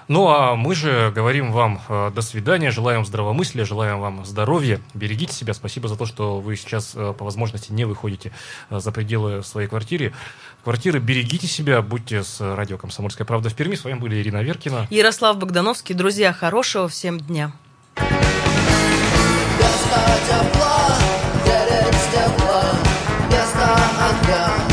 Ну 0.08 0.30
а 0.30 0.56
мы 0.56 0.74
же 0.74 1.12
говорим 1.14 1.52
вам 1.52 1.80
э, 1.90 2.12
до 2.16 2.22
свидания, 2.22 2.72
желаем 2.72 3.06
здравомыслия, 3.06 3.66
желаем 3.66 4.00
вам 4.00 4.26
здоровья, 4.26 4.82
берегите 4.96 5.34
себя. 5.34 5.54
Спасибо 5.54 5.88
за 5.88 5.96
то, 5.96 6.06
что 6.06 6.40
вы 6.40 6.56
сейчас 6.56 6.94
э, 6.96 7.14
по 7.16 7.26
возможности 7.26 7.72
не 7.72 7.86
выходите 7.86 8.32
э, 8.70 8.80
за 8.80 8.92
пределы 8.92 9.44
своей 9.44 9.68
квартиры. 9.68 10.14
Квартиры, 10.64 11.00
берегите 11.00 11.46
себя, 11.46 11.82
будьте 11.82 12.24
с 12.24 12.42
радио 12.42 12.78
«Комсомольская 12.78 13.28
правда» 13.28 13.50
в 13.50 13.54
Перми. 13.54 13.76
С 13.76 13.84
вами 13.84 14.00
были 14.00 14.16
Ирина 14.16 14.42
Веркина. 14.42 14.88
Ярослав 14.90 15.38
Богдановский. 15.38 15.94
Друзья, 15.94 16.34
хорошего 16.34 16.88
всем 16.88 17.20
дня. 17.20 17.52
и 20.30 20.77
down. 24.28 24.67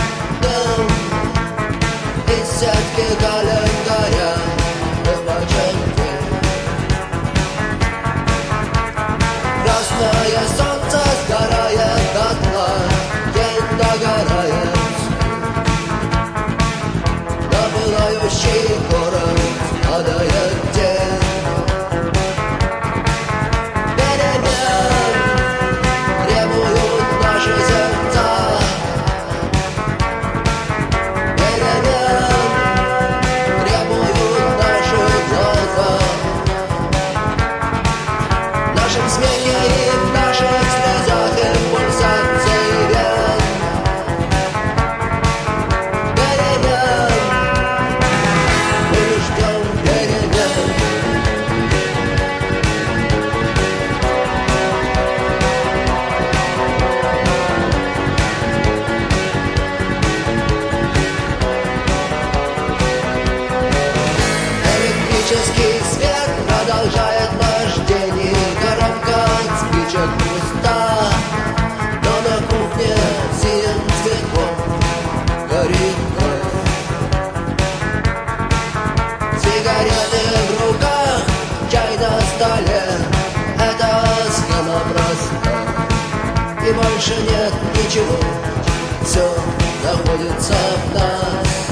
Больше 87.05 87.21
нет 87.21 87.53
ничего, 87.75 88.17
все 89.05 89.37
находится 89.83 90.55
в 90.87 90.95
нас. 90.95 91.64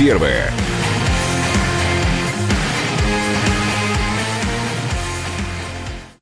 Умелыми 0.00 0.49